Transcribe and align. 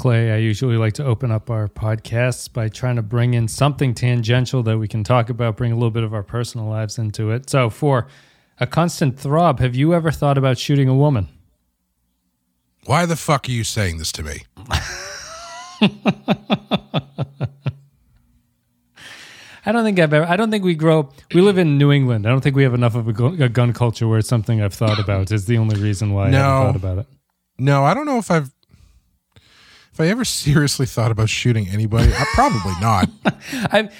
Clay, 0.00 0.32
I 0.32 0.36
usually 0.38 0.78
like 0.78 0.94
to 0.94 1.04
open 1.04 1.30
up 1.30 1.50
our 1.50 1.68
podcasts 1.68 2.50
by 2.50 2.70
trying 2.70 2.96
to 2.96 3.02
bring 3.02 3.34
in 3.34 3.48
something 3.48 3.92
tangential 3.92 4.62
that 4.62 4.78
we 4.78 4.88
can 4.88 5.04
talk 5.04 5.28
about, 5.28 5.58
bring 5.58 5.72
a 5.72 5.74
little 5.74 5.90
bit 5.90 6.04
of 6.04 6.14
our 6.14 6.22
personal 6.22 6.66
lives 6.66 6.96
into 6.96 7.30
it. 7.30 7.50
So, 7.50 7.68
for 7.68 8.06
a 8.58 8.66
constant 8.66 9.20
throb, 9.20 9.60
have 9.60 9.74
you 9.76 9.92
ever 9.92 10.10
thought 10.10 10.38
about 10.38 10.56
shooting 10.56 10.88
a 10.88 10.94
woman? 10.94 11.28
Why 12.86 13.04
the 13.04 13.14
fuck 13.14 13.46
are 13.46 13.52
you 13.52 13.62
saying 13.62 13.98
this 13.98 14.10
to 14.12 14.22
me? 14.22 14.44
I 19.66 19.72
don't 19.72 19.84
think 19.84 19.98
I've 19.98 20.14
ever. 20.14 20.24
I 20.24 20.36
don't 20.36 20.50
think 20.50 20.64
we 20.64 20.76
grow. 20.76 21.10
We 21.34 21.42
live 21.42 21.58
in 21.58 21.76
New 21.76 21.92
England. 21.92 22.26
I 22.26 22.30
don't 22.30 22.40
think 22.40 22.56
we 22.56 22.62
have 22.62 22.72
enough 22.72 22.94
of 22.94 23.06
a, 23.06 23.12
gu- 23.12 23.44
a 23.44 23.50
gun 23.50 23.74
culture 23.74 24.08
where 24.08 24.20
it's 24.20 24.28
something 24.28 24.62
I've 24.62 24.72
thought 24.72 24.98
about. 24.98 25.30
Is 25.30 25.44
the 25.44 25.58
only 25.58 25.78
reason 25.78 26.14
why 26.14 26.28
I 26.28 26.30
haven't 26.30 26.40
thought 26.72 26.76
about 26.76 26.98
it. 27.00 27.06
No, 27.58 27.84
I 27.84 27.92
don't 27.92 28.06
know 28.06 28.16
if 28.16 28.30
I've 28.30 28.50
if 30.00 30.06
I 30.06 30.10
ever 30.10 30.24
seriously 30.24 30.86
thought 30.86 31.10
about 31.10 31.28
shooting 31.28 31.68
anybody. 31.68 32.12
I 32.12 32.24
probably 32.34 32.72
not. 32.80 33.08
I'm 33.70 33.90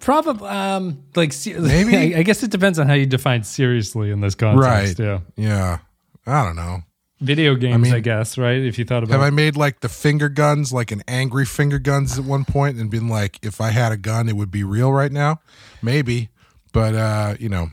probably 0.00 0.48
um 0.48 1.02
like 1.16 1.34
Maybe. 1.46 1.96
I, 2.14 2.20
I 2.20 2.22
guess 2.22 2.42
it 2.42 2.50
depends 2.50 2.78
on 2.78 2.86
how 2.88 2.94
you 2.94 3.06
define 3.06 3.42
seriously 3.42 4.10
in 4.10 4.20
this 4.20 4.34
context. 4.34 4.98
Right. 4.98 5.06
Yeah. 5.06 5.20
Yeah. 5.36 5.78
I 6.26 6.44
don't 6.44 6.56
know. 6.56 6.82
Video 7.20 7.54
games, 7.54 7.88
I, 7.88 7.92
mean, 7.94 8.02
guess. 8.02 8.36
Right. 8.36 8.58
If 8.58 8.78
you 8.78 8.84
thought 8.84 9.04
about. 9.04 9.12
Have 9.12 9.22
I 9.22 9.30
made 9.30 9.56
like 9.56 9.80
the 9.80 9.88
finger 9.88 10.28
guns, 10.28 10.72
like 10.72 10.90
an 10.90 11.02
angry 11.06 11.46
finger 11.46 11.78
guns 11.78 12.18
at 12.18 12.24
one 12.24 12.44
point 12.44 12.78
and 12.78 12.90
been 12.90 13.08
like, 13.08 13.38
if 13.42 13.60
I 13.60 13.70
had 13.70 13.92
a 13.92 13.96
gun, 13.96 14.28
it 14.28 14.36
would 14.36 14.50
be 14.50 14.64
real 14.64 14.92
right 14.92 15.12
now? 15.12 15.40
Maybe. 15.82 16.30
But 16.72 16.94
uh, 16.94 17.34
you 17.38 17.48
know, 17.48 17.68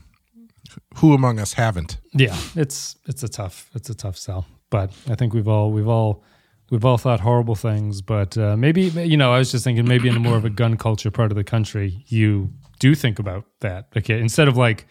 who 0.97 1.13
among 1.13 1.39
us 1.39 1.53
haven't? 1.53 1.97
Yeah, 2.13 2.37
it's 2.55 2.95
it's 3.07 3.23
a 3.23 3.29
tough 3.29 3.69
it's 3.73 3.89
a 3.89 3.95
tough 3.95 4.17
sell, 4.17 4.45
but 4.69 4.91
I 5.07 5.15
think 5.15 5.33
we've 5.33 5.47
all 5.47 5.71
we've 5.71 5.87
all 5.87 6.23
we've 6.69 6.85
all 6.85 6.97
thought 6.97 7.19
horrible 7.19 7.55
things. 7.55 8.01
But 8.01 8.37
uh, 8.37 8.57
maybe 8.57 8.83
you 8.83 9.17
know, 9.17 9.31
I 9.33 9.39
was 9.39 9.51
just 9.51 9.63
thinking 9.63 9.87
maybe 9.87 10.09
in 10.09 10.15
a 10.15 10.19
more 10.19 10.37
of 10.37 10.45
a 10.45 10.49
gun 10.49 10.77
culture 10.77 11.11
part 11.11 11.31
of 11.31 11.35
the 11.35 11.43
country, 11.43 12.03
you 12.07 12.51
do 12.79 12.95
think 12.95 13.19
about 13.19 13.45
that. 13.59 13.87
Okay, 13.97 14.19
instead 14.19 14.47
of 14.47 14.57
like, 14.57 14.87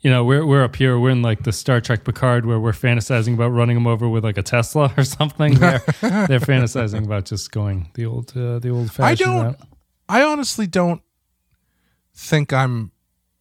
you 0.00 0.10
know, 0.10 0.24
we're 0.24 0.44
we're 0.44 0.64
up 0.64 0.76
here, 0.76 0.98
we're 0.98 1.10
in 1.10 1.22
like 1.22 1.42
the 1.44 1.52
Star 1.52 1.80
Trek 1.80 2.04
Picard 2.04 2.46
where 2.46 2.60
we're 2.60 2.72
fantasizing 2.72 3.34
about 3.34 3.48
running 3.48 3.76
them 3.76 3.86
over 3.86 4.08
with 4.08 4.24
like 4.24 4.38
a 4.38 4.42
Tesla 4.42 4.92
or 4.96 5.04
something. 5.18 5.54
They're, 5.54 5.82
they're 6.00 6.40
fantasizing 6.40 7.04
about 7.04 7.26
just 7.26 7.50
going 7.50 7.90
the 7.94 8.06
old 8.06 8.36
uh, 8.36 8.58
the 8.58 8.70
old 8.70 8.92
fashioned. 8.92 9.28
I 9.28 9.32
don't 9.32 9.44
route. 9.44 9.60
I 10.08 10.22
honestly 10.22 10.66
don't 10.66 11.02
think 12.14 12.52
I'm 12.52 12.92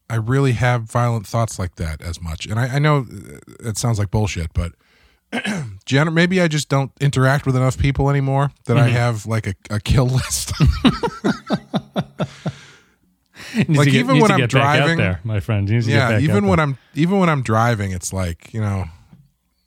I 0.10 0.16
really 0.16 0.54
have 0.54 0.84
violent 0.84 1.28
thoughts 1.28 1.60
like 1.60 1.76
that 1.76 2.02
as 2.02 2.22
much. 2.22 2.48
And 2.48 2.60
I, 2.60 2.76
I 2.76 2.80
know 2.80 3.06
it 3.60 3.78
sounds 3.78 4.00
like 4.00 4.10
bullshit, 4.10 4.54
but 4.54 4.72
maybe 6.12 6.42
I 6.42 6.48
just 6.48 6.70
don't 6.70 6.92
interact 7.00 7.46
with 7.46 7.56
enough 7.56 7.78
people 7.78 8.10
anymore 8.10 8.52
that 8.66 8.78
I 8.78 8.88
have 8.88 9.26
like 9.26 9.48
a, 9.48 9.54
a 9.70 9.80
kill 9.80 10.08
list. 10.08 10.54
Like, 13.68 13.86
get- 13.86 13.96
even 13.96 14.20
when 14.20 14.32
I'm 14.32 14.38
get 14.38 14.52
back 14.54 14.64
out 14.64 14.78
driving- 14.78 14.98
there, 14.98 15.20
my 15.24 15.40
friend. 15.40 15.68
You 15.68 15.78
need 15.78 15.84
to 15.86 15.90
get 15.90 15.96
yeah, 16.12 16.20
even 16.20 16.48
when 16.48 16.58
there. 16.58 16.68
I'm 16.68 16.78
even 16.94 17.20
when 17.20 17.30
I'm 17.30 17.42
driving, 17.42 17.92
it's 17.92 18.14
like, 18.14 18.54
you 18.54 18.62
know, 18.62 18.86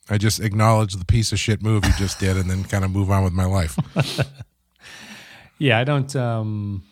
I 0.08 0.18
just 0.18 0.40
acknowledge 0.40 0.94
the 0.94 1.05
piece 1.05 1.33
of 1.33 1.38
shit 1.40 1.62
move 1.62 1.84
you 1.84 1.92
just 1.98 2.20
did 2.20 2.36
and 2.36 2.48
then 2.48 2.64
kind 2.64 2.84
of 2.84 2.90
move 2.90 3.10
on 3.10 3.24
with 3.24 3.33
my 3.33 3.44
life. 3.44 3.77
yeah, 5.58 5.78
I 5.78 5.84
don't. 5.84 6.14
um 6.16 6.83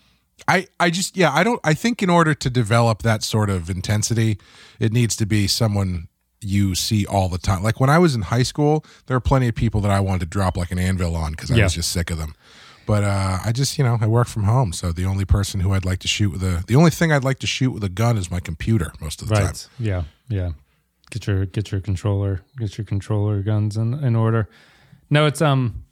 I, 0.48 0.66
I 0.80 0.90
just 0.90 1.16
yeah 1.16 1.30
I 1.32 1.44
don't 1.44 1.60
I 1.62 1.74
think 1.74 2.02
in 2.02 2.10
order 2.10 2.34
to 2.34 2.50
develop 2.50 3.02
that 3.02 3.22
sort 3.22 3.50
of 3.50 3.70
intensity 3.70 4.38
it 4.80 4.90
needs 4.92 5.14
to 5.16 5.26
be 5.26 5.46
someone 5.46 6.08
you 6.42 6.74
see 6.74 7.04
all 7.06 7.28
the 7.28 7.38
time 7.38 7.62
like 7.62 7.80
when 7.80 7.90
I 7.90 7.98
was 7.98 8.14
in 8.14 8.22
high 8.22 8.42
school 8.44 8.84
there 9.06 9.16
were 9.16 9.20
plenty 9.20 9.46
of 9.48 9.54
people 9.54 9.80
that 9.82 9.90
I 9.90 10.00
wanted 10.00 10.20
to 10.20 10.26
drop 10.26 10.56
like 10.56 10.70
an 10.70 10.78
anvil 10.78 11.14
on 11.16 11.32
because 11.32 11.50
I 11.50 11.56
Yeah. 11.56 11.64
was 11.64 11.74
just 11.74 11.92
sick 11.92 12.10
of 12.10 12.16
them 12.18 12.34
but 12.86 13.04
uh, 13.04 13.38
I 13.44 13.52
just 13.52 13.76
you 13.78 13.84
know 13.84 13.98
I 14.00 14.06
work 14.06 14.26
from 14.26 14.44
home 14.44 14.72
so 14.72 14.90
the 14.90 15.04
only 15.04 15.24
person 15.26 15.60
who 15.60 15.72
I'd 15.74 15.84
like 15.84 15.98
to 16.00 16.08
shoot 16.08 16.30
with 16.30 16.42
a 16.42 16.64
the 16.66 16.76
only 16.76 16.90
thing 16.90 17.12
I'd 17.12 17.24
like 17.24 17.38
to 17.40 17.46
shoot 17.46 17.72
with 17.72 17.84
a 17.84 17.88
gun 17.90 18.16
is 18.16 18.30
my 18.30 18.40
computer 18.40 18.92
most 19.00 19.20
of 19.22 19.28
the 19.28 19.34
time 19.34 19.44
Right. 19.46 19.68
Yeah. 19.78 20.02
Yeah. 20.28 20.50
Get 21.10 21.26
your 21.26 21.44
get 21.44 21.70
your 21.72 21.80
controller 21.80 22.40
get 22.58 22.78
your 22.78 22.84
controller 22.86 23.42
guns 23.42 23.76
in, 23.76 23.94
in 24.02 24.16
order. 24.16 24.48
No, 25.10 25.26
it's 25.26 25.42
um 25.42 25.84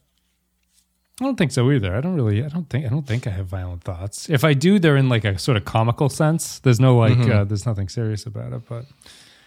I 1.21 1.25
don't 1.25 1.37
think 1.37 1.51
so 1.51 1.71
either. 1.73 1.95
I 1.97 2.01
don't 2.01 2.15
really 2.15 2.45
I 2.45 2.49
don't 2.49 2.71
think 2.71 2.87
I 2.87 2.89
don't 2.89 3.07
think 3.07 3.27
I 3.27 3.31
have 3.31 3.47
violent 3.47 3.83
thoughts. 3.83 4.31
If 4.31 4.45
I 4.45 4.55
do, 4.55 4.79
they're 4.79 4.97
in 4.97 5.09
like 5.09 5.25
a 5.25 5.37
sort 5.39 5.57
of 5.57 5.65
comical 5.65 6.09
sense. 6.09 6.61
There's 6.61 6.79
no 6.81 6.97
like 6.97 7.19
Mm-hmm. 7.19 7.33
uh, 7.33 7.45
there's 7.45 7.67
nothing 7.67 7.89
serious 7.89 8.25
about 8.25 8.53
it, 8.53 8.63
but 8.69 8.85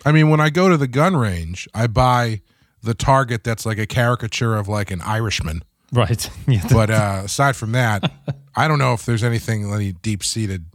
I 0.05 0.11
mean 0.11 0.29
when 0.29 0.39
I 0.39 0.49
go 0.49 0.69
to 0.69 0.77
the 0.77 0.87
gun 0.87 1.15
range 1.15 1.67
I 1.73 1.87
buy 1.87 2.41
the 2.83 2.93
target 2.93 3.43
that's 3.43 3.65
like 3.65 3.77
a 3.77 3.85
caricature 3.85 4.55
of 4.55 4.67
like 4.67 4.91
an 4.91 5.01
Irishman 5.01 5.63
right. 5.91 6.29
yeah. 6.47 6.65
but 6.71 6.89
uh, 6.89 7.21
aside 7.25 7.55
from 7.55 7.73
that, 7.73 8.11
I 8.55 8.67
don't 8.67 8.79
know 8.79 8.93
if 8.93 9.05
there's 9.05 9.23
anything 9.23 9.71
any 9.71 9.93
deep 9.93 10.23
seated, 10.23 10.65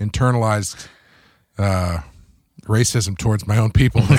internalized 0.00 0.88
uh, 1.58 1.98
racism 2.62 3.16
towards 3.16 3.46
my 3.46 3.58
own 3.58 3.70
people. 3.70 4.02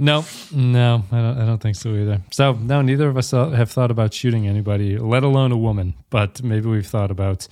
No, 0.00 0.24
no, 0.52 1.02
I 1.10 1.16
don't. 1.16 1.38
I 1.40 1.44
don't 1.44 1.58
think 1.58 1.74
so 1.74 1.88
either. 1.92 2.20
So 2.30 2.52
no, 2.52 2.82
neither 2.82 3.08
of 3.08 3.16
us 3.16 3.32
uh, 3.32 3.50
have 3.50 3.68
thought 3.68 3.90
about 3.90 4.14
shooting 4.14 4.46
anybody, 4.46 4.96
let 4.96 5.24
alone 5.24 5.50
a 5.50 5.56
woman. 5.56 5.94
But 6.08 6.40
maybe 6.40 6.68
we've 6.68 6.86
thought 6.86 7.10
about 7.10 7.48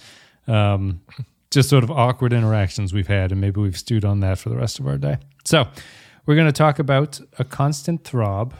um, 0.46 1.00
just 1.50 1.68
sort 1.68 1.84
of 1.84 1.90
awkward 1.90 2.32
interactions 2.32 2.92
we've 2.92 3.06
had, 3.06 3.32
and 3.32 3.40
maybe 3.40 3.60
we've 3.60 3.76
stewed 3.76 4.04
on 4.04 4.20
that 4.20 4.38
for 4.38 4.48
the 4.48 4.56
rest 4.56 4.78
of 4.78 4.86
our 4.86 4.98
day. 4.98 5.18
So 5.44 5.66
we're 6.26 6.34
going 6.34 6.48
to 6.48 6.52
talk 6.52 6.78
about 6.78 7.20
a 7.38 7.44
constant 7.44 8.04
throb. 8.04 8.54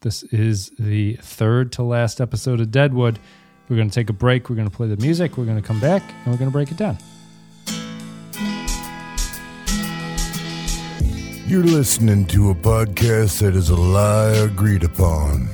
This 0.00 0.22
is 0.24 0.70
the 0.78 1.14
third 1.22 1.72
to 1.72 1.82
last 1.82 2.20
episode 2.20 2.60
of 2.60 2.70
Deadwood. 2.70 3.18
We're 3.68 3.76
going 3.76 3.90
to 3.90 3.94
take 3.94 4.10
a 4.10 4.14
break. 4.14 4.48
We're 4.48 4.56
going 4.56 4.70
to 4.70 4.76
play 4.76 4.88
the 4.88 4.96
music. 4.96 5.36
We're 5.36 5.44
going 5.44 5.60
to 5.60 5.66
come 5.66 5.80
back, 5.80 6.02
and 6.02 6.32
we're 6.32 6.38
going 6.38 6.50
to 6.50 6.52
break 6.52 6.70
it 6.70 6.76
down. 6.76 6.98
You're 11.46 11.64
listening 11.64 12.26
to 12.26 12.50
a 12.50 12.54
podcast 12.54 13.40
that 13.40 13.56
is 13.56 13.70
a 13.70 13.76
lie 13.76 14.32
agreed 14.32 14.84
upon. 14.84 15.48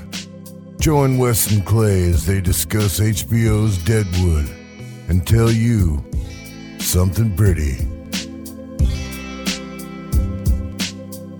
Join 0.81 1.19
Wes 1.19 1.53
and 1.53 1.65
Clay 1.65 2.11
as 2.11 2.27
they 2.27 2.41
discuss 2.41 2.99
HBO's 2.99 3.79
Deadwood 3.84 4.51
and 5.09 5.25
tell 5.25 5.53
you 5.53 6.05
something 6.84 7.34
pretty. 7.37 7.87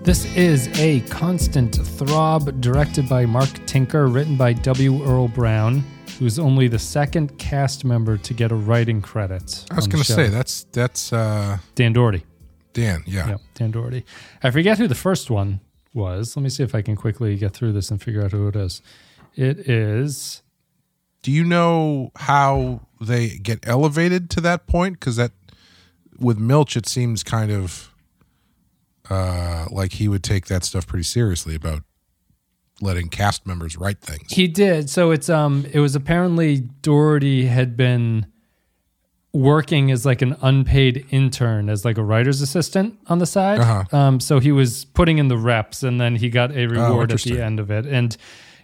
This 0.03 0.25
is 0.35 0.67
a 0.79 1.01
constant 1.09 1.75
throb 1.75 2.61
directed 2.61 3.09
by 3.09 3.25
Mark 3.25 3.49
Tinker, 3.65 4.07
written 4.07 4.35
by 4.35 4.53
W. 4.53 5.03
Earl 5.03 5.27
Brown, 5.27 5.83
who's 6.19 6.37
only 6.37 6.67
the 6.67 6.77
second 6.77 7.37
cast 7.39 7.85
member 7.85 8.17
to 8.17 8.33
get 8.33 8.51
a 8.51 8.55
writing 8.55 9.01
credit. 9.01 9.65
I 9.71 9.75
was 9.75 9.87
going 9.87 10.03
to 10.03 10.11
say 10.11 10.27
that's 10.27 10.65
that's 10.71 11.11
uh, 11.11 11.57
Dan 11.73 11.93
Dority. 11.93 12.23
Dan. 12.73 13.03
Yeah. 13.07 13.29
Yep, 13.29 13.41
Dan 13.55 13.71
Dority. 13.71 14.03
I 14.43 14.51
forget 14.51 14.77
who 14.77 14.87
the 14.87 14.93
first 14.93 15.31
one 15.31 15.59
was. 15.93 16.35
Let 16.35 16.43
me 16.43 16.49
see 16.49 16.61
if 16.63 16.75
I 16.75 16.81
can 16.81 16.95
quickly 16.95 17.35
get 17.37 17.53
through 17.53 17.71
this 17.71 17.89
and 17.89 18.01
figure 18.01 18.23
out 18.23 18.31
who 18.31 18.47
it 18.47 18.55
is. 18.55 18.81
It 19.33 19.67
is 19.67 20.43
Do 21.25 21.31
you 21.31 21.43
know 21.43 22.11
how 22.17 22.81
they 23.01 23.29
get 23.39 23.67
elevated 23.67 24.29
to 24.29 24.41
that 24.41 24.67
point? 24.67 24.99
Because 24.99 25.15
that 25.15 25.31
with 26.19 26.37
Milch, 26.37 26.77
it 26.77 26.85
seems 26.85 27.23
kind 27.23 27.51
of 27.51 27.91
uh, 29.09 29.65
like 29.71 29.93
he 29.93 30.07
would 30.07 30.23
take 30.23 30.45
that 30.45 30.63
stuff 30.63 30.85
pretty 30.85 31.01
seriously 31.01 31.55
about 31.55 31.81
letting 32.79 33.09
cast 33.09 33.47
members 33.47 33.75
write 33.75 34.01
things. 34.01 34.31
He 34.33 34.47
did. 34.47 34.87
So 34.87 35.09
it's 35.09 35.27
um 35.27 35.65
it 35.73 35.79
was 35.79 35.95
apparently 35.95 36.69
Dority 36.83 37.47
had 37.47 37.75
been 37.75 38.27
working 39.33 39.89
as 39.89 40.05
like 40.05 40.21
an 40.21 40.35
unpaid 40.43 41.07
intern 41.09 41.69
as 41.69 41.83
like 41.83 41.97
a 41.97 42.03
writer's 42.03 42.39
assistant 42.39 42.99
on 43.07 43.17
the 43.17 43.25
side. 43.25 43.61
Uh-huh. 43.61 43.97
Um 43.97 44.19
so 44.19 44.39
he 44.39 44.51
was 44.51 44.85
putting 44.85 45.17
in 45.17 45.29
the 45.29 45.37
reps 45.39 45.81
and 45.81 45.99
then 45.99 46.17
he 46.17 46.29
got 46.29 46.51
a 46.51 46.67
reward 46.67 47.11
at 47.11 47.21
the 47.21 47.41
end 47.41 47.59
of 47.59 47.71
it. 47.71 47.87
And 47.87 48.15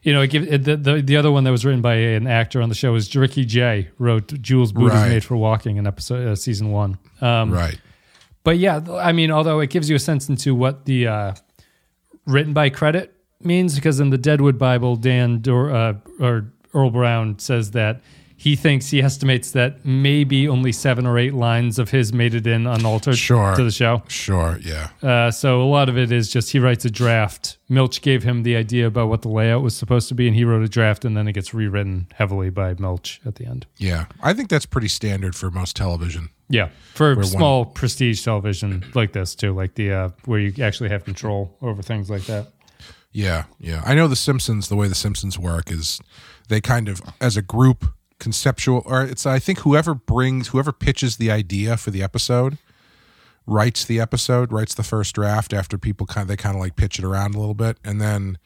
you 0.04 0.14
know, 0.14 0.26
give, 0.26 0.50
the, 0.64 0.76
the 0.78 1.02
the 1.02 1.18
other 1.18 1.32
one 1.32 1.44
that 1.44 1.52
was 1.52 1.64
written 1.64 1.82
by 1.82 1.96
an 1.96 2.26
actor 2.28 2.62
on 2.62 2.70
the 2.70 2.76
show 2.76 2.96
is 2.96 3.16
Ricky 3.16 3.46
Jay 3.46 3.90
wrote 4.00 4.28
Jewel's 4.42 4.72
Boot 4.72 4.88
is 4.88 4.94
Right. 4.94 5.10
Made 5.10 5.24
for 5.24 5.38
Walking 5.38 5.78
in 5.78 5.86
episode 5.86 6.28
uh, 6.28 6.36
season 6.36 6.72
one. 6.72 6.98
Um, 7.22 7.52
right. 7.52 7.80
but 8.44 8.58
yeah, 8.58 8.82
I 8.92 9.12
mean, 9.12 9.30
although 9.32 9.60
it 9.60 9.70
gives 9.70 9.90
you 9.90 9.96
a 9.96 10.00
sense 10.00 10.28
into 10.28 10.56
what 10.56 10.86
the 10.86 11.08
uh, 11.08 11.34
written 12.26 12.54
by 12.54 12.70
credit 12.70 13.14
means, 13.42 13.76
because 13.76 14.00
in 14.00 14.10
the 14.10 14.18
Deadwood 14.18 14.58
Bible, 14.58 14.96
Dan 14.96 15.40
Dor- 15.42 15.72
uh, 15.72 15.94
or 16.20 16.52
Earl 16.74 16.90
Brown 16.90 17.38
says 17.40 17.72
that 17.72 18.02
he 18.42 18.56
thinks 18.56 18.90
he 18.90 19.04
estimates 19.04 19.52
that 19.52 19.86
maybe 19.86 20.48
only 20.48 20.72
seven 20.72 21.06
or 21.06 21.20
eight 21.20 21.36
lines 21.36 21.78
of 21.78 21.92
his 21.92 22.12
made 22.12 22.34
it 22.34 22.48
in 22.48 22.66
unaltered 22.66 23.16
Sure. 23.16 23.54
to 23.56 23.64
the 23.64 23.70
show. 23.70 24.02
Sure. 24.08 24.58
Yeah. 24.64 24.90
Uh, 25.04 25.30
so 25.30 25.62
a 25.62 25.70
lot 25.70 25.90
of 25.90 25.96
it 25.98 26.12
is 26.12 26.28
just 26.28 26.52
he 26.52 26.58
writes 26.58 26.84
a 26.84 26.90
draft. 26.90 27.60
Milch 27.70 28.02
gave 28.02 28.24
him 28.24 28.42
the 28.42 28.56
idea 28.56 28.88
about 28.88 29.10
what 29.10 29.22
the 29.22 29.30
layout 29.30 29.62
was 29.62 29.76
supposed 29.76 30.08
to 30.10 30.16
be, 30.16 30.26
and 30.26 30.36
he 30.36 30.44
wrote 30.44 30.64
a 30.64 30.68
draft, 30.68 31.06
and 31.06 31.16
then 31.16 31.28
it 31.28 31.34
gets 31.34 31.54
rewritten 31.54 32.08
heavily 32.16 32.50
by 32.50 32.74
Milch 32.80 33.22
at 33.28 33.36
the 33.36 33.46
end. 33.46 33.68
Yeah. 33.78 34.06
I 34.24 34.34
think 34.34 34.50
that's 34.50 34.66
pretty 34.66 34.88
standard 34.88 35.36
for 35.36 35.52
most 35.52 35.76
television. 35.76 36.30
Yeah, 36.50 36.70
for 36.96 37.14
one- 37.16 37.24
small 37.26 37.66
prestige 37.66 38.24
television 38.24 38.84
like 38.96 39.14
this 39.14 39.36
too, 39.36 39.54
like 39.54 39.76
the 39.76 39.92
uh, 39.94 40.10
where 40.26 40.40
you 40.40 40.64
actually 40.64 40.90
have 40.90 41.06
control 41.06 41.56
over 41.62 41.82
things 41.84 42.10
like 42.10 42.24
that. 42.26 42.48
Yeah, 43.14 43.44
yeah. 43.60 43.84
I 43.86 43.94
know 43.94 44.08
the 44.08 44.16
Simpsons. 44.16 44.68
The 44.68 44.76
way 44.76 44.88
the 44.88 44.96
Simpsons 44.96 45.38
work 45.38 45.70
is 45.72 46.00
they 46.50 46.60
kind 46.60 46.90
of, 46.90 47.02
as 47.22 47.38
a 47.38 47.42
group, 47.42 47.86
conceptual, 48.22 48.84
or 48.86 49.02
it's 49.04 49.26
I 49.26 49.40
think 49.40 49.60
whoever 49.60 49.94
brings, 49.94 50.48
whoever 50.50 50.72
pitches 50.72 51.18
the 51.18 51.30
idea 51.30 51.76
for 51.76 51.92
the 51.92 52.02
episode, 52.02 52.58
writes 53.46 53.84
the 53.84 54.00
episode, 54.00 54.54
writes 54.54 54.74
the 54.76 54.84
first 54.84 55.14
draft 55.16 55.52
after 55.54 55.78
people 55.78 56.06
kind 56.08 56.22
of 56.24 56.28
they 56.30 56.38
kind 56.38 56.56
of 56.56 56.62
like 56.62 56.76
pitch 56.78 57.00
it 57.00 57.04
around 57.04 57.36
a 57.36 57.40
little 57.40 57.56
bit, 57.56 57.78
and 57.84 58.00
then 58.00 58.38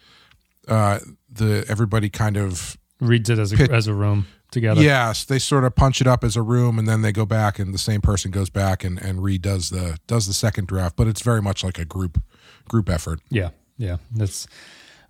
uh 0.67 0.97
the 1.31 1.63
everybody 1.69 2.09
kind 2.09 2.37
of 2.37 2.77
Reads 2.99 3.29
it 3.29 3.37
as 3.37 3.51
a 3.51 3.57
Pit- 3.57 3.69
as 3.71 3.85
a 3.87 3.93
room 3.93 4.25
together. 4.51 4.81
yes 4.81 5.25
they 5.25 5.37
sort 5.37 5.63
of 5.65 5.75
punch 5.75 5.99
it 6.01 6.07
up 6.07 6.23
as 6.23 6.35
a 6.37 6.41
room 6.41 6.79
and 6.79 6.87
then 6.87 7.01
they 7.01 7.11
go 7.11 7.25
back 7.25 7.59
and 7.59 7.73
the 7.73 7.77
same 7.77 7.99
person 8.01 8.31
goes 8.31 8.49
back 8.49 8.83
and 8.85 8.97
and 9.01 9.19
redoes 9.19 9.69
the 9.69 9.99
does 10.07 10.25
the 10.27 10.33
second 10.33 10.65
draft 10.67 10.95
but 10.95 11.05
it's 11.07 11.21
very 11.21 11.41
much 11.41 11.61
like 11.63 11.77
a 11.77 11.83
group 11.85 12.23
group 12.69 12.89
effort 12.89 13.19
Yeah, 13.29 13.49
yeah. 13.77 13.97
That's 14.15 14.47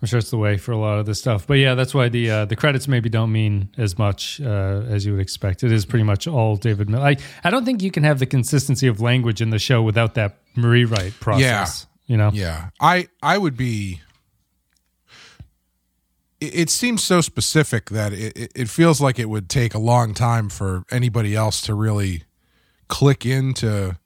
I'm 0.02 0.08
sure 0.08 0.20
it's 0.20 0.30
the 0.30 0.38
way 0.38 0.58
for 0.58 0.72
a 0.72 0.78
lot 0.78 1.00
of 1.00 1.06
this 1.06 1.20
stuff. 1.20 1.48
But 1.48 1.56
yeah, 1.56 1.74
that's 1.74 1.94
why 1.94 2.10
the 2.10 2.30
uh, 2.30 2.46
the 2.46 2.56
credits 2.56 2.88
maybe 2.88 3.10
don't 3.10 3.32
mean 3.32 3.70
as 3.78 3.98
much 3.98 4.40
uh, 4.42 4.84
as 4.88 5.06
you 5.06 5.14
would 5.14 5.22
expect. 5.22 5.64
It 5.64 5.72
is 5.72 5.86
pretty 5.86 6.04
much 6.04 6.28
all 6.28 6.58
David 6.58 6.90
Milch. 6.90 7.02
I 7.44 7.48
I 7.48 7.50
don't 7.50 7.66
think 7.66 7.82
you 7.82 7.92
can 7.92 8.04
have 8.04 8.20
the 8.20 8.26
consistency 8.26 8.88
of 8.88 9.00
language 9.02 9.42
in 9.42 9.50
the 9.52 9.60
show 9.60 9.82
without 9.82 10.14
that 10.16 10.38
rewrite 10.58 11.14
process. 11.20 11.88
Yeah. 11.88 11.92
You 12.08 12.18
know. 12.18 12.30
Yeah, 12.34 12.70
I 12.80 13.08
I 13.24 13.38
would 13.38 13.58
be. 13.58 14.02
It, 16.40 16.56
it 16.56 16.70
seems 16.70 17.04
so 17.04 17.22
specific 17.22 17.90
that 17.90 18.14
it, 18.14 18.38
it- 18.38 18.52
it 18.56 18.70
feels 18.70 19.02
like 19.02 19.20
it 19.20 19.30
would 19.30 19.50
take 19.50 19.74
a 19.74 19.80
long 19.80 20.14
time 20.14 20.50
for 20.50 20.84
anybody 20.92 21.36
else 21.36 21.62
to 21.62 21.74
really 21.74 22.24
click 22.88 23.26
into 23.26 23.98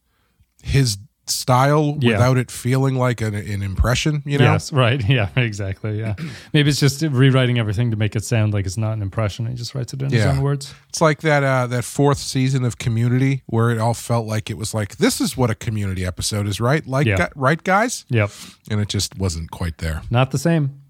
his 0.64 0.98
style 1.30 1.98
Yeah. 2.00 2.12
without 2.14 2.38
it 2.38 2.52
feeling 2.52 2.96
like 2.96 3.22
an, 3.22 3.34
an 3.36 3.62
impression. 3.62 4.22
You 4.26 4.38
know, 4.38 4.52
Yes, 4.54 4.72
right. 4.74 5.04
Yeah, 5.10 5.30
exactly. 5.36 6.00
Yeah. 6.00 6.16
Maybe 6.54 6.70
it's 6.70 6.80
just 6.80 7.02
rewriting 7.02 7.60
everything 7.60 7.92
to 7.92 7.98
make 7.98 8.16
it 8.16 8.24
sound 8.24 8.54
like 8.54 8.66
it's 8.66 8.78
not 8.78 8.94
an 8.94 9.02
impression. 9.02 9.46
He 9.48 9.54
just 9.56 9.74
writes 9.76 9.94
it 9.94 10.02
in 10.02 10.10
his 10.12 10.26
own 10.26 10.42
words. 10.42 10.74
it's 10.90 11.02
like 11.02 11.22
that 11.22 11.44
uh, 11.44 11.68
that 11.68 11.84
fourth 11.84 12.18
season 12.20 12.64
of 12.66 12.78
Community 12.78 13.44
where 13.48 13.70
it 13.72 13.78
all 13.80 13.94
felt 13.94 14.26
like 14.28 14.50
it 14.50 14.58
was 14.58 14.74
like 14.74 14.98
this 14.98 15.20
is 15.22 15.36
what 15.38 15.50
a 15.50 15.56
Community 15.56 16.06
episode 16.06 16.48
is, 16.48 16.60
right? 16.60 16.86
Like, 16.88 17.08
Yeah. 17.08 17.18
gu- 17.18 17.34
right, 17.36 17.64
guys? 17.64 18.06
Yep. 18.10 18.32
And 18.72 18.80
it 18.82 18.90
just 18.90 19.18
wasn't 19.18 19.52
quite 19.52 19.78
there. 19.80 20.02
Not 20.10 20.32
the 20.32 20.38
same. 20.38 20.82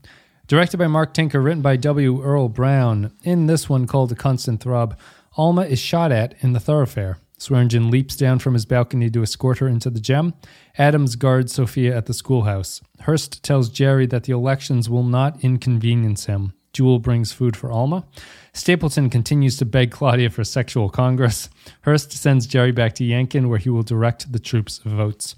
Directed 0.48 0.78
by 0.78 0.88
Mark 0.88 1.14
Tinker, 1.14 1.40
written 1.42 1.62
by 1.62 1.76
W. 1.76 2.24
Earl 2.24 2.50
Brown. 2.50 3.12
In 3.24 3.46
this 3.46 3.70
one 3.70 3.86
called 3.86 4.10
The 4.10 4.16
Constant 4.16 4.62
Throb, 4.62 4.98
Alma 5.38 5.62
is 5.62 5.78
shot 5.80 6.12
at 6.12 6.34
in 6.40 6.54
the 6.54 6.60
thoroughfare. 6.60 7.20
Swearengen 7.40 7.90
leaps 7.90 8.16
down 8.16 8.40
from 8.40 8.54
his 8.54 8.66
balcony 8.66 9.10
to 9.10 9.24
escort 9.24 9.60
her 9.60 9.68
into 9.68 9.90
the 9.90 10.02
gem. 10.02 10.34
Adams 10.78 11.16
guards 11.16 11.54
Sophia 11.54 11.96
at 11.96 12.06
the 12.06 12.14
schoolhouse. 12.14 12.82
Hearst 13.02 13.42
tells 13.44 13.70
Jerry 13.70 14.06
that 14.08 14.26
the 14.26 14.34
elections 14.34 14.90
will 14.90 15.04
not 15.04 15.42
inconvenience 15.44 16.26
him. 16.26 16.54
Jewel 16.74 17.00
brings 17.00 17.32
food 17.32 17.56
for 17.56 17.72
Alma. 17.72 18.06
Stapleton 18.54 19.10
continues 19.10 19.58
to 19.58 19.66
beg 19.66 19.90
Claudia 19.90 20.30
for 20.30 20.44
sexual 20.44 20.90
congress. 20.90 21.50
Hearst 21.84 22.12
sends 22.12 22.46
Jerry 22.46 22.72
back 22.72 22.94
to 22.96 23.06
Yankton, 23.06 23.50
where 23.50 23.58
he 23.58 23.70
will 23.70 23.84
direct 23.84 24.32
the 24.32 24.40
troops' 24.40 24.80
votes. 24.80 25.36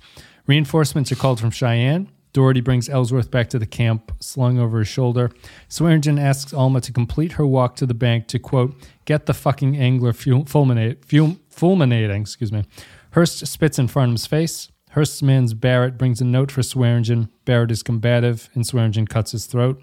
Reinforcements 0.47 1.11
are 1.11 1.15
called 1.15 1.39
from 1.39 1.51
Cheyenne. 1.51 2.09
Dority 2.33 2.63
brings 2.63 2.87
Ellsworth 2.87 3.29
back 3.29 3.49
to 3.49 3.59
the 3.59 3.65
camp, 3.65 4.11
slung 4.21 4.57
over 4.57 4.79
his 4.79 4.87
shoulder. 4.87 5.31
Swearengen 5.69 6.19
asks 6.19 6.53
Alma 6.53 6.79
to 6.81 6.93
complete 6.93 7.33
her 7.33 7.45
walk 7.45 7.75
to 7.75 7.85
the 7.85 7.93
bank 7.93 8.27
to, 8.27 8.39
quote, 8.39 8.73
get 9.03 9.25
the 9.25 9.33
fucking 9.33 9.75
angler 9.75 10.13
ful- 10.13 10.45
fulminate, 10.45 11.03
ful- 11.03 11.37
fulminating, 11.61 12.23
excuse 12.23 12.51
me. 12.51 12.65
Hearst 13.11 13.45
spits 13.45 13.77
in 13.77 13.87
Farnum's 13.87 14.25
face. 14.25 14.71
Hearst's 14.93 15.21
man's 15.21 15.53
Barrett 15.53 15.95
brings 15.95 16.19
a 16.19 16.25
note 16.25 16.51
for 16.51 16.61
Swearengen. 16.61 17.29
Barrett 17.45 17.69
is 17.69 17.83
combative, 17.83 18.49
and 18.55 18.63
Swearengen 18.63 19.07
cuts 19.07 19.33
his 19.33 19.45
throat. 19.45 19.79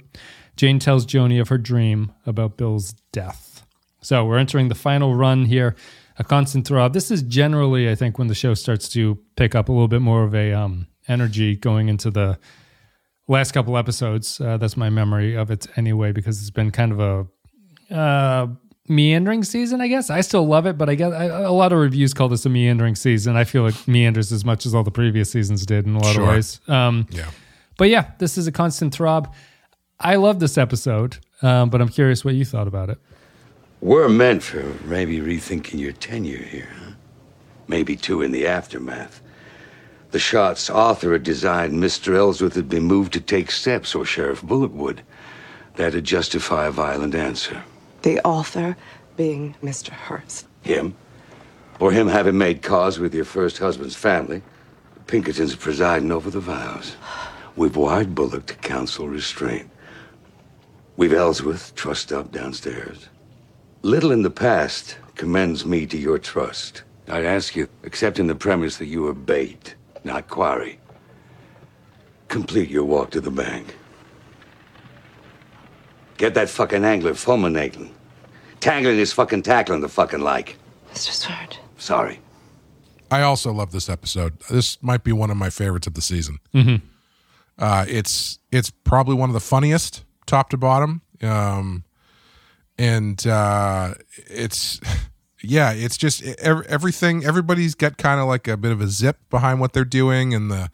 Jane 0.57 0.81
tells 0.81 1.07
Joanie 1.07 1.39
of 1.39 1.51
her 1.51 1.57
dream 1.57 2.11
about 2.27 2.57
Bill's 2.57 2.95
death. 3.13 3.65
So 4.01 4.25
we're 4.25 4.39
entering 4.39 4.69
the 4.69 4.75
final 4.75 5.15
run 5.15 5.45
here, 5.45 5.77
a 6.19 6.25
constant 6.25 6.67
throb. 6.67 6.95
This 6.95 7.13
is 7.13 7.23
generally, 7.23 7.89
I 7.89 7.95
think, 7.95 8.19
when 8.19 8.27
the 8.27 8.35
show 8.35 8.55
starts 8.55 8.89
to 8.89 9.17
pick 9.37 9.55
up 9.55 9.69
a 9.69 9.73
little 9.73 9.87
bit 9.87 10.03
more 10.03 10.25
of 10.25 10.35
a 10.35 10.53
um, 10.53 10.89
energy 11.07 11.55
going 11.55 11.89
into 11.89 12.11
the 12.11 12.41
last 13.29 13.53
couple 13.53 13.79
episodes. 13.79 14.41
Uh, 14.41 14.57
that's 14.57 14.77
my 14.77 14.91
memory 14.91 15.37
of 15.37 15.53
it 15.53 15.69
anyway, 15.77 16.11
because 16.11 16.41
it's 16.41 16.51
been 16.51 16.73
kind 16.73 16.91
of 16.91 16.99
a 16.99 17.95
uh, 17.95 18.49
meandering 18.89 19.45
season, 19.45 19.81
I 19.81 19.89
guess. 19.89 20.11
I 20.11 20.21
still 20.21 20.47
love 20.47 20.67
it, 20.67 20.77
but 20.79 20.89
I 20.89 20.95
guess 20.95 21.13
I, 21.13 21.25
a 21.27 21.53
lot 21.53 21.73
of 21.73 21.79
reviews 21.79 22.15
call 22.15 22.29
this 22.29 22.45
a 22.47 22.49
meandering 22.49 22.95
season. 22.97 23.37
I 23.37 23.45
feel 23.45 23.67
it 23.67 23.87
meanders 23.87 24.33
as 24.33 24.45
much 24.45 24.67
as 24.67 24.75
all 24.75 24.83
the 24.85 24.91
previous 24.91 25.31
seasons 25.31 25.65
did 25.67 25.87
in 25.87 25.95
a 25.95 25.99
lot 25.99 26.15
Sure. 26.15 26.23
of 26.25 26.29
ways. 26.31 26.61
Um, 26.69 27.07
Yeah. 27.11 27.31
but 27.77 27.89
yeah, 27.91 28.13
this 28.19 28.39
is 28.39 28.47
a 28.47 28.53
constant 28.53 28.95
throb. 28.95 29.33
I 30.01 30.15
love 30.17 30.41
this 30.41 30.57
episode, 30.57 31.19
um, 31.43 31.71
but 31.71 31.81
I'm 31.81 31.89
curious 31.89 32.25
what 32.25 32.35
you 32.35 32.45
thought 32.45 32.69
about 32.69 32.89
it. 32.91 32.99
We're 33.81 34.09
meant 34.09 34.43
for 34.43 34.65
maybe 34.85 35.19
rethinking 35.19 35.79
your 35.79 35.93
tenure 35.93 36.39
here, 36.43 36.69
huh? 36.83 36.93
Maybe 37.69 37.97
two 37.97 38.23
in 38.23 38.33
the 38.33 38.47
aftermath. 38.47 39.21
The 40.11 40.19
shot's 40.19 40.71
author 40.71 41.13
had 41.13 41.23
designed 41.23 41.75
Mr. 41.75 42.17
Ellsworth 42.17 42.55
had 42.55 42.69
been 42.69 42.85
moved 42.85 43.13
to 43.13 43.21
take 43.21 43.51
steps, 43.51 43.95
or 43.95 44.05
Sheriff 44.07 44.43
Bullock 44.43 44.73
would. 44.75 45.03
That'd 45.77 46.05
justify 46.05 46.67
a 46.67 46.71
violent 46.71 47.15
answer. 47.15 47.63
The 48.03 48.21
author 48.21 48.77
being 49.17 49.55
Mr. 49.63 49.91
Hearst. 49.91 50.47
Him? 50.63 50.95
Or 51.81 51.93
him 51.93 52.09
having 52.09 52.39
made 52.39 52.63
cause 52.63 52.99
with 52.99 53.15
your 53.15 53.25
first 53.25 53.59
husband's 53.59 53.97
family. 53.97 54.43
Pinkerton's 55.07 55.57
presiding 55.57 56.13
over 56.13 56.31
the 56.31 56.41
vows. 56.41 56.97
We've 57.57 57.77
wired 57.77 58.15
Bullock 58.15 58.47
to 58.47 58.55
counsel 58.55 59.09
restraint. 59.09 59.71
We've 60.97 61.13
Ellsworth 61.13 61.75
trussed 61.75 62.13
up 62.13 62.31
downstairs. 62.33 63.09
Little 63.83 64.13
in 64.13 64.23
the 64.23 64.31
past 64.31 64.99
commends 65.15 65.65
me 65.65 65.87
to 65.87 65.97
your 65.97 66.19
trust. 66.19 66.83
I'd 67.09 67.25
ask 67.25 67.57
you, 67.57 67.69
accepting 67.85 68.27
the 68.27 68.35
premise 68.35 68.77
that 68.77 68.87
you 68.87 69.07
are 69.07 69.15
bait, 69.15 69.77
not 70.05 70.29
quarry, 70.29 70.79
complete 72.29 72.69
your 72.69 72.85
walk 72.85 73.11
to 73.13 73.21
the 73.21 73.31
bank. 73.31 73.78
Get 76.19 76.35
that 76.35 76.51
fucking 76.51 76.85
angler 76.85 77.15
fulminating. 77.15 77.95
Tangling 78.61 78.99
his 78.99 79.13
fucking 79.13 79.43
tackling 79.43 79.81
the 79.81 79.89
fucking 79.89 80.21
like. 80.21 80.57
Mr. 80.93 81.11
Sword. 81.13 81.57
Sorry. 81.79 82.19
I 83.11 83.23
also 83.23 83.53
love 83.53 83.73
this 83.73 83.89
episode. 83.89 84.39
This 84.51 84.83
might 84.83 85.05
be 85.05 85.13
one 85.13 85.31
of 85.31 85.37
my 85.37 85.49
favorites 85.49 85.87
of 85.87 85.95
the 85.95 86.03
season. 86.03 86.39
Uh, 87.59 87.85
it's 87.89 88.39
it's 88.53 88.71
probably 88.71 89.15
one 89.15 89.31
of 89.31 89.35
the 89.35 89.41
funniest, 89.41 90.05
top 90.27 90.51
to 90.51 90.57
bottom, 90.57 91.01
um, 91.23 91.85
and 92.77 93.27
uh, 93.27 93.95
it's 94.27 94.81
yeah, 95.43 95.73
it's 95.73 95.97
just 95.97 96.23
ev- 96.23 96.67
everything. 96.69 97.25
Everybody's 97.25 97.75
got 97.75 97.97
kind 97.97 98.21
of 98.21 98.27
like 98.27 98.47
a 98.47 98.57
bit 98.57 98.73
of 98.73 98.81
a 98.81 98.89
zip 98.89 99.19
behind 99.31 99.61
what 99.61 99.73
they're 99.73 99.85
doing, 99.85 100.35
and 100.35 100.51
the 100.51 100.71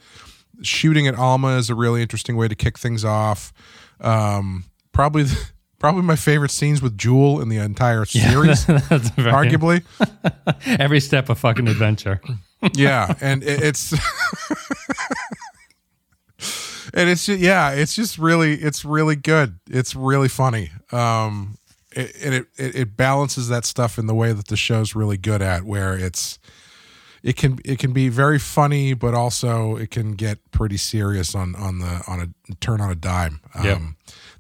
shooting 0.63 1.07
at 1.07 1.15
Alma 1.15 1.57
is 1.57 1.71
a 1.71 1.75
really 1.75 2.03
interesting 2.03 2.37
way 2.37 2.49
to 2.49 2.55
kick 2.55 2.79
things 2.79 3.05
off. 3.05 3.53
Um, 4.01 4.65
probably 4.95 5.27
probably 5.79 6.03
my 6.03 6.17
favorite 6.17 6.51
scenes 6.51 6.81
with 6.81 6.97
Jewel 6.97 7.43
in 7.43 7.51
the 7.51 7.59
entire 7.59 8.05
series, 8.07 8.65
That's 8.65 9.11
very, 9.11 9.31
arguably. 9.33 9.85
every 10.81 11.01
step 11.01 11.29
of 11.29 11.39
fucking 11.39 11.69
adventure. 11.69 12.21
yeah 12.73 13.15
and 13.21 13.43
it, 13.43 13.63
it's 13.63 13.93
and 16.95 17.09
it's 17.11 17.27
just, 17.27 17.39
yeah 17.41 17.71
it's 17.73 17.95
just 17.95 18.17
really 18.19 18.55
it's 18.55 18.85
really 18.85 19.17
good 19.17 19.59
it's 19.69 19.95
really 19.95 20.29
funny 20.29 20.71
um 20.93 21.59
it, 21.93 22.15
and 22.23 22.35
it, 22.35 22.47
it 22.57 22.75
it 22.75 22.97
balances 22.97 23.49
that 23.49 23.65
stuff 23.65 23.99
in 23.99 24.07
the 24.07 24.15
way 24.15 24.33
that 24.33 24.49
the 24.49 24.57
show's 24.57 24.95
really 24.95 25.17
good 25.19 25.43
at 25.43 25.65
where 25.65 25.95
it's 25.97 26.39
it 27.23 27.37
can 27.37 27.59
it 27.65 27.79
can 27.79 27.93
be 27.93 28.09
very 28.09 28.39
funny 28.39 28.95
but 28.95 29.13
also 29.15 29.77
it 29.77 29.91
can 29.91 30.13
get 30.13 30.39
pretty 30.51 30.77
serious 30.79 31.35
on 31.35 31.55
on 31.57 31.79
the 31.81 32.03
on 32.07 32.21
a 32.21 32.55
turn 32.57 32.81
on 32.81 32.91
a 32.91 32.95
dime 32.97 33.41
um 33.55 33.65
Yep. 33.65 33.79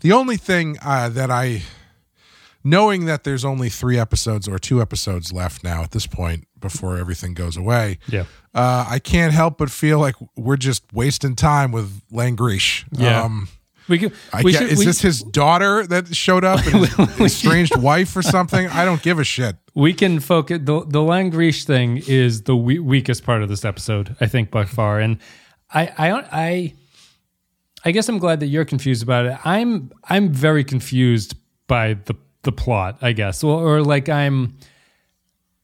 The 0.00 0.12
only 0.12 0.36
thing 0.36 0.76
uh, 0.82 1.08
that 1.08 1.30
i 1.30 1.62
knowing 2.62 3.04
that 3.04 3.24
there's 3.24 3.44
only 3.44 3.68
three 3.68 3.98
episodes 3.98 4.48
or 4.48 4.58
two 4.58 4.80
episodes 4.80 5.32
left 5.32 5.62
now 5.62 5.82
at 5.82 5.90
this 5.90 6.06
point 6.06 6.46
before 6.60 6.96
everything 6.96 7.34
goes 7.34 7.56
away 7.56 7.98
Yeah. 8.08 8.24
uh, 8.54 8.86
I 8.88 8.98
can't 8.98 9.34
help 9.34 9.58
but 9.58 9.70
feel 9.70 9.98
like 9.98 10.14
we're 10.34 10.56
just 10.56 10.82
wasting 10.92 11.36
time 11.36 11.72
with 11.72 12.00
Langrish. 12.10 12.84
Yeah. 12.92 13.22
Um, 13.22 13.48
We 13.86 13.98
could, 13.98 14.12
we 14.42 14.52
get- 14.52 14.62
should- 14.62 14.70
is 14.72 14.78
we- 14.78 14.86
this 14.86 15.02
his 15.02 15.20
daughter 15.22 15.86
that 15.88 16.14
showed 16.16 16.42
up 16.42 16.64
and 16.66 16.86
his 16.86 17.20
estranged 17.20 17.76
wife 17.76 18.16
or 18.16 18.22
something? 18.22 18.66
I 18.68 18.86
don't 18.86 19.02
give 19.02 19.18
a 19.18 19.24
shit. 19.24 19.56
we 19.74 19.92
can 19.92 20.20
focus 20.20 20.60
the 20.64 20.80
the 20.86 21.00
Langrish 21.00 21.64
thing 21.66 21.98
is 22.06 22.42
the 22.44 22.56
we- 22.56 22.78
weakest 22.78 23.24
part 23.24 23.42
of 23.42 23.50
this 23.50 23.62
episode, 23.62 24.16
I 24.22 24.26
think 24.26 24.50
by 24.50 24.64
far. 24.64 25.00
And 25.00 25.18
I 25.70 25.82
I 25.98 26.10
I 26.32 26.74
I 27.84 27.90
guess 27.90 28.08
I'm 28.08 28.18
glad 28.18 28.40
that 28.40 28.46
you're 28.46 28.64
confused 28.64 29.02
about 29.02 29.26
it. 29.26 29.38
I'm 29.44 29.90
I'm 30.04 30.32
very 30.32 30.64
confused 30.64 31.36
by 31.66 31.94
the 31.94 32.14
the 32.42 32.52
plot, 32.52 32.98
I 33.02 33.12
guess. 33.12 33.42
Or, 33.44 33.76
or 33.76 33.82
like 33.82 34.08
I'm 34.08 34.56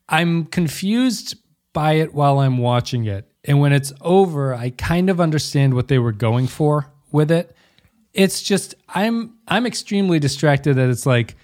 I'm 0.08 0.44
confused 0.46 1.36
by 1.72 1.94
it 1.94 2.12
while 2.12 2.40
I'm 2.40 2.58
watching 2.58 3.04
it. 3.06 3.30
And 3.44 3.60
when 3.60 3.72
it's 3.72 3.92
over, 4.02 4.54
I 4.54 4.70
kind 4.70 5.08
of 5.08 5.20
understand 5.20 5.74
what 5.74 5.88
they 5.88 5.98
were 5.98 6.12
going 6.12 6.46
for 6.46 6.92
with 7.12 7.30
it. 7.30 7.54
it's 8.12 8.42
just 8.42 8.74
I'm 8.88 9.34
I'm 9.48 9.66
extremely 9.66 10.18
distracted 10.18 10.74
that 10.74 10.90
it's 10.90 11.06
like, 11.06 11.36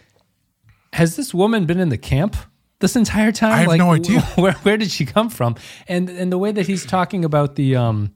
has 0.92 1.16
this 1.16 1.32
woman 1.32 1.64
been 1.64 1.78
in 1.80 1.88
the 1.88 1.98
camp 1.98 2.36
this 2.80 2.96
entire 2.96 3.32
time? 3.32 3.52
I 3.52 3.56
have 3.58 3.68
like, 3.68 3.78
no 3.78 3.92
idea. 3.92 4.20
Where 4.36 4.52
where 4.52 4.76
did 4.76 4.90
she 4.90 5.06
come 5.06 5.30
from? 5.30 5.56
And 5.88 6.10
and 6.10 6.30
the 6.30 6.38
way 6.38 6.52
that 6.52 6.66
he's 6.66 6.84
talking 6.84 7.24
about 7.24 7.54
the 7.56 7.76
um 7.76 8.12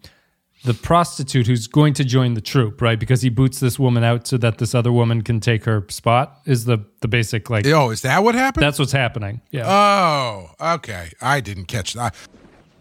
the 0.64 0.75
prostitute 0.75 1.47
who's 1.47 1.67
going 1.67 1.95
to 1.95 2.05
join 2.05 2.35
the 2.35 2.40
troop, 2.40 2.83
right? 2.83 2.99
Because 3.00 3.23
he 3.23 3.31
boots 3.31 3.61
this 3.61 3.79
woman 3.79 4.05
out 4.05 4.26
so 4.26 4.37
that 4.38 4.59
this 4.59 4.75
other 4.75 4.93
woman 4.93 5.23
can 5.23 5.40
take 5.40 5.64
her 5.64 5.87
spot. 5.88 6.40
Is 6.45 6.67
the 6.67 6.85
the 7.00 7.09
basic 7.09 7.49
like 7.49 7.67
Oh, 7.67 7.90
is 7.90 8.02
that 8.02 8.23
what 8.23 8.35
happened? 8.35 8.62
that's 8.62 8.79
what's 8.79 8.93
happening? 8.93 9.40
Yeah. 9.50 9.64
oh, 9.67 10.50
okay. 10.75 11.12
I 11.21 11.40
didn't 11.40 11.64
catch 11.67 11.95
that. 11.95 12.14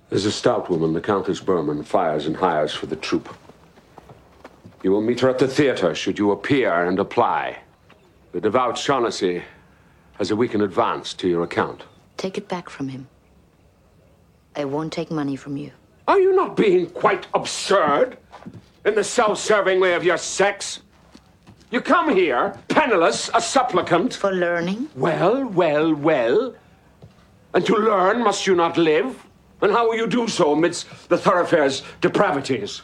There's 0.09 0.25
a 0.25 0.31
stout 0.31 0.69
woman, 0.69 0.93
the 0.93 1.01
Countess 1.01 1.39
Berman, 1.39 1.83
fires 1.83 2.25
and 2.25 2.35
hires 2.35 2.73
for 2.73 2.87
the 2.87 2.95
troop. 2.95 3.29
You 4.83 4.91
will 4.91 5.01
meet 5.01 5.19
her 5.19 5.29
at 5.29 5.39
the 5.39 5.47
theater 5.47 5.93
should 5.93 6.17
you 6.17 6.31
appear 6.31 6.85
and 6.85 6.99
apply. 6.99 7.59
The 8.31 8.41
devout 8.41 8.77
Shaughnessy 8.77 9.43
has 10.17 10.31
a 10.31 10.35
week 10.35 10.53
in 10.53 10.61
advance 10.61 11.13
to 11.15 11.27
your 11.27 11.43
account. 11.43 11.83
Take 12.17 12.37
it 12.37 12.47
back 12.49 12.69
from 12.69 12.89
him. 12.89 13.07
I 14.55 14.65
won't 14.65 14.91
take 14.91 15.11
money 15.11 15.35
from 15.35 15.55
you. 15.57 15.71
Are 16.09 16.19
you 16.19 16.35
not 16.35 16.57
being 16.57 16.87
quite 16.87 17.27
absurd 17.35 18.17
in 18.83 18.95
the 18.95 19.03
self 19.03 19.37
serving 19.37 19.79
way 19.79 19.93
of 19.93 20.03
your 20.03 20.17
sex? 20.17 20.79
You 21.69 21.81
come 21.81 22.15
here, 22.15 22.57
penniless, 22.67 23.29
a 23.35 23.39
supplicant. 23.39 24.15
For 24.15 24.31
learning? 24.31 24.89
Well, 24.95 25.45
well, 25.45 25.93
well. 25.93 26.55
And 27.53 27.63
to 27.63 27.75
learn, 27.75 28.23
must 28.23 28.47
you 28.47 28.55
not 28.55 28.75
live? 28.75 29.23
And 29.61 29.71
how 29.71 29.87
will 29.87 29.97
you 29.97 30.07
do 30.07 30.27
so 30.27 30.53
amidst 30.53 30.87
the 31.09 31.17
thoroughfare's 31.17 31.83
depravities? 32.01 32.81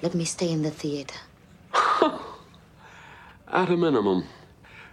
Let 0.00 0.14
me 0.14 0.24
stay 0.24 0.50
in 0.50 0.62
the 0.62 0.70
theater. 0.70 1.20
At 3.48 3.68
a 3.68 3.76
minimum. 3.76 4.24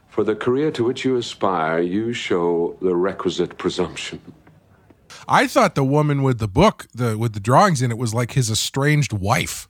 For 0.09 0.25
the 0.25 0.35
career 0.35 0.71
to 0.71 0.83
which 0.83 1.05
you 1.05 1.15
aspire, 1.15 1.79
you 1.79 2.11
show 2.11 2.75
the 2.81 2.93
requisite 2.93 3.57
presumption. 3.57 4.19
I 5.27 5.47
thought 5.47 5.75
the 5.75 5.83
woman 5.83 6.23
with 6.23 6.39
the 6.39 6.47
book, 6.47 6.87
the 6.93 7.17
with 7.17 7.33
the 7.33 7.39
drawings 7.39 7.81
in 7.81 7.91
it, 7.91 7.97
was 7.97 8.13
like 8.13 8.31
his 8.33 8.49
estranged 8.49 9.13
wife. 9.13 9.67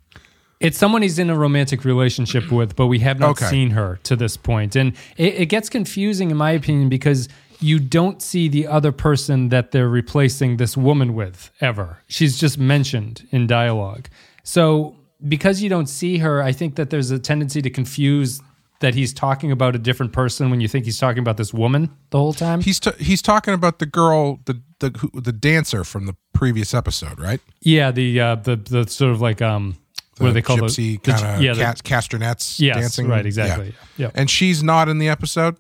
It's 0.60 0.78
someone 0.78 1.02
he's 1.02 1.18
in 1.18 1.30
a 1.32 1.36
romantic 1.36 1.84
relationship 1.86 2.52
with, 2.52 2.76
but 2.76 2.86
we 2.86 3.00
have 3.00 3.18
not 3.20 3.32
Okay. 3.32 3.48
seen 3.48 3.72
her 3.72 4.00
to 4.04 4.16
this 4.16 4.38
point. 4.38 4.76
And 4.76 4.94
it, 5.18 5.34
it 5.34 5.46
gets 5.48 5.70
confusing, 5.70 6.30
in 6.30 6.38
my 6.38 6.52
opinion, 6.52 6.88
because 6.88 7.28
you 7.60 7.80
don't 7.80 8.22
see 8.22 8.48
the 8.48 8.68
other 8.68 8.92
person 8.92 9.50
that 9.50 9.72
they're 9.72 9.90
replacing 9.90 10.58
this 10.58 10.78
woman 10.78 11.16
with 11.16 11.50
ever. 11.62 12.00
She's 12.08 12.38
just 12.40 12.60
mentioned 12.60 13.28
in 13.32 13.48
dialogue. 13.48 14.08
So, 14.44 14.96
because 15.28 15.62
you 15.64 15.70
don't 15.70 15.88
see 15.88 16.20
her, 16.20 16.44
I 16.44 16.52
think 16.52 16.76
that 16.76 16.92
there's 16.92 17.10
a 17.12 17.18
tendency 17.20 17.62
to 17.64 17.70
confuse 17.72 18.40
that 18.82 18.94
he's 18.94 19.14
talking 19.14 19.52
about 19.52 19.76
a 19.76 19.80
different 19.80 20.12
person 20.14 20.50
when 20.52 20.62
you 20.62 20.68
think 20.68 20.86
he's 20.86 21.00
talking 21.00 21.20
about 21.20 21.38
this 21.38 21.54
woman 21.54 21.90
the 22.12 22.18
whole 22.20 22.34
time. 22.34 22.62
He's 22.62 22.80
t- 22.80 22.92
he's 23.00 23.22
talking 23.22 23.54
about 23.54 23.80
the 23.80 23.86
girl, 23.88 24.40
the 24.46 24.62
the 24.80 24.92
who, 25.00 25.22
the 25.22 25.32
dancer 25.32 25.84
from 25.84 26.06
the 26.06 26.16
previous 26.34 26.74
episode, 26.74 27.20
right? 27.20 27.40
yeah, 27.62 27.90
the 27.92 28.20
uh, 28.20 28.36
the 28.36 28.56
the 28.58 28.88
sort 28.88 29.12
of 29.12 29.22
like 29.22 29.42
um, 29.42 29.78
what 30.18 30.28
do 30.28 30.34
they 30.34 30.42
call 30.42 30.58
gypsy 30.58 31.02
the, 31.02 31.12
the 31.12 31.12
kind 31.14 31.36
of 31.38 31.42
yeah, 31.42 31.54
ca- 31.54 31.76
castanets 31.84 32.60
Yes, 32.60 32.76
dancing? 32.78 33.08
right, 33.08 33.26
exactly. 33.26 33.74
Yeah. 33.98 34.08
Yeah. 34.08 34.12
And 34.14 34.30
she's 34.30 34.62
not 34.62 34.90
in 34.90 34.98
the 35.00 35.10
episode 35.10 35.58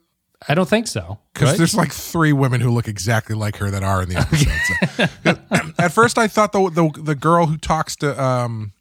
I 0.47 0.55
don't 0.55 0.67
think 0.67 0.87
so. 0.87 1.19
because 1.33 1.49
right? 1.49 1.57
there's 1.59 1.75
like 1.75 1.91
three 1.91 2.33
women 2.33 2.61
who 2.61 2.71
look 2.71 2.87
exactly 2.87 3.35
like 3.35 3.57
her 3.57 3.69
that 3.69 3.83
are 3.83 4.01
in 4.01 4.09
the 4.09 4.17
episode. 4.17 5.09
So- 5.23 5.73
At 5.79 5.91
first, 5.91 6.17
I 6.17 6.27
thought 6.27 6.51
the, 6.51 6.69
the 6.71 7.01
the 7.01 7.15
girl 7.15 7.45
who 7.45 7.57
talks 7.57 7.95
to 7.97 8.19
um, 8.21 8.73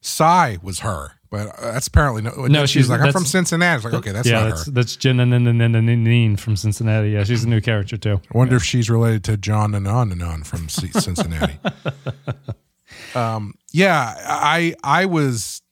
Cy 0.00 0.56
was 0.62 0.80
her, 0.80 1.12
but 1.30 1.48
uh, 1.58 1.72
that's 1.72 1.86
apparently 1.86 2.22
no. 2.22 2.32
No, 2.46 2.62
she's, 2.62 2.70
she's- 2.70 2.88
like 2.88 3.00
I'm 3.00 3.12
from 3.12 3.24
Cincinnati. 3.24 3.76
It's 3.76 3.84
like 3.84 3.94
okay, 3.94 4.12
that's 4.12 4.28
yeah, 4.28 4.40
not 4.40 4.48
that's 4.50 4.66
her. 4.66 4.72
that's 4.72 4.96
Jen 4.96 5.20
and 5.20 5.32
then 5.32 6.36
from 6.36 6.56
Cincinnati. 6.56 7.10
Yeah, 7.10 7.24
she's 7.24 7.44
a 7.44 7.48
new 7.48 7.60
character 7.60 7.96
too. 7.96 8.20
I 8.34 8.38
wonder 8.38 8.56
if 8.56 8.64
she's 8.64 8.90
related 8.90 9.24
to 9.24 9.36
John 9.36 9.74
Anon 9.74 10.42
from 10.42 10.68
Cincinnati. 10.68 11.58
um, 13.14 13.54
yeah, 13.72 14.14
I 14.26 14.74
I 14.82 15.06
was 15.06 15.62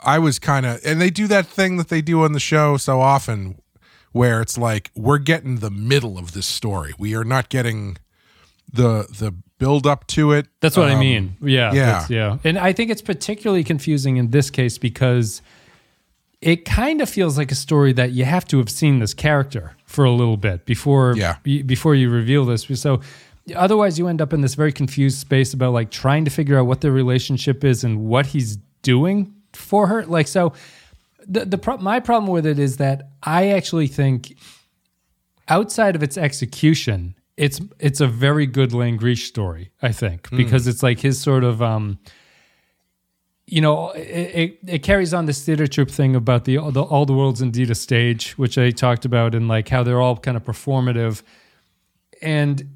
I 0.00 0.18
was 0.18 0.38
kind 0.38 0.66
of, 0.66 0.80
and 0.84 1.00
they 1.00 1.10
do 1.10 1.26
that 1.28 1.46
thing 1.46 1.76
that 1.76 1.88
they 1.88 2.02
do 2.02 2.22
on 2.22 2.32
the 2.32 2.40
show 2.40 2.76
so 2.76 3.00
often, 3.00 3.60
where 4.12 4.40
it's 4.40 4.58
like 4.58 4.90
we're 4.94 5.18
getting 5.18 5.58
the 5.58 5.70
middle 5.70 6.18
of 6.18 6.32
this 6.32 6.46
story. 6.46 6.94
We 6.98 7.14
are 7.14 7.24
not 7.24 7.48
getting 7.48 7.98
the 8.72 9.06
the 9.18 9.34
build 9.58 9.86
up 9.86 10.06
to 10.08 10.32
it. 10.32 10.46
That's 10.60 10.76
what 10.76 10.88
I 10.88 10.94
Um, 10.94 11.00
mean. 11.00 11.36
Yeah, 11.40 11.72
yeah. 11.72 12.06
yeah. 12.08 12.38
And 12.42 12.58
I 12.58 12.72
think 12.72 12.90
it's 12.90 13.02
particularly 13.02 13.62
confusing 13.64 14.16
in 14.16 14.30
this 14.30 14.50
case 14.50 14.76
because 14.78 15.40
it 16.40 16.64
kind 16.64 17.00
of 17.00 17.08
feels 17.08 17.38
like 17.38 17.52
a 17.52 17.54
story 17.54 17.92
that 17.92 18.10
you 18.10 18.24
have 18.24 18.44
to 18.48 18.58
have 18.58 18.68
seen 18.68 18.98
this 18.98 19.14
character 19.14 19.76
for 19.86 20.04
a 20.04 20.10
little 20.10 20.36
bit 20.36 20.64
before 20.66 21.14
Yeah. 21.16 21.36
be- 21.44 21.62
before 21.62 21.94
you 21.94 22.10
reveal 22.10 22.44
this. 22.44 22.66
So 22.80 23.00
otherwise 23.54 23.98
you 24.00 24.08
end 24.08 24.20
up 24.20 24.32
in 24.32 24.40
this 24.40 24.54
very 24.56 24.72
confused 24.72 25.18
space 25.18 25.54
about 25.54 25.72
like 25.72 25.90
trying 25.92 26.24
to 26.24 26.30
figure 26.30 26.58
out 26.58 26.66
what 26.66 26.80
their 26.80 26.90
relationship 26.92 27.62
is 27.64 27.84
and 27.84 28.00
what 28.06 28.26
he's 28.26 28.58
doing 28.82 29.32
for 29.52 29.86
her. 29.86 30.04
Like 30.06 30.26
so 30.26 30.52
the 31.24 31.44
the 31.44 31.58
pro- 31.58 31.76
my 31.78 32.00
problem 32.00 32.32
with 32.32 32.46
it 32.46 32.58
is 32.58 32.78
that 32.78 33.10
I 33.22 33.50
actually 33.50 33.86
think 33.86 34.34
outside 35.48 35.94
of 35.94 36.02
its 36.02 36.16
execution, 36.18 37.14
it's 37.36 37.60
it's 37.78 38.00
a 38.00 38.06
very 38.06 38.46
good 38.46 38.70
Langrish 38.70 39.26
story. 39.26 39.70
I 39.80 39.92
think 39.92 40.30
because 40.30 40.66
it's 40.66 40.82
like 40.82 41.00
his 41.00 41.20
sort 41.20 41.44
of 41.44 41.62
um, 41.62 41.98
you 43.46 43.60
know, 43.60 43.90
it, 43.90 44.00
it, 44.00 44.58
it 44.66 44.78
carries 44.82 45.12
on 45.12 45.26
this 45.26 45.44
theater 45.44 45.66
troupe 45.66 45.90
thing 45.90 46.14
about 46.16 46.44
the, 46.44 46.56
the 46.70 46.82
all 46.82 47.04
the 47.04 47.12
world's 47.12 47.42
indeed 47.42 47.70
a 47.70 47.74
stage, 47.74 48.32
which 48.38 48.56
I 48.56 48.70
talked 48.70 49.04
about, 49.04 49.34
and 49.34 49.48
like 49.48 49.68
how 49.68 49.82
they're 49.82 50.00
all 50.00 50.16
kind 50.16 50.36
of 50.36 50.44
performative, 50.44 51.22
and 52.20 52.66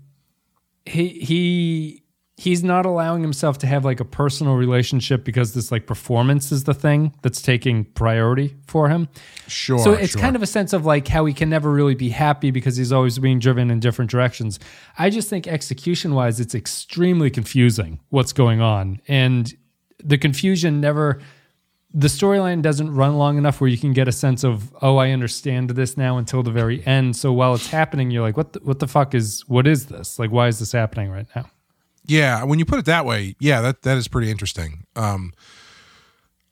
he 0.84 1.08
he 1.08 2.02
he's 2.38 2.62
not 2.62 2.84
allowing 2.84 3.22
himself 3.22 3.56
to 3.58 3.66
have 3.66 3.84
like 3.84 3.98
a 3.98 4.04
personal 4.04 4.56
relationship 4.56 5.24
because 5.24 5.54
this 5.54 5.72
like 5.72 5.86
performance 5.86 6.52
is 6.52 6.64
the 6.64 6.74
thing 6.74 7.14
that's 7.22 7.40
taking 7.40 7.84
priority 7.84 8.54
for 8.66 8.90
him. 8.90 9.08
Sure. 9.46 9.78
So 9.78 9.92
it's 9.92 10.12
sure. 10.12 10.20
kind 10.20 10.36
of 10.36 10.42
a 10.42 10.46
sense 10.46 10.74
of 10.74 10.84
like 10.84 11.08
how 11.08 11.24
he 11.24 11.32
can 11.32 11.48
never 11.48 11.72
really 11.72 11.94
be 11.94 12.10
happy 12.10 12.50
because 12.50 12.76
he's 12.76 12.92
always 12.92 13.18
being 13.18 13.38
driven 13.38 13.70
in 13.70 13.80
different 13.80 14.10
directions. 14.10 14.60
I 14.98 15.08
just 15.08 15.30
think 15.30 15.46
execution 15.46 16.14
wise, 16.14 16.38
it's 16.38 16.54
extremely 16.54 17.30
confusing 17.30 18.00
what's 18.10 18.34
going 18.34 18.60
on. 18.60 19.00
And 19.08 19.56
the 20.04 20.18
confusion 20.18 20.78
never, 20.78 21.22
the 21.94 22.08
storyline 22.08 22.60
doesn't 22.60 22.94
run 22.94 23.16
long 23.16 23.38
enough 23.38 23.62
where 23.62 23.70
you 23.70 23.78
can 23.78 23.94
get 23.94 24.08
a 24.08 24.12
sense 24.12 24.44
of, 24.44 24.74
oh, 24.82 24.98
I 24.98 25.12
understand 25.12 25.70
this 25.70 25.96
now 25.96 26.18
until 26.18 26.42
the 26.42 26.50
very 26.50 26.86
end. 26.86 27.16
So 27.16 27.32
while 27.32 27.54
it's 27.54 27.68
happening, 27.68 28.10
you're 28.10 28.20
like, 28.20 28.36
what 28.36 28.52
the, 28.52 28.60
what 28.60 28.78
the 28.80 28.86
fuck 28.86 29.14
is, 29.14 29.42
what 29.48 29.66
is 29.66 29.86
this? 29.86 30.18
Like, 30.18 30.30
why 30.30 30.48
is 30.48 30.58
this 30.58 30.72
happening 30.72 31.10
right 31.10 31.26
now? 31.34 31.46
Yeah, 32.06 32.44
when 32.44 32.58
you 32.58 32.64
put 32.64 32.78
it 32.78 32.84
that 32.84 33.04
way, 33.04 33.34
yeah, 33.40 33.60
that 33.62 33.82
that 33.82 33.96
is 33.96 34.08
pretty 34.08 34.30
interesting. 34.30 34.86
Um, 34.94 35.32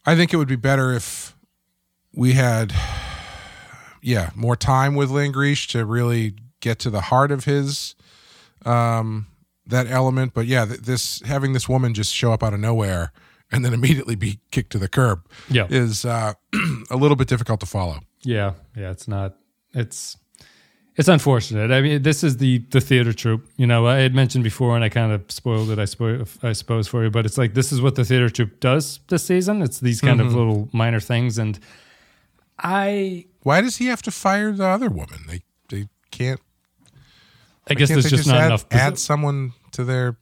I 0.07 0.17
think 0.17 0.33
it 0.35 0.37
would 0.37 0.49
be 0.49 0.57
better 0.57 0.93
if 0.93 1.35
we 2.15 2.33
had, 2.33 2.73
yeah, 4.03 4.31
more 4.35 4.57
time 4.57 4.95
with 4.95 5.11
Langrish 5.11 5.69
to 5.69 5.85
really 5.85 6.35
get 6.61 6.79
to 6.81 6.91
the 6.91 7.03
heart 7.03 7.31
of 7.31 7.45
his 7.45 7.95
um, 8.65 9.27
that 9.67 9.87
element. 9.87 10.35
But 10.35 10.47
yeah, 10.47 10.65
this 10.65 11.21
having 11.23 11.53
this 11.53 11.69
woman 11.69 11.95
just 11.95 12.13
show 12.15 12.33
up 12.33 12.43
out 12.43 12.55
of 12.55 12.61
nowhere 12.61 13.13
and 13.53 13.65
then 13.65 13.73
immediately 13.73 14.15
be 14.17 14.41
kicked 14.51 14.73
to 14.73 14.79
the 14.79 14.89
curb 14.89 15.27
Yeah. 15.49 15.67
is 15.71 16.05
uh, 16.05 16.35
a 16.91 16.97
little 16.97 17.17
bit 17.17 17.29
difficult 17.29 17.61
to 17.61 17.67
follow. 17.67 18.01
Yeah, 18.23 18.55
yeah, 18.77 18.91
it's 18.91 19.07
not. 19.07 19.37
It's 19.75 20.17
it's 20.97 21.09
unfortunate. 21.09 21.73
I 21.73 21.81
mean, 21.81 22.03
this 22.03 22.23
is 22.23 22.37
the 22.37 22.59
the 22.71 22.81
theater 22.81 23.13
troupe. 23.13 23.49
You 23.57 23.67
know, 23.67 23.87
I 23.87 23.99
had 23.99 24.15
mentioned 24.15 24.45
before, 24.45 24.77
and 24.77 24.85
I 24.85 24.89
kind 24.89 25.13
of 25.13 25.31
spoiled 25.31 25.71
it. 25.71 25.79
I 25.79 25.87
spoil, 25.87 26.25
I 26.43 26.53
suppose 26.53 26.87
for 26.87 27.05
you, 27.05 27.11
but 27.11 27.27
it's 27.27 27.37
like 27.37 27.55
this 27.55 27.73
is 27.73 27.81
what 27.81 27.97
the 27.97 28.05
theater 28.05 28.29
troupe 28.29 28.61
does 28.61 29.01
this 29.09 29.25
season. 29.25 29.63
It's 29.63 29.81
these 29.81 30.01
kind 30.01 30.21
of 30.21 30.29
mm-hmm. 30.29 30.37
little 30.37 30.69
minor 30.73 31.01
things, 31.01 31.39
and 31.39 31.59
I 32.59 33.27
Why 33.43 33.61
does 33.61 33.77
he 33.77 33.87
have 33.87 34.03
to 34.03 34.11
fire 34.11 34.53
the 34.53 34.67
other 34.67 34.89
woman? 34.89 35.21
They 35.27 35.43
they 35.69 35.89
can't. 36.11 36.41
I 37.69 37.75
guess 37.75 37.89
can't 37.89 38.03
there's 38.03 38.11
just 38.11 38.29
not 38.29 38.37
add, 38.37 38.47
enough. 38.47 38.67
add 38.71 38.99
someone 38.99 39.53
to 39.73 39.85
their 39.85 40.17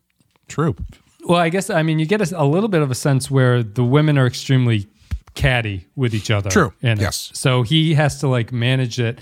troupe. 0.49 0.83
Well, 1.25 1.39
I 1.39 1.51
guess 1.51 1.71
I 1.71 1.83
mean 1.83 1.99
you 1.99 2.07
get 2.07 2.33
a, 2.33 2.41
a 2.41 2.47
little 2.47 2.69
bit 2.69 2.83
of 2.83 2.91
a 2.91 2.95
sense 2.95 3.31
where 3.31 3.63
the 3.63 3.85
women 3.85 4.17
are 4.17 4.27
extremely 4.27 4.87
catty 5.35 5.87
with 5.97 6.15
each 6.15 6.31
other. 6.31 6.51
True. 6.51 6.73
it. 6.83 7.01
Yes. 7.01 7.31
So 7.35 7.63
he 7.63 7.95
has 7.95 8.21
to 8.21 8.29
like 8.29 8.53
manage 8.53 8.99
it, 8.99 9.19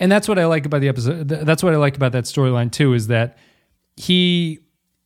and 0.00 0.10
that's 0.10 0.26
what 0.26 0.38
I 0.38 0.46
like 0.46 0.66
about 0.66 0.80
the 0.80 0.88
episode. 0.88 1.28
th- 1.28 1.42
That's 1.44 1.62
what 1.62 1.72
I 1.72 1.76
like 1.76 1.94
about 1.96 2.10
that 2.12 2.24
storyline 2.24 2.72
too 2.72 2.94
is 2.94 3.06
that 3.06 3.38
he 3.96 4.58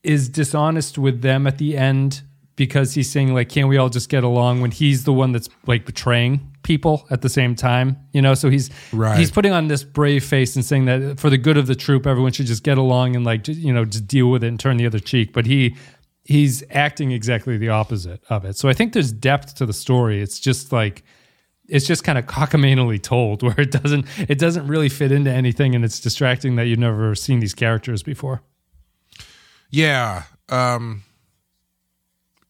is 0.03 0.29
dishonest 0.29 0.99
with 0.99 1.23
them 1.23 1.47
at 1.47 1.59
the 1.59 1.77
end 1.77 2.23
because 2.57 2.95
he's 2.95 3.11
saying 3.11 3.35
like, 3.35 3.49
"Can't 3.49 3.69
we 3.69 3.77
all 3.77 3.89
just 3.89 4.09
get 4.09 4.23
along?" 4.23 4.61
When 4.61 4.71
he's 4.71 5.05
the 5.05 5.13
one 5.13 5.33
that's 5.33 5.49
like 5.67 5.85
betraying 5.87 6.53
people 6.63 7.07
at 7.11 7.21
the 7.23 7.29
same 7.29 7.55
time, 7.55 7.97
you 8.13 8.23
know. 8.23 8.35
So 8.35 8.49
he's 8.49 8.71
Right. 8.93 9.19
he's 9.19 9.31
putting 9.31 9.53
on 9.53 9.67
this 9.69 9.83
brave 9.83 10.25
face 10.25 10.55
and 10.55 10.65
saying 10.65 10.85
that 10.85 11.19
for 11.19 11.31
the 11.31 11.39
good 11.39 11.57
of 11.57 11.67
the 11.67 11.75
troop, 11.75 12.07
everyone 12.07 12.33
should 12.33 12.47
just 12.47 12.63
get 12.63 12.79
along 12.79 13.17
and 13.17 13.25
like 13.25 13.49
you 13.49 13.73
know 13.73 13.85
just 13.85 14.07
deal 14.07 14.31
with 14.31 14.45
it 14.45 14.49
and 14.49 14.61
turn 14.61 14.77
the 14.77 14.87
other 14.87 15.01
cheek. 15.01 15.33
But 15.33 15.47
he 15.47 15.75
he's 16.25 16.63
acting 16.71 17.11
exactly 17.11 17.57
the 17.59 17.69
opposite 17.71 18.23
of 18.31 18.45
it. 18.45 18.57
So 18.57 18.69
I 18.69 18.73
think 18.73 18.93
there's 18.93 19.13
depth 19.13 19.57
to 19.57 19.67
the 19.67 19.73
story. 19.75 20.23
It's 20.23 20.39
just 20.39 20.73
like 20.73 21.03
it's 21.69 21.87
just 21.87 22.05
kind 22.05 22.19
of 22.19 22.27
cockamanily 22.27 23.03
told 23.03 23.43
where 23.43 23.61
it 23.61 23.71
doesn't 23.71 24.07
it 24.29 24.39
doesn't 24.39 24.67
really 24.67 24.89
fit 24.89 25.13
into 25.13 25.31
anything 25.31 25.75
and 25.75 25.85
it's 25.85 26.01
distracting 26.01 26.57
that 26.57 26.67
you've 26.67 26.79
never 26.79 27.15
seen 27.15 27.41
these 27.41 27.55
characters 27.55 28.03
before. 28.03 28.43
Yeah. 29.71 30.25
Um 30.49 31.03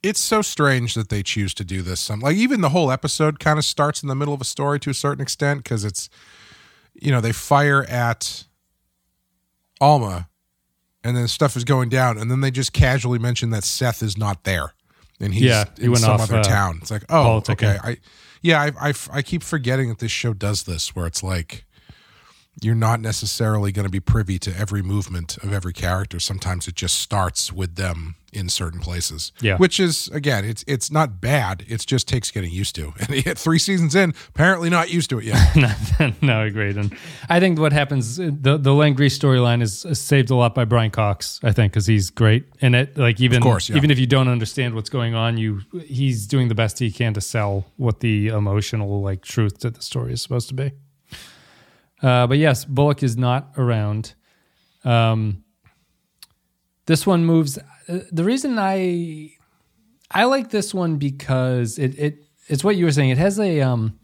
it's 0.03 0.21
so 0.21 0.43
strange 0.43 0.95
that 0.95 1.09
they 1.09 1.23
choose 1.23 1.55
to 1.55 1.65
do 1.65 1.81
this. 1.81 2.01
Some 2.01 2.21
like 2.21 2.37
even 2.37 2.61
the 2.61 2.71
whole 2.71 2.91
episode 2.91 3.39
kind 3.39 3.59
of 3.59 3.65
starts 3.65 4.03
in 4.03 4.09
the 4.09 4.15
middle 4.15 4.35
of 4.35 4.41
a 4.41 4.45
story 4.45 4.79
to 4.81 4.91
a 4.91 4.95
certain 4.95 5.23
extent 5.23 5.65
because 5.65 5.85
it's 5.85 6.09
you 6.95 7.11
know, 7.11 7.21
they 7.21 7.33
fire 7.33 7.85
at 7.85 8.45
Alma 9.81 10.29
and 11.03 11.17
then 11.17 11.27
stuff 11.27 11.57
is 11.57 11.65
going 11.65 11.89
down 11.89 12.19
and 12.19 12.31
then 12.31 12.41
they 12.41 12.51
just 12.51 12.73
casually 12.73 13.19
mention 13.19 13.51
that 13.51 13.65
Seth 13.65 14.03
is 14.03 14.17
not 14.17 14.45
there 14.45 14.75
and 15.21 15.35
he's 15.35 15.45
Yeah, 15.45 15.65
he 15.79 15.87
in 15.87 15.97
some 15.97 16.13
off, 16.13 16.23
other 16.23 16.39
uh, 16.39 16.43
town. 16.43 16.79
It's 16.83 16.91
like, 16.91 17.05
oh, 17.09 17.43
okay. 17.49 17.79
I 17.83 17.97
yeah, 18.45 18.61
I, 18.61 18.91
I 18.91 18.95
I 19.11 19.23
keep 19.23 19.43
forgetting 19.43 19.89
that 19.89 19.99
this 20.01 20.13
show 20.13 20.35
does 20.35 20.65
this 20.65 20.95
where 20.95 21.07
it's 21.07 21.23
like 21.23 21.65
you're 22.63 22.75
not 22.75 23.01
necessarily 23.01 23.73
going 23.73 23.85
to 23.85 23.91
be 23.91 24.01
privy 24.01 24.39
to 24.39 24.57
every 24.57 24.83
movement 24.83 25.37
of 25.39 25.53
every 25.53 25.73
character. 25.73 26.21
Sometimes 26.21 26.69
it 26.69 26.75
just 26.75 26.97
starts 27.01 27.53
with 27.53 27.77
them 27.77 28.17
in 28.35 28.49
certain 28.49 28.81
places. 28.81 29.33
Yeah. 29.41 29.57
Which 29.57 29.79
is 29.79 30.09
again, 30.09 30.45
it's 30.45 30.65
it's 30.67 30.91
not 30.91 31.21
bad. 31.21 31.65
It 31.69 31.85
just 31.87 32.09
takes 32.09 32.31
getting 32.31 32.51
used 32.51 32.75
to. 32.77 32.93
And 33.05 33.27
yet 33.27 33.39
three 33.39 33.59
seasons 33.59 33.95
in, 33.95 34.15
apparently 34.31 34.71
not 34.71 34.91
used 34.91 35.11
to 35.11 35.19
it 35.19 35.27
yet. 35.27 36.15
no, 36.23 36.43
agreed. 36.43 36.79
And 36.79 36.97
I 37.29 37.39
think 37.39 37.59
what 37.59 37.73
happens 37.73 38.17
the 38.17 38.57
the 38.57 38.71
Langrish 38.71 39.19
storyline 39.19 39.61
is 39.61 39.87
saved 39.99 40.31
a 40.31 40.35
lot 40.35 40.55
by 40.55 40.65
Brian 40.65 40.91
Cox. 40.91 41.39
I 41.43 41.53
think 41.53 41.73
because 41.73 41.87
he's 41.87 42.11
great 42.11 42.47
in 42.61 42.75
it. 42.75 42.97
Like 42.97 43.21
even 43.21 43.43
course, 43.43 43.69
yeah. 43.69 43.77
even 43.77 43.91
if 43.91 43.99
you 43.99 44.07
don't 44.07 44.29
understand 44.29 44.75
what's 44.75 44.91
going 44.91 45.15
on, 45.15 45.37
you 45.37 45.61
he's 45.85 46.27
doing 46.27 46.49
the 46.49 46.55
best 46.55 46.79
he 46.79 46.91
can 46.91 47.15
to 47.15 47.21
sell 47.21 47.67
what 47.77 48.01
the 48.01 48.29
emotional 48.29 49.03
like 49.03 49.23
truth 49.23 49.59
to 49.59 49.71
the 49.71 49.83
story 49.83 50.13
is 50.13 50.23
supposed 50.23 50.49
to 50.49 50.55
be. 50.55 50.73
Uh, 52.05 52.27
but 52.27 52.37
yes, 52.39 52.65
Bullock 52.67 53.03
is 53.03 53.17
not 53.17 53.53
around. 53.57 54.15
Um, 54.85 55.43
this 56.87 57.07
one 57.07 57.25
moves. 57.25 57.59
uh, 57.89 58.01
The 58.13 58.25
reason 58.25 58.59
I 58.59 59.31
I 60.11 60.25
like 60.25 60.51
this 60.51 60.75
one 60.75 60.97
because 60.97 61.79
it 61.79 61.99
it 61.99 62.25
it's 62.49 62.63
what 62.63 62.77
you 62.77 62.85
were 62.85 62.93
saying. 62.93 63.11
It 63.11 63.19
has 63.19 63.41
a 63.41 63.63
um 63.63 63.99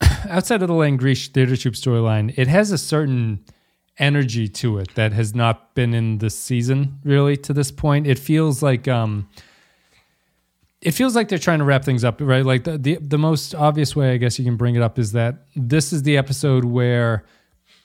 outside 0.28 0.62
of 0.62 0.68
the 0.68 0.74
Langrish 0.74 1.28
Theater 1.28 1.56
Troupe 1.56 1.74
storyline, 1.74 2.32
it 2.38 2.48
has 2.48 2.72
a 2.72 2.78
certain 2.78 3.44
energy 3.98 4.48
to 4.48 4.78
it 4.78 4.94
that 4.94 5.12
has 5.12 5.34
not 5.34 5.74
been 5.74 5.94
in 5.94 6.18
the 6.18 6.30
season 6.30 6.98
really 7.04 7.36
to 7.36 7.52
this 7.52 7.70
point. 7.70 8.06
It 8.06 8.18
feels 8.18 8.62
like 8.62 8.88
um 8.88 9.28
it 10.86 10.92
feels 10.92 11.16
like 11.16 11.26
they're 11.28 11.36
trying 11.36 11.58
to 11.58 11.64
wrap 11.64 11.84
things 11.84 12.04
up, 12.04 12.20
right? 12.20 12.46
Like 12.46 12.62
the, 12.62 12.78
the 12.78 12.94
the 13.00 13.18
most 13.18 13.56
obvious 13.56 13.96
way 13.96 14.12
I 14.12 14.18
guess 14.18 14.38
you 14.38 14.44
can 14.44 14.56
bring 14.56 14.76
it 14.76 14.82
up 14.82 15.00
is 15.00 15.10
that 15.12 15.46
this 15.56 15.92
is 15.92 16.04
the 16.04 16.16
episode 16.16 16.64
where 16.64 17.24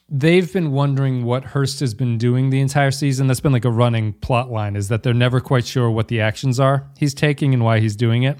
they've 0.07 0.53
been 0.53 0.71
wondering 0.71 1.25
what 1.25 1.43
Hearst 1.45 1.79
has 1.79 1.95
been 1.95 2.19
doing 2.19 2.51
the 2.51 2.61
entire 2.61 2.91
season. 2.91 3.25
That's 3.25 3.39
been 3.39 3.53
like 3.53 3.65
a 3.65 3.71
running 3.71 4.13
plot 4.13 4.51
line 4.51 4.75
is 4.75 4.89
that 4.89 5.01
they're 5.01 5.15
never 5.15 5.41
quite 5.41 5.65
sure 5.65 5.89
what 5.89 6.09
the 6.09 6.21
actions 6.21 6.59
are 6.59 6.85
he's 6.95 7.15
taking 7.15 7.55
and 7.55 7.65
why 7.65 7.79
he's 7.79 7.95
doing 7.95 8.21
it. 8.21 8.37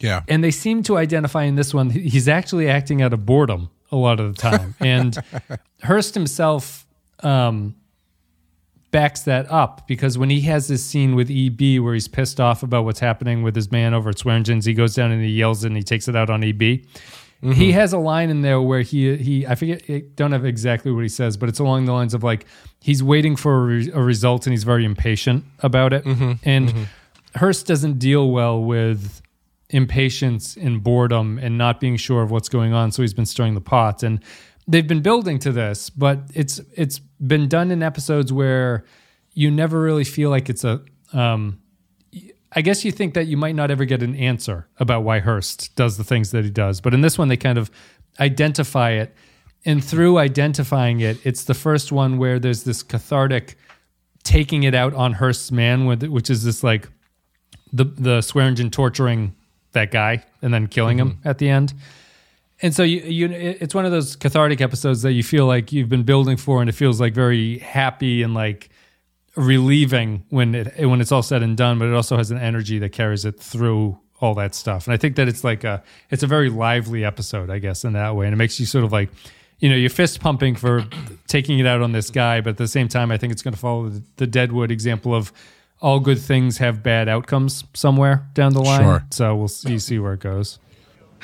yeah. 0.00 0.20
And 0.28 0.44
they 0.44 0.50
seem 0.50 0.82
to 0.82 0.98
identify 0.98 1.44
in 1.44 1.54
this 1.54 1.72
one, 1.72 1.88
he's 1.88 2.28
actually 2.28 2.68
acting 2.68 3.00
out 3.00 3.14
of 3.14 3.24
boredom 3.24 3.70
a 3.90 3.96
lot 3.96 4.20
of 4.20 4.34
the 4.34 4.38
time. 4.38 4.74
and 4.80 5.16
Hearst 5.82 6.12
himself 6.12 6.86
um, 7.22 7.74
backs 8.94 9.22
that 9.22 9.50
up 9.50 9.88
because 9.88 10.16
when 10.16 10.30
he 10.30 10.42
has 10.42 10.68
this 10.68 10.84
scene 10.84 11.16
with 11.16 11.28
EB 11.28 11.82
where 11.82 11.94
he's 11.94 12.06
pissed 12.06 12.38
off 12.38 12.62
about 12.62 12.84
what's 12.84 13.00
happening 13.00 13.42
with 13.42 13.56
his 13.56 13.72
man 13.72 13.92
over 13.92 14.10
at 14.10 14.14
Swearengen's, 14.14 14.66
he 14.66 14.72
goes 14.72 14.94
down 14.94 15.10
and 15.10 15.20
he 15.20 15.30
yells 15.30 15.64
and 15.64 15.76
he 15.76 15.82
takes 15.82 16.06
it 16.06 16.14
out 16.14 16.30
on 16.30 16.44
EB. 16.44 16.60
He 16.60 16.86
mm-hmm. 17.42 17.70
has 17.72 17.92
a 17.92 17.98
line 17.98 18.30
in 18.30 18.42
there 18.42 18.62
where 18.62 18.82
he 18.82 19.16
he 19.16 19.46
I 19.48 19.56
forget 19.56 19.82
I 19.88 20.04
don't 20.14 20.30
have 20.30 20.44
exactly 20.44 20.92
what 20.92 21.02
he 21.02 21.08
says, 21.08 21.36
but 21.36 21.48
it's 21.48 21.58
along 21.58 21.86
the 21.86 21.92
lines 21.92 22.14
of 22.14 22.22
like 22.22 22.46
he's 22.80 23.02
waiting 23.02 23.34
for 23.34 23.56
a, 23.56 23.66
re- 23.66 23.90
a 23.92 24.00
result 24.00 24.46
and 24.46 24.52
he's 24.52 24.62
very 24.62 24.84
impatient 24.84 25.44
about 25.58 25.92
it. 25.92 26.04
Mm-hmm. 26.04 26.32
And 26.44 26.68
mm-hmm. 26.68 26.84
Hearst 27.34 27.66
doesn't 27.66 27.98
deal 27.98 28.30
well 28.30 28.62
with 28.62 29.20
impatience 29.70 30.56
and 30.56 30.84
boredom 30.84 31.40
and 31.42 31.58
not 31.58 31.80
being 31.80 31.96
sure 31.96 32.22
of 32.22 32.30
what's 32.30 32.48
going 32.48 32.72
on. 32.72 32.92
So 32.92 33.02
he's 33.02 33.12
been 33.12 33.26
stirring 33.26 33.54
the 33.54 33.60
pot, 33.60 34.04
and 34.04 34.20
they've 34.66 34.86
been 34.86 35.02
building 35.02 35.38
to 35.40 35.52
this, 35.52 35.90
but 35.90 36.20
it's 36.34 36.60
it's 36.74 36.98
been 36.98 37.48
done 37.48 37.70
in 37.70 37.82
episodes 37.82 38.32
where 38.32 38.84
you 39.32 39.50
never 39.50 39.80
really 39.80 40.04
feel 40.04 40.30
like 40.30 40.48
it's 40.48 40.64
a. 40.64 40.82
Um, 41.12 41.60
I 42.56 42.60
guess 42.60 42.84
you 42.84 42.92
think 42.92 43.14
that 43.14 43.26
you 43.26 43.36
might 43.36 43.56
not 43.56 43.72
ever 43.72 43.84
get 43.84 44.00
an 44.02 44.14
answer 44.14 44.68
about 44.78 45.02
why 45.02 45.18
Hearst 45.18 45.74
does 45.74 45.96
the 45.96 46.04
things 46.04 46.30
that 46.30 46.44
he 46.44 46.50
does, 46.50 46.80
but 46.80 46.94
in 46.94 47.00
this 47.00 47.18
one 47.18 47.28
they 47.28 47.36
kind 47.36 47.58
of 47.58 47.70
identify 48.20 48.90
it, 48.90 49.14
and 49.64 49.82
through 49.84 50.18
identifying 50.18 51.00
it, 51.00 51.18
it's 51.26 51.44
the 51.44 51.54
first 51.54 51.90
one 51.90 52.16
where 52.16 52.38
there's 52.38 52.62
this 52.62 52.82
cathartic 52.82 53.56
taking 54.22 54.62
it 54.62 54.74
out 54.74 54.94
on 54.94 55.14
Hearst's 55.14 55.50
man, 55.50 55.86
which 55.86 56.30
is 56.30 56.44
this 56.44 56.62
like 56.62 56.88
the 57.72 57.84
the 57.84 58.18
Swearengen 58.20 58.70
torturing 58.70 59.34
that 59.72 59.90
guy 59.90 60.24
and 60.40 60.54
then 60.54 60.68
killing 60.68 60.98
him 60.98 61.18
at 61.24 61.38
the 61.38 61.48
end. 61.48 61.74
And 62.62 62.74
so 62.74 62.82
you 62.82 63.00
you 63.00 63.30
it's 63.30 63.74
one 63.74 63.84
of 63.84 63.90
those 63.90 64.16
cathartic 64.16 64.60
episodes 64.60 65.02
that 65.02 65.12
you 65.12 65.22
feel 65.22 65.46
like 65.46 65.72
you've 65.72 65.88
been 65.88 66.04
building 66.04 66.36
for, 66.36 66.60
and 66.60 66.68
it 66.68 66.74
feels 66.74 67.00
like 67.00 67.14
very 67.14 67.58
happy 67.58 68.22
and 68.22 68.34
like 68.34 68.70
relieving 69.36 70.24
when 70.30 70.54
it 70.54 70.86
when 70.86 71.00
it's 71.00 71.12
all 71.12 71.22
said 71.22 71.42
and 71.42 71.56
done. 71.56 71.78
But 71.78 71.88
it 71.88 71.94
also 71.94 72.16
has 72.16 72.30
an 72.30 72.38
energy 72.38 72.78
that 72.78 72.90
carries 72.90 73.24
it 73.24 73.40
through 73.40 73.98
all 74.20 74.34
that 74.34 74.54
stuff. 74.54 74.86
And 74.86 74.94
I 74.94 74.96
think 74.96 75.16
that 75.16 75.28
it's 75.28 75.42
like 75.42 75.64
a 75.64 75.82
it's 76.10 76.22
a 76.22 76.28
very 76.28 76.48
lively 76.48 77.04
episode, 77.04 77.50
I 77.50 77.58
guess, 77.58 77.84
in 77.84 77.94
that 77.94 78.14
way, 78.14 78.26
and 78.26 78.32
it 78.32 78.36
makes 78.36 78.58
you 78.60 78.66
sort 78.66 78.84
of 78.84 78.92
like. 78.92 79.10
You 79.60 79.70
know, 79.70 79.76
you're 79.76 79.88
fist 79.88 80.20
pumping 80.20 80.56
for 80.56 80.84
taking 81.26 81.60
it 81.60 81.64
out 81.64 81.80
on 81.80 81.92
this 81.92 82.10
guy, 82.10 82.40
but 82.42 82.50
at 82.50 82.56
the 82.58 82.68
same 82.68 82.88
time, 82.88 83.10
I 83.10 83.16
think 83.16 83.32
it's 83.32 83.40
going 83.40 83.54
to 83.54 83.58
follow 83.58 83.88
the, 83.88 84.02
the 84.16 84.26
Deadwood 84.26 84.70
example 84.70 85.14
of 85.14 85.32
all 85.80 86.00
good 86.00 86.18
things 86.18 86.58
have 86.58 86.82
bad 86.82 87.08
outcomes 87.08 87.64
somewhere 87.72 88.26
down 88.34 88.52
the 88.52 88.60
line. 88.60 88.82
Sure. 88.82 89.06
So 89.10 89.36
we'll 89.36 89.48
see, 89.48 89.78
see 89.78 89.98
where 89.98 90.14
it 90.14 90.20
goes. 90.20 90.58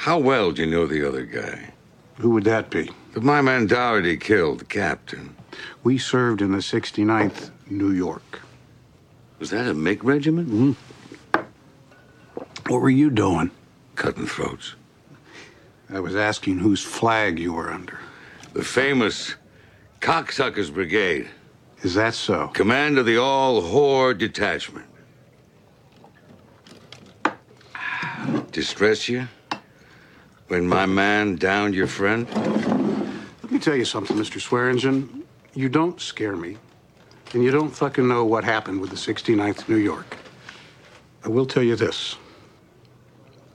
How 0.01 0.17
well 0.19 0.51
do 0.51 0.65
you 0.65 0.71
know 0.71 0.87
the 0.87 1.07
other 1.07 1.27
guy? 1.27 1.75
Who 2.21 2.31
would 2.31 2.45
that 2.45 2.71
be? 2.71 2.91
The 3.13 3.21
my 3.21 3.43
man 3.43 3.69
Dority 3.69 4.19
killed, 4.19 4.61
the 4.61 4.65
captain. 4.65 5.37
We 5.85 5.99
served 5.99 6.41
in 6.41 6.53
the 6.53 6.63
69th 6.63 7.51
New 7.69 7.91
York. 7.91 8.41
Was 9.39 9.51
that 9.51 9.69
a 9.69 9.75
Mick 9.75 10.03
regiment? 10.03 10.49
Mm-hmm. 10.49 11.41
What 12.73 12.81
were 12.81 12.89
you 12.89 13.11
doing? 13.11 13.51
Cutting 13.95 14.25
throats. 14.27 14.75
I 15.91 16.01
was 16.01 16.17
asking 16.17 16.61
whose 16.61 16.83
flag 16.83 17.39
you 17.39 17.53
were 17.53 17.71
under. 17.71 17.99
The 18.55 18.65
famous 18.65 19.35
Cocksuckers 20.01 20.73
Brigade, 20.73 21.29
Is 21.83 21.93
that 21.93 22.15
so? 22.15 22.49
command 22.49 22.97
of 22.97 23.05
the 23.05 23.19
All 23.19 23.61
Whore 23.61 24.17
Detachment. 24.17 24.87
Distress 28.51 29.07
you? 29.07 29.29
When 30.51 30.67
my 30.67 30.85
man 30.85 31.37
downed 31.37 31.77
your 31.77 31.87
friend? 31.87 32.29
Let 33.41 33.53
me 33.53 33.61
tell 33.61 33.77
you 33.77 33.85
something, 33.85 34.17
Mr. 34.17 34.41
Swearengen. 34.41 35.23
You 35.55 35.69
don't 35.69 36.01
scare 36.01 36.35
me. 36.35 36.57
And 37.33 37.45
you 37.45 37.53
don't 37.53 37.71
fucking 37.71 38.09
know 38.09 38.25
what 38.25 38.43
happened 38.43 38.81
with 38.81 38.91
the 38.91 38.97
69th 38.97 39.69
New 39.69 39.77
York. 39.77 40.17
I 41.25 41.29
will 41.29 41.47
tell 41.47 41.63
you 41.63 41.77
this. 41.77 42.17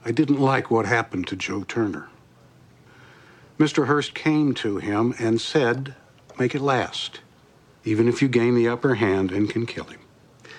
I 0.06 0.14
didn't 0.14 0.40
like 0.40 0.72
what 0.72 0.86
happened 0.86 1.28
to 1.28 1.36
Joe 1.36 1.64
Turner. 1.64 2.08
Mr. 3.60 3.88
Hearst 3.88 4.16
came 4.16 4.54
to 4.54 4.78
him 4.78 5.14
and 5.20 5.42
said, 5.42 5.96
make 6.40 6.56
it 6.56 6.62
last, 6.62 7.20
even 7.84 8.08
if 8.08 8.22
you 8.22 8.30
gain 8.30 8.56
the 8.56 8.70
upper 8.70 8.96
hand 8.96 9.34
and 9.34 9.50
can 9.50 9.66
kill 9.66 9.84
him. 9.84 10.00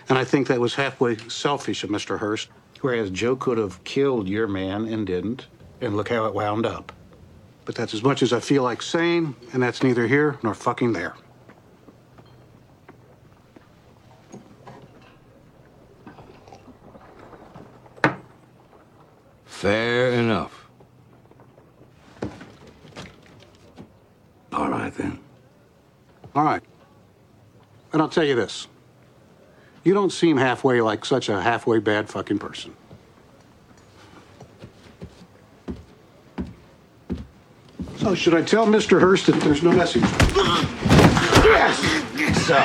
And 0.06 0.18
I 0.18 0.24
think 0.24 0.48
that 0.48 0.60
was 0.60 0.74
halfway 0.74 1.16
selfish 1.28 1.82
of 1.82 1.88
Mr. 1.88 2.18
Hearst, 2.18 2.50
whereas 2.82 3.08
Joe 3.08 3.36
could 3.36 3.56
have 3.56 3.82
killed 3.84 4.28
your 4.28 4.46
man 4.46 4.84
and 4.84 5.06
didn't, 5.06 5.46
and 5.80 5.96
look 5.96 6.08
how 6.08 6.26
it 6.26 6.34
wound 6.34 6.66
up. 6.66 6.92
But 7.64 7.74
that's 7.74 7.94
as 7.94 8.02
much 8.02 8.22
as 8.22 8.32
I 8.32 8.40
feel 8.40 8.62
like 8.62 8.80
saying, 8.80 9.34
and 9.52 9.62
that's 9.62 9.82
neither 9.82 10.06
here 10.06 10.38
nor 10.42 10.54
fucking 10.54 10.92
there. 10.92 11.14
Fair 19.44 20.12
enough. 20.12 20.68
All 24.52 24.68
right, 24.68 24.94
then. 24.94 25.18
All 26.34 26.44
right. 26.44 26.62
And 27.92 28.00
I'll 28.00 28.08
tell 28.08 28.24
you 28.24 28.34
this. 28.34 28.68
You 29.82 29.94
don't 29.94 30.10
seem 30.10 30.36
halfway 30.36 30.80
like 30.82 31.04
such 31.04 31.28
a 31.28 31.40
halfway 31.40 31.78
bad 31.78 32.08
fucking 32.08 32.38
person. 32.38 32.76
So, 38.06 38.14
should 38.14 38.34
I 38.34 38.42
tell 38.42 38.66
Mr. 38.68 39.00
Hearst 39.00 39.26
that 39.26 39.34
there's 39.40 39.64
no 39.64 39.72
message? 39.72 40.02
Yes! 41.42 41.76
So, 42.46 42.62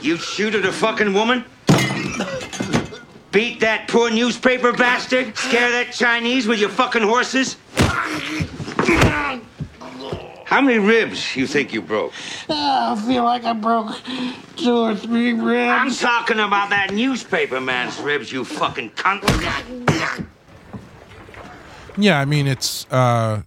you 0.00 0.16
shoot 0.16 0.54
at 0.54 0.64
a 0.64 0.70
fucking 0.70 1.12
woman? 1.12 1.44
Beat 3.32 3.58
that 3.58 3.86
poor 3.88 4.12
newspaper 4.12 4.72
bastard? 4.72 5.36
Scare 5.36 5.72
that 5.72 5.92
Chinese 5.92 6.46
with 6.46 6.60
your 6.60 6.68
fucking 6.68 7.02
horses? 7.02 7.56
How 10.44 10.60
many 10.60 10.78
ribs 10.78 11.34
you 11.34 11.48
think 11.48 11.72
you 11.72 11.82
broke? 11.82 12.12
I 12.48 12.94
feel 13.04 13.24
like 13.24 13.42
I 13.42 13.54
broke 13.54 13.96
two 14.54 14.76
or 14.76 14.94
three 14.94 15.32
ribs. 15.32 15.72
I'm 15.72 15.90
talking 15.90 16.38
about 16.38 16.70
that 16.70 16.92
newspaper 16.92 17.60
man's 17.60 17.98
ribs, 17.98 18.30
you 18.30 18.44
fucking 18.44 18.90
cunt. 18.90 20.28
Yeah, 21.96 22.20
I 22.20 22.24
mean 22.24 22.46
it's 22.46 22.86
uh 22.92 23.42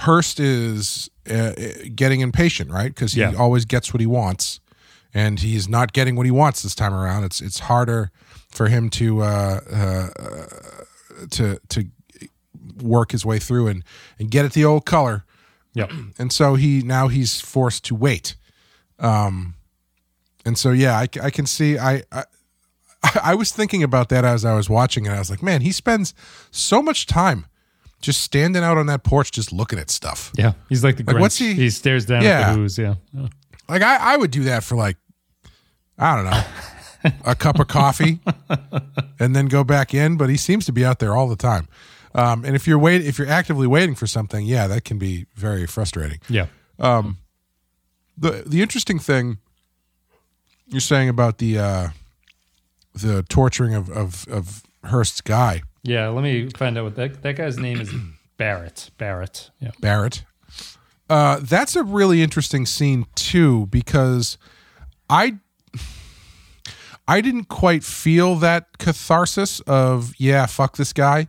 Hearst 0.00 0.40
is 0.40 1.10
uh, 1.30 1.52
getting 1.94 2.20
impatient, 2.20 2.70
right? 2.70 2.94
Because 2.94 3.12
he 3.14 3.20
Yeah. 3.20 3.34
always 3.34 3.64
gets 3.64 3.92
what 3.92 4.00
he 4.00 4.06
wants, 4.06 4.60
and 5.12 5.40
he's 5.40 5.68
not 5.68 5.92
getting 5.92 6.16
what 6.16 6.26
he 6.26 6.32
wants 6.32 6.62
this 6.62 6.74
time 6.74 6.94
around. 6.94 7.24
It's 7.24 7.40
it's 7.40 7.60
harder 7.60 8.10
for 8.50 8.68
him 8.68 8.88
to 8.90 9.22
uh, 9.22 9.60
uh, 9.70 10.08
to 11.30 11.60
to 11.68 11.84
work 12.82 13.12
his 13.12 13.24
way 13.26 13.38
through 13.38 13.66
and 13.68 13.84
and 14.18 14.30
get 14.30 14.44
at 14.44 14.52
the 14.52 14.64
old 14.64 14.84
color. 14.86 15.24
Yep. 15.74 15.90
And 16.18 16.32
so 16.32 16.54
he 16.56 16.82
now 16.82 17.08
he's 17.08 17.40
forced 17.40 17.84
to 17.86 17.94
wait. 17.94 18.36
Um, 18.98 19.54
and 20.44 20.56
so 20.58 20.70
yeah, 20.72 20.96
I, 20.96 21.08
I 21.22 21.30
can 21.30 21.46
see 21.46 21.78
I. 21.78 22.02
I 22.12 22.24
I 23.22 23.36
was 23.36 23.52
thinking 23.52 23.84
about 23.84 24.08
that 24.08 24.24
as 24.24 24.44
I 24.44 24.54
was 24.56 24.68
watching 24.68 25.06
it. 25.06 25.10
I 25.10 25.20
was 25.20 25.30
like, 25.30 25.40
man, 25.42 25.60
he 25.60 25.70
spends 25.70 26.14
so 26.50 26.82
much 26.82 27.06
time 27.06 27.46
just 28.00 28.20
standing 28.22 28.62
out 28.62 28.78
on 28.78 28.86
that 28.86 29.02
porch, 29.02 29.30
just 29.32 29.52
looking 29.52 29.78
at 29.78 29.90
stuff. 29.90 30.30
Yeah. 30.36 30.52
He's 30.68 30.84
like 30.84 30.96
the 30.96 31.04
Like, 31.04 31.16
Grinch. 31.16 31.20
what's 31.20 31.38
he- 31.38 31.54
He 31.54 31.70
stares 31.70 32.06
down 32.06 32.22
Yeah. 32.22 32.40
at 32.40 32.52
the 32.52 32.58
who's. 32.58 32.78
Yeah. 32.78 32.94
Like 33.68 33.82
I, 33.82 34.14
I 34.14 34.16
would 34.16 34.30
do 34.30 34.44
that 34.44 34.64
for 34.64 34.76
like, 34.76 34.96
I 35.98 36.14
don't 36.16 36.24
know, 36.30 37.12
a 37.24 37.34
cup 37.34 37.58
of 37.58 37.68
coffee, 37.68 38.20
and 39.20 39.34
then 39.34 39.46
go 39.46 39.64
back 39.64 39.92
in. 39.94 40.16
But 40.16 40.30
he 40.30 40.36
seems 40.36 40.64
to 40.66 40.72
be 40.72 40.84
out 40.84 40.98
there 41.00 41.14
all 41.16 41.28
the 41.28 41.36
time. 41.36 41.68
Um, 42.14 42.44
and 42.44 42.54
if 42.56 42.66
you're 42.66 42.78
wait, 42.78 43.04
if 43.04 43.18
you're 43.18 43.28
actively 43.28 43.66
waiting 43.66 43.94
for 43.94 44.06
something, 44.06 44.46
yeah, 44.46 44.66
that 44.68 44.84
can 44.84 44.98
be 44.98 45.26
very 45.34 45.66
frustrating. 45.66 46.20
Yeah. 46.28 46.46
Um, 46.78 47.18
the 48.16 48.42
the 48.46 48.62
interesting 48.62 48.98
thing 48.98 49.38
you're 50.66 50.80
saying 50.80 51.08
about 51.08 51.38
the 51.38 51.58
uh, 51.58 51.88
the 52.94 53.22
torturing 53.24 53.74
of 53.74 53.90
of, 53.90 54.26
of 54.28 54.62
Hearst's 54.84 55.20
guy 55.20 55.62
Yeah. 55.82 56.08
Let 56.08 56.22
me 56.24 56.48
find 56.56 56.76
out 56.78 56.84
what 56.84 56.96
that 56.96 57.22
that 57.22 57.36
guy's 57.36 57.58
name 57.58 57.80
is. 57.80 57.90
Barrett. 58.36 58.90
Barrett. 58.98 59.50
Yeah. 59.60 59.70
Barrett. 59.80 60.24
Uh, 61.10 61.40
that's 61.42 61.74
a 61.74 61.82
really 61.82 62.22
interesting 62.22 62.66
scene 62.66 63.06
too 63.14 63.66
because 63.66 64.38
I 65.10 65.36
I 67.06 67.20
didn't 67.20 67.44
quite 67.48 67.82
feel 67.84 68.36
that 68.36 68.78
catharsis 68.78 69.60
of 69.60 70.12
yeah 70.18 70.46
fuck 70.46 70.76
this 70.76 70.92
guy 70.92 71.28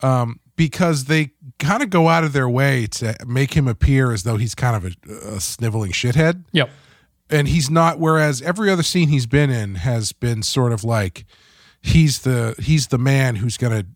um, 0.00 0.38
because 0.54 1.06
they 1.06 1.32
kind 1.58 1.82
of 1.82 1.90
go 1.90 2.08
out 2.08 2.22
of 2.22 2.32
their 2.32 2.48
way 2.48 2.86
to 2.86 3.16
make 3.26 3.54
him 3.54 3.66
appear 3.66 4.12
as 4.12 4.22
though 4.22 4.36
he's 4.36 4.54
kind 4.54 4.76
of 4.76 4.84
a, 4.84 5.34
a 5.36 5.40
sniveling 5.40 5.90
shithead 5.90 6.44
Yep. 6.52 6.70
and 7.30 7.48
he's 7.48 7.68
not 7.70 7.98
whereas 7.98 8.40
every 8.42 8.70
other 8.70 8.82
scene 8.84 9.08
he's 9.08 9.26
been 9.26 9.50
in 9.50 9.76
has 9.76 10.12
been 10.12 10.42
sort 10.42 10.72
of 10.72 10.84
like 10.84 11.24
he's 11.86 12.20
the 12.20 12.54
he's 12.58 12.88
the 12.88 12.98
man 12.98 13.36
who's 13.36 13.56
gonna 13.56 13.86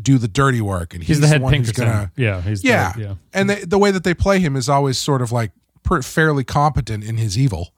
do 0.00 0.16
the 0.18 0.28
dirty 0.28 0.60
work 0.60 0.94
and 0.94 1.02
He's, 1.02 1.18
the 1.20 1.26
head 1.26 1.40
one 1.42 1.54
who's 1.54 1.72
gonna 1.72 2.10
yeah. 2.16 2.40
He's 2.40 2.62
the- 2.62 2.68
yeah 2.68 2.92
yeah. 2.96 3.14
and 3.34 3.50
the, 3.50 3.66
the 3.66 3.78
way 3.78 3.90
that 3.90 4.04
they 4.04 4.14
play 4.14 4.38
him 4.38 4.56
is 4.56 4.68
always 4.68 4.96
sort 4.98 5.20
of 5.22 5.32
like 5.32 5.50
per, 5.82 6.02
fairly 6.02 6.44
competent 6.44 7.02
in 7.04 7.16
his 7.16 7.36
evil 7.38 7.74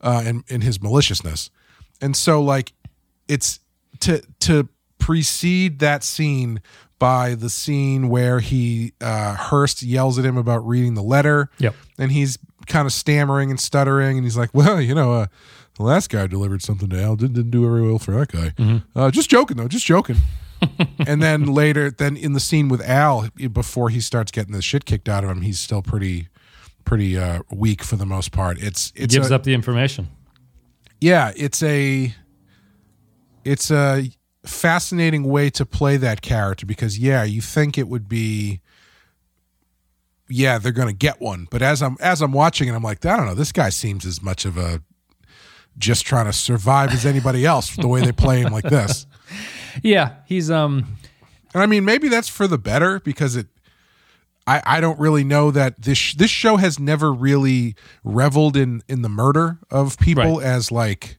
uh 0.00 0.22
and 0.24 0.44
in 0.48 0.60
his 0.60 0.82
maliciousness 0.82 1.50
and 2.00 2.16
so 2.16 2.42
like 2.42 2.72
it's 3.28 3.60
to 4.00 4.22
to 4.40 4.68
precede 4.98 5.78
that 5.78 6.02
scene 6.02 6.60
by 6.98 7.34
the 7.34 7.48
scene 7.50 8.08
where 8.08 8.40
he 8.40 8.92
uh 9.00 9.34
Hearst 9.36 9.82
yells 9.82 10.18
at 10.18 10.24
him 10.24 10.36
about 10.36 10.66
reading 10.66 10.94
the 10.94 11.02
letter 11.02 11.48
Yep. 11.58 11.74
and 11.98 12.10
he's 12.12 12.38
kind 12.66 12.86
of 12.86 12.92
stammering 12.92 13.50
and 13.50 13.60
stuttering 13.60 14.16
and 14.18 14.24
he's 14.26 14.36
like 14.36 14.50
well 14.52 14.80
you 14.80 14.94
know 14.94 15.12
uh 15.12 15.26
the 15.76 15.82
last 15.82 16.08
guy 16.10 16.26
delivered 16.26 16.62
something 16.62 16.88
to 16.88 17.02
Al 17.02 17.16
didn't, 17.16 17.34
didn't 17.34 17.50
do 17.50 17.62
very 17.62 17.82
well 17.82 17.98
for 17.98 18.12
that 18.12 18.32
guy 18.32 18.50
Mm-hmm. 18.58 18.98
uh 18.98 19.10
just 19.10 19.28
joking 19.30 19.56
though 19.56 19.68
just 19.68 19.84
joking 19.86 20.16
and 21.06 21.22
then 21.22 21.44
later 21.46 21.90
then 21.90 22.16
in 22.16 22.32
the 22.32 22.40
scene 22.40 22.68
with 22.68 22.80
Al 22.88 23.28
before 23.52 23.90
he 23.90 24.00
starts 24.00 24.32
getting 24.32 24.52
the 24.52 24.62
shit 24.62 24.84
kicked 24.86 25.08
out 25.08 25.22
of 25.24 25.30
him 25.30 25.42
he's 25.42 25.58
still 25.60 25.82
pretty 25.82 26.28
pretty 26.84 27.18
uh 27.18 27.40
weak 27.52 27.82
for 27.82 27.96
the 27.96 28.06
most 28.06 28.32
part 28.32 28.58
it's 28.62 28.92
it 28.96 29.10
gives 29.10 29.30
a- 29.30 29.34
up 29.34 29.42
the 29.42 29.52
information. 29.52 30.08
yeah 31.00 31.32
it's 31.36 31.62
a 31.62 32.14
it's 33.44 33.70
a 33.70 34.10
fascinating 34.44 35.24
way 35.24 35.50
to 35.50 35.66
play 35.66 35.96
that 35.96 36.22
character 36.22 36.64
because 36.64 36.98
yeah 36.98 37.22
you 37.24 37.40
think 37.40 37.76
it 37.76 37.88
would 37.88 38.08
be 38.08 38.60
yeah 40.28 40.58
they're 40.58 40.72
gonna 40.72 40.92
get 40.92 41.20
one 41.20 41.46
but 41.50 41.62
as 41.62 41.82
i'm 41.82 41.96
as 42.00 42.22
i'm 42.22 42.32
watching 42.32 42.68
it 42.68 42.72
i'm 42.72 42.82
like 42.82 43.04
i 43.04 43.16
don't 43.16 43.26
know 43.26 43.34
this 43.34 43.52
guy 43.52 43.68
seems 43.68 44.04
as 44.06 44.22
much 44.22 44.44
of 44.44 44.56
a 44.56 44.80
just 45.78 46.06
trying 46.06 46.26
to 46.26 46.32
survive 46.32 46.90
as 46.92 47.04
anybody 47.06 47.44
else 47.44 47.76
the 47.76 47.88
way 47.88 48.00
they 48.00 48.12
play 48.12 48.40
him 48.40 48.52
like 48.52 48.64
this 48.64 49.06
Yeah. 49.82 50.14
He's 50.26 50.50
um. 50.50 50.96
and 51.52 51.62
I 51.62 51.66
mean, 51.66 51.84
maybe 51.84 52.08
that's 52.08 52.28
for 52.28 52.46
the 52.46 52.56
better 52.58 53.00
because 53.00 53.36
it. 53.36 53.46
I, 54.48 54.62
I 54.64 54.80
don't 54.80 54.98
really 55.00 55.24
know 55.24 55.50
that 55.50 55.82
this 55.82 55.98
sh- 55.98 56.14
this 56.14 56.30
show 56.30 56.56
has 56.56 56.78
never 56.78 57.12
really 57.12 57.74
reveled 58.04 58.56
in 58.56 58.82
in 58.88 59.02
the 59.02 59.08
murder 59.08 59.58
of 59.70 59.98
people 59.98 60.36
Right. 60.38 60.44
as 60.46 60.70
like 60.72 61.18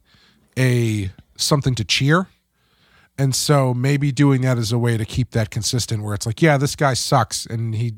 a 0.57 1.11
something 1.35 1.75
to 1.75 1.83
cheer, 1.83 2.27
and 3.17 3.35
so 3.35 3.73
maybe 3.73 4.11
doing 4.13 4.41
that 4.41 4.57
as 4.57 4.71
a 4.71 4.77
way 4.79 4.95
to 4.97 5.05
keep 5.05 5.31
that 5.31 5.49
consistent, 5.51 6.01
where 6.03 6.13
it's 6.13 6.25
like, 6.25 6.41
yeah, 6.41 6.57
this 6.57 6.75
guy 6.75 6.93
sucks 6.93 7.45
and 7.45 7.75
he 7.75 7.95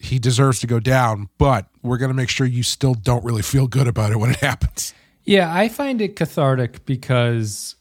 he 0.00 0.18
deserves 0.18 0.58
to 0.60 0.66
go 0.66 0.80
down, 0.80 1.28
but 1.38 1.66
we're 1.82 1.96
gonna 1.98 2.12
make 2.14 2.28
sure 2.28 2.44
you 2.46 2.62
still 2.64 2.94
don't 2.94 3.24
really 3.24 3.42
feel 3.42 3.68
good 3.68 3.86
about 3.86 4.10
it 4.12 4.16
when 4.18 4.30
it 4.30 4.36
happens. 4.40 4.92
Yeah, 5.28 5.54
I 5.54 5.68
find 5.68 6.00
it 6.00 6.16
cathartic 6.16 6.86
because 6.86 7.74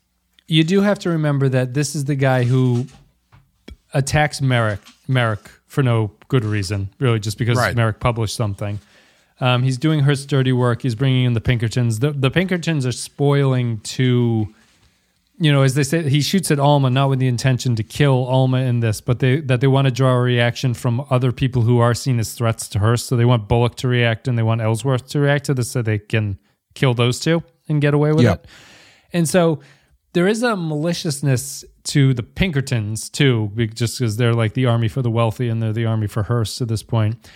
you 0.49 0.65
do 0.65 0.81
have 0.81 0.99
to 0.99 1.09
remember 1.09 1.47
that 1.47 1.73
this 1.73 1.95
is 1.95 2.03
the 2.03 2.15
guy 2.15 2.43
who 2.43 2.87
attacks 3.93 4.41
Merrick 4.41 4.81
Merrick 5.07 5.49
for 5.65 5.81
no 5.81 6.11
good 6.27 6.43
reason, 6.43 6.89
really, 6.99 7.19
just 7.19 7.37
because 7.37 7.57
Right. 7.57 7.73
Merrick 7.73 8.01
published 8.01 8.35
something. 8.35 8.79
Um, 9.39 9.63
he's 9.63 9.77
doing 9.77 10.01
Hearst's 10.01 10.25
dirty 10.25 10.51
work. 10.51 10.81
He's 10.81 10.95
bringing 10.95 11.23
in 11.23 11.33
the 11.33 11.41
Pinkertons. 11.41 11.99
The, 11.99 12.11
the 12.11 12.29
Pinkertons 12.29 12.85
are 12.85 12.91
spoiling 12.91 13.79
to, 13.81 14.53
you 15.37 15.51
know, 15.51 15.61
as 15.61 15.75
they 15.75 15.83
say, 15.83 16.09
he 16.09 16.19
shoots 16.21 16.51
at 16.51 16.59
Alma 16.59 16.89
not 16.89 17.09
with 17.09 17.19
the 17.19 17.27
intention 17.27 17.75
to 17.77 17.83
kill 17.83 18.25
Alma 18.25 18.57
in 18.57 18.81
this, 18.81 18.99
but 18.99 19.19
they 19.19 19.39
that 19.41 19.61
they 19.61 19.67
want 19.67 19.85
to 19.85 19.91
draw 19.91 20.15
a 20.15 20.19
reaction 20.19 20.73
from 20.73 21.05
other 21.09 21.31
people 21.31 21.61
who 21.61 21.79
are 21.79 21.93
seen 21.93 22.19
as 22.19 22.33
threats 22.33 22.67
to 22.69 22.79
Hearst. 22.79 23.05
So 23.07 23.15
they 23.15 23.25
want 23.25 23.47
Bullock 23.47 23.75
to 23.75 23.87
react 23.87 24.27
and 24.27 24.37
they 24.37 24.43
want 24.43 24.59
Ellsworth 24.59 25.07
to 25.09 25.19
react 25.21 25.45
to 25.45 25.53
this, 25.53 25.71
so 25.71 25.81
they 25.81 25.99
can 25.99 26.39
kill 26.77 26.93
those 26.93 27.19
two 27.19 27.43
and 27.67 27.81
get 27.81 27.93
away 27.93 28.11
with 28.11 28.23
Yep. 28.23 28.43
it. 28.43 28.49
And 29.13 29.27
so 29.27 29.59
there 30.13 30.27
is 30.27 30.43
a 30.43 30.55
maliciousness 30.55 31.65
to 31.83 32.13
the 32.13 32.23
Pinkertons 32.23 33.09
too, 33.09 33.51
just 33.73 33.99
because 33.99 34.17
they're 34.17 34.33
like 34.33 34.53
the 34.53 34.65
army 34.65 34.87
for 34.87 35.01
the 35.01 35.11
wealthy 35.11 35.49
and 35.49 35.61
they're 35.61 35.73
the 35.73 35.85
army 35.85 36.07
for 36.07 36.23
Hearst 36.23 36.61
at 36.61 36.67
this 36.67 36.83
point. 36.83 37.29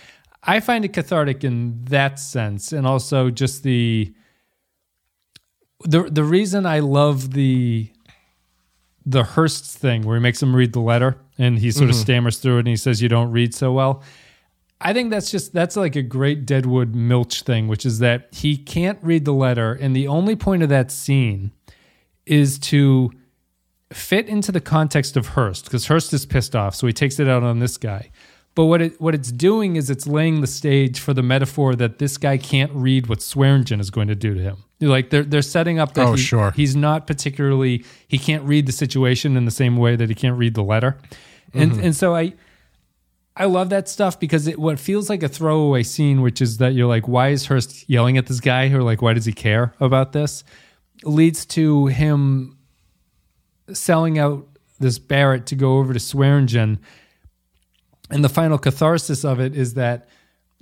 I 0.44 0.60
find 0.60 0.84
it 0.84 0.92
cathartic 0.92 1.44
in 1.44 1.84
that 1.84 2.18
sense, 2.18 2.72
and 2.72 2.86
also 2.86 3.30
just 3.30 3.62
the 3.62 4.12
the 5.84 6.02
the 6.04 6.24
reason 6.24 6.66
I 6.66 6.80
love 6.80 7.32
the 7.32 7.90
the 9.06 9.22
Hearst 9.24 9.78
thing 9.78 10.02
where 10.02 10.16
he 10.16 10.22
makes 10.22 10.42
him 10.42 10.54
read 10.54 10.72
the 10.72 10.80
letter 10.80 11.16
and 11.38 11.58
he 11.58 11.70
sort 11.70 11.90
of 11.90 11.96
mm-hmm. 11.96 12.02
stammers 12.02 12.38
through 12.38 12.56
it 12.56 12.60
and 12.60 12.68
he 12.68 12.76
says 12.76 13.02
you 13.02 13.08
don't 13.08 13.32
read 13.32 13.54
so 13.54 13.72
well. 13.72 14.02
I 14.84 14.92
think 14.92 15.10
that's 15.10 15.30
just 15.30 15.52
that's 15.52 15.76
like 15.76 15.96
a 15.96 16.02
great 16.02 16.44
Deadwood 16.46 16.94
Milch 16.94 17.42
thing, 17.42 17.68
which 17.68 17.86
is 17.86 18.00
that 18.00 18.28
he 18.32 18.56
can't 18.56 18.98
read 19.02 19.24
the 19.24 19.32
letter, 19.32 19.72
and 19.72 19.94
the 19.94 20.08
only 20.08 20.36
point 20.36 20.62
of 20.62 20.68
that 20.68 20.90
scene 20.90 21.52
is 22.26 22.58
to 22.58 23.10
fit 23.92 24.28
into 24.28 24.50
the 24.52 24.60
context 24.60 25.16
of 25.16 25.28
Hearst 25.28 25.64
because 25.64 25.86
Hearst 25.86 26.12
is 26.12 26.26
pissed 26.26 26.56
off, 26.56 26.74
so 26.74 26.86
he 26.86 26.92
takes 26.92 27.18
it 27.20 27.28
out 27.28 27.42
on 27.42 27.58
this 27.58 27.76
guy. 27.76 28.10
But 28.54 28.66
what 28.66 28.82
it 28.82 29.00
what 29.00 29.14
it's 29.14 29.32
doing 29.32 29.76
is 29.76 29.88
it's 29.88 30.06
laying 30.06 30.40
the 30.40 30.46
stage 30.46 31.00
for 31.00 31.14
the 31.14 31.22
metaphor 31.22 31.74
that 31.76 31.98
this 31.98 32.18
guy 32.18 32.36
can't 32.36 32.70
read 32.72 33.06
what 33.06 33.20
Swearengen 33.20 33.80
is 33.80 33.90
going 33.90 34.08
to 34.08 34.14
do 34.14 34.34
to 34.34 34.40
him. 34.40 34.56
Like 34.80 35.10
they're 35.10 35.22
they're 35.22 35.42
setting 35.42 35.78
up 35.78 35.94
that 35.94 36.06
Oh, 36.08 36.14
he- 36.14 36.22
sure. 36.22 36.50
he's 36.50 36.76
not 36.76 37.06
particularly 37.06 37.84
he 38.08 38.18
can't 38.18 38.42
read 38.44 38.66
the 38.66 38.72
situation 38.72 39.36
in 39.36 39.44
the 39.46 39.50
same 39.50 39.76
way 39.76 39.96
that 39.96 40.08
he 40.08 40.14
can't 40.14 40.36
read 40.36 40.54
the 40.54 40.62
letter, 40.62 40.98
and 41.54 41.72
mm-hmm. 41.72 41.84
and 41.84 41.96
so 41.96 42.14
I. 42.14 42.34
I 43.34 43.46
love 43.46 43.70
that 43.70 43.88
stuff 43.88 44.20
because 44.20 44.46
it 44.46 44.58
what 44.58 44.78
feels 44.78 45.08
like 45.08 45.22
a 45.22 45.28
throwaway 45.28 45.82
scene, 45.82 46.20
which 46.20 46.42
is 46.42 46.58
that 46.58 46.74
you're 46.74 46.86
like, 46.86 47.08
why 47.08 47.28
is 47.28 47.46
Hearst 47.46 47.88
yelling 47.88 48.18
at 48.18 48.26
this 48.26 48.40
guy? 48.40 48.70
Or 48.70 48.82
like, 48.82 49.00
why 49.00 49.14
does 49.14 49.24
he 49.24 49.32
care 49.32 49.74
about 49.80 50.12
this? 50.12 50.44
Leads 51.04 51.46
to 51.46 51.86
him 51.86 52.58
selling 53.72 54.18
out 54.18 54.46
this 54.78 54.98
Barrett 54.98 55.46
to 55.46 55.54
go 55.54 55.78
over 55.78 55.92
to 55.92 55.98
Swearengen. 55.98 56.78
And 58.10 58.22
the 58.22 58.28
final 58.28 58.58
catharsis 58.58 59.24
of 59.24 59.40
it 59.40 59.56
is 59.56 59.74
that 59.74 60.08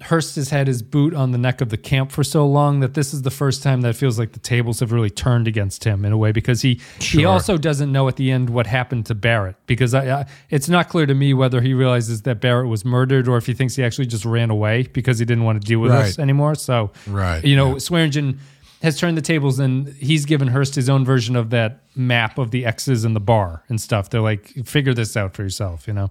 Hearst 0.03 0.37
has 0.37 0.51
had 0.51 0.67
his 0.67 0.83
boot 0.83 1.15
on 1.15 1.33
the 1.33 1.39
neck 1.39 1.61
of 1.61 1.69
the 1.69 1.77
camp 1.77 2.11
for 2.11 2.25
so 2.25 2.47
long 2.47 2.81
that 2.81 2.95
this 2.95 3.13
is 3.13 3.23
the 3.23 3.31
first 3.31 3.63
time 3.63 3.83
that 3.83 3.95
feels 3.97 4.19
like 4.19 4.33
the 4.33 4.39
tables 4.39 4.81
have 4.81 4.93
really 4.93 5.11
turned 5.11 5.47
against 5.47 5.85
him 5.85 6.05
in 6.05 6.13
a 6.13 6.17
way 6.17 6.33
because 6.33 6.63
he 6.63 6.81
he 7.01 7.25
also 7.25 7.57
doesn't 7.59 7.93
know 7.93 8.09
at 8.09 8.17
the 8.17 8.31
end 8.31 8.51
what 8.51 8.67
happened 8.67 9.07
to 9.07 9.15
Barrett 9.15 9.57
because 9.67 9.95
I, 9.95 10.21
I, 10.21 10.27
it's 10.49 10.69
not 10.69 10.89
clear 10.89 11.07
to 11.07 11.15
me 11.15 11.35
whether 11.35 11.61
he 11.61 11.75
realizes 11.75 12.23
that 12.23 12.41
Barrett 12.41 12.69
was 12.69 12.85
murdered 12.85 13.29
or 13.29 13.37
if 13.37 13.47
he 13.47 13.53
thinks 13.53 13.77
he 13.77 13.85
actually 13.85 14.07
just 14.07 14.25
ran 14.25 14.51
away 14.51 14.85
because 14.85 15.19
he 15.19 15.25
didn't 15.25 15.45
want 15.45 15.61
to 15.61 15.67
deal 15.67 15.81
with 15.81 15.93
us 15.93 16.19
anymore. 16.19 16.55
So 16.55 16.93
Right, 17.07 17.45
you 17.45 17.57
know, 17.57 17.75
Swearengen 17.75 18.39
has 18.83 18.99
turned 18.99 19.17
the 19.17 19.23
tables 19.23 19.59
and 19.59 19.89
he's 19.95 20.25
given 20.25 20.49
Hearst 20.49 20.75
his 20.75 20.89
own 20.89 21.05
version 21.05 21.37
of 21.37 21.51
that 21.51 21.83
map 21.95 22.39
of 22.39 22.51
the 22.51 22.65
X's 22.65 23.05
and 23.05 23.15
the 23.15 23.21
bar 23.21 23.63
and 23.69 23.81
stuff. 23.81 24.09
They're 24.09 24.23
like, 24.23 24.49
figure 24.67 24.95
this 24.95 25.17
out 25.17 25.35
for 25.35 25.43
yourself, 25.43 25.87
you 25.87 25.93
know? 25.93 26.11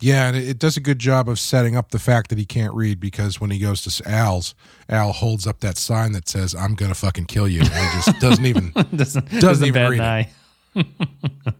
Yeah, 0.00 0.28
and 0.28 0.36
it, 0.36 0.48
it 0.48 0.58
does 0.60 0.76
a 0.76 0.80
good 0.80 0.98
job 1.00 1.28
of 1.28 1.40
setting 1.40 1.74
up 1.76 1.90
the 1.90 1.98
fact 1.98 2.30
that 2.30 2.38
he 2.38 2.44
can't 2.44 2.72
read 2.72 3.00
because 3.00 3.40
when 3.40 3.50
he 3.50 3.58
goes 3.58 3.82
to 3.82 4.08
Al's, 4.08 4.54
Al 4.88 5.10
holds 5.12 5.44
up 5.46 5.58
that 5.60 5.76
sign 5.76 6.12
that 6.12 6.28
says 6.28 6.54
"I'm 6.54 6.74
gonna 6.74 6.94
fucking 6.94 7.26
kill 7.26 7.48
you." 7.48 7.60
And 7.62 7.68
he 7.68 8.00
just 8.04 8.20
doesn't 8.20 8.46
even 8.46 8.70
doesn't, 8.72 8.96
doesn't 8.96 9.40
doesn't 9.40 9.66
even 9.66 9.90
read 9.90 10.00
an 10.00 10.26
it. 10.76 10.86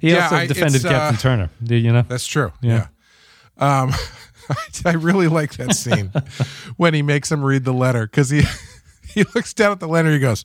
he 0.00 0.10
Yeah, 0.12 0.24
also 0.24 0.36
I- 0.36 0.46
defended 0.46 0.76
it's, 0.76 0.84
uh, 0.84 0.88
Captain 0.90 1.18
Turner. 1.20 1.50
Do 1.62 1.74
you 1.76 1.92
know? 1.92 2.02
That's 2.08 2.26
true. 2.26 2.52
Yeah. 2.62 2.86
Yeah. 3.60 3.80
Um, 3.82 3.92
I 4.86 4.92
really 4.92 5.28
like 5.28 5.54
that 5.58 5.74
scene 5.74 6.10
when 6.76 6.92
he 6.94 7.02
makes 7.02 7.30
him 7.30 7.44
read 7.44 7.64
the 7.64 7.72
letter 7.74 8.06
because 8.06 8.30
he 8.30 8.42
he 9.06 9.24
looks 9.34 9.52
down 9.54 9.72
at 9.72 9.80
the 9.80 9.88
letter. 9.88 10.10
He 10.10 10.18
goes, 10.18 10.44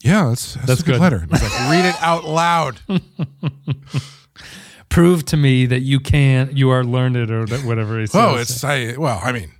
"Yeah, 0.00 0.28
that's 0.28 0.54
that's, 0.54 0.66
That's 0.66 0.80
a 0.80 0.84
good, 0.84 0.92
good. 0.92 1.00
letter." 1.00 1.16
And 1.16 1.30
he's 1.32 1.42
like, 1.42 1.70
"Read 1.70 1.84
it 1.86 1.96
out 2.02 2.24
loud." 2.24 2.80
Prove 4.92 5.24
to 5.26 5.36
me 5.36 5.66
that 5.66 5.80
you 5.80 5.98
can't. 6.00 6.56
you 6.56 6.70
are 6.70 6.84
learned 6.84 7.16
or 7.16 7.46
that 7.46 7.64
whatever 7.64 7.98
he 7.98 8.06
says. 8.06 8.14
oh, 8.20 8.36
it's 8.36 8.62
I, 8.62 8.94
well, 8.98 9.20
I 9.22 9.32
mean, 9.32 9.50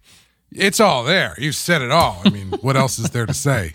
it's 0.50 0.78
all 0.80 1.04
there. 1.04 1.34
You 1.38 1.52
said 1.52 1.80
it 1.82 1.90
all. 1.90 2.20
I 2.24 2.30
mean, 2.30 2.48
what 2.60 2.76
else 2.76 2.98
is 2.98 3.10
there 3.10 3.26
to 3.26 3.34
say, 3.34 3.72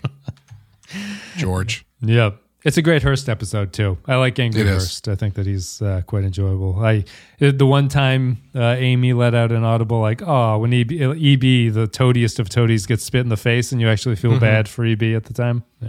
George? 1.36 1.84
Yeah. 2.00 2.30
It's 2.64 2.76
a 2.76 2.82
great 2.82 3.02
Hearst 3.02 3.28
episode 3.28 3.72
too. 3.72 3.98
I 4.06 4.16
like 4.16 4.38
Angry. 4.38 4.64
Hearst. 4.64 5.06
I 5.08 5.14
think 5.14 5.34
that 5.34 5.46
he's 5.46 5.80
uh, 5.80 6.02
quite 6.06 6.24
enjoyable. 6.24 6.84
I 6.84 7.04
the 7.38 7.64
one 7.64 7.88
time 7.88 8.38
uh, 8.54 8.74
Amy 8.78 9.12
let 9.12 9.32
out 9.34 9.52
an 9.52 9.62
audible 9.64 10.00
like, 10.00 10.20
"Oh, 10.26 10.58
when 10.58 10.72
EB, 10.74 10.90
EB, 10.92 11.72
the 11.72 11.88
toadiest 11.90 12.40
of 12.40 12.48
toadies, 12.48 12.84
gets 12.84 13.04
spit 13.04 13.20
in 13.20 13.28
the 13.28 13.36
face," 13.36 13.70
and 13.72 13.80
you 13.80 13.88
actually 13.88 14.16
feel 14.16 14.32
Mhm. 14.32 14.40
bad 14.40 14.68
for 14.68 14.84
EB 14.84 15.14
at 15.14 15.24
the 15.24 15.32
time. 15.32 15.62
Yeah. 15.80 15.88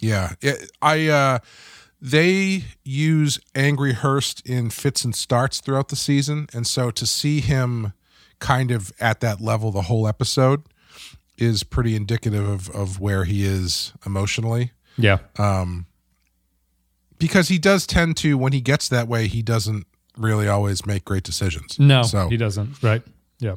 Yeah, 0.00 0.32
It- 0.42 0.70
I 0.82 1.06
uh 1.08 1.38
they 2.04 2.64
use 2.84 3.40
Angry 3.54 3.94
Hearst 3.94 4.46
in 4.46 4.68
fits 4.68 5.06
and 5.06 5.14
starts 5.14 5.60
throughout 5.60 5.88
the 5.88 5.96
season, 5.96 6.48
and 6.52 6.66
so 6.66 6.90
to 6.90 7.06
see 7.06 7.40
him 7.40 7.94
kind 8.40 8.70
of 8.70 8.92
at 9.00 9.20
that 9.20 9.40
level 9.40 9.70
the 9.70 9.82
whole 9.82 10.06
episode 10.06 10.64
is 11.38 11.62
pretty 11.62 11.96
indicative 11.96 12.46
of 12.46 12.68
of 12.70 13.00
where 13.00 13.24
he 13.24 13.46
is 13.46 13.94
emotionally. 14.04 14.72
Yeah. 14.98 15.18
Um 15.38 15.86
because 17.18 17.48
he 17.48 17.58
does 17.58 17.86
tend 17.86 18.18
to 18.18 18.36
when 18.36 18.52
he 18.52 18.60
gets 18.60 18.88
that 18.90 19.08
way, 19.08 19.26
he 19.26 19.40
doesn't 19.40 19.86
really 20.18 20.46
always 20.46 20.84
make 20.84 21.06
great 21.06 21.22
decisions. 21.22 21.78
No, 21.78 22.02
so 22.02 22.28
he 22.28 22.36
doesn't. 22.36 22.82
Right. 22.82 23.02
Yeah. 23.38 23.54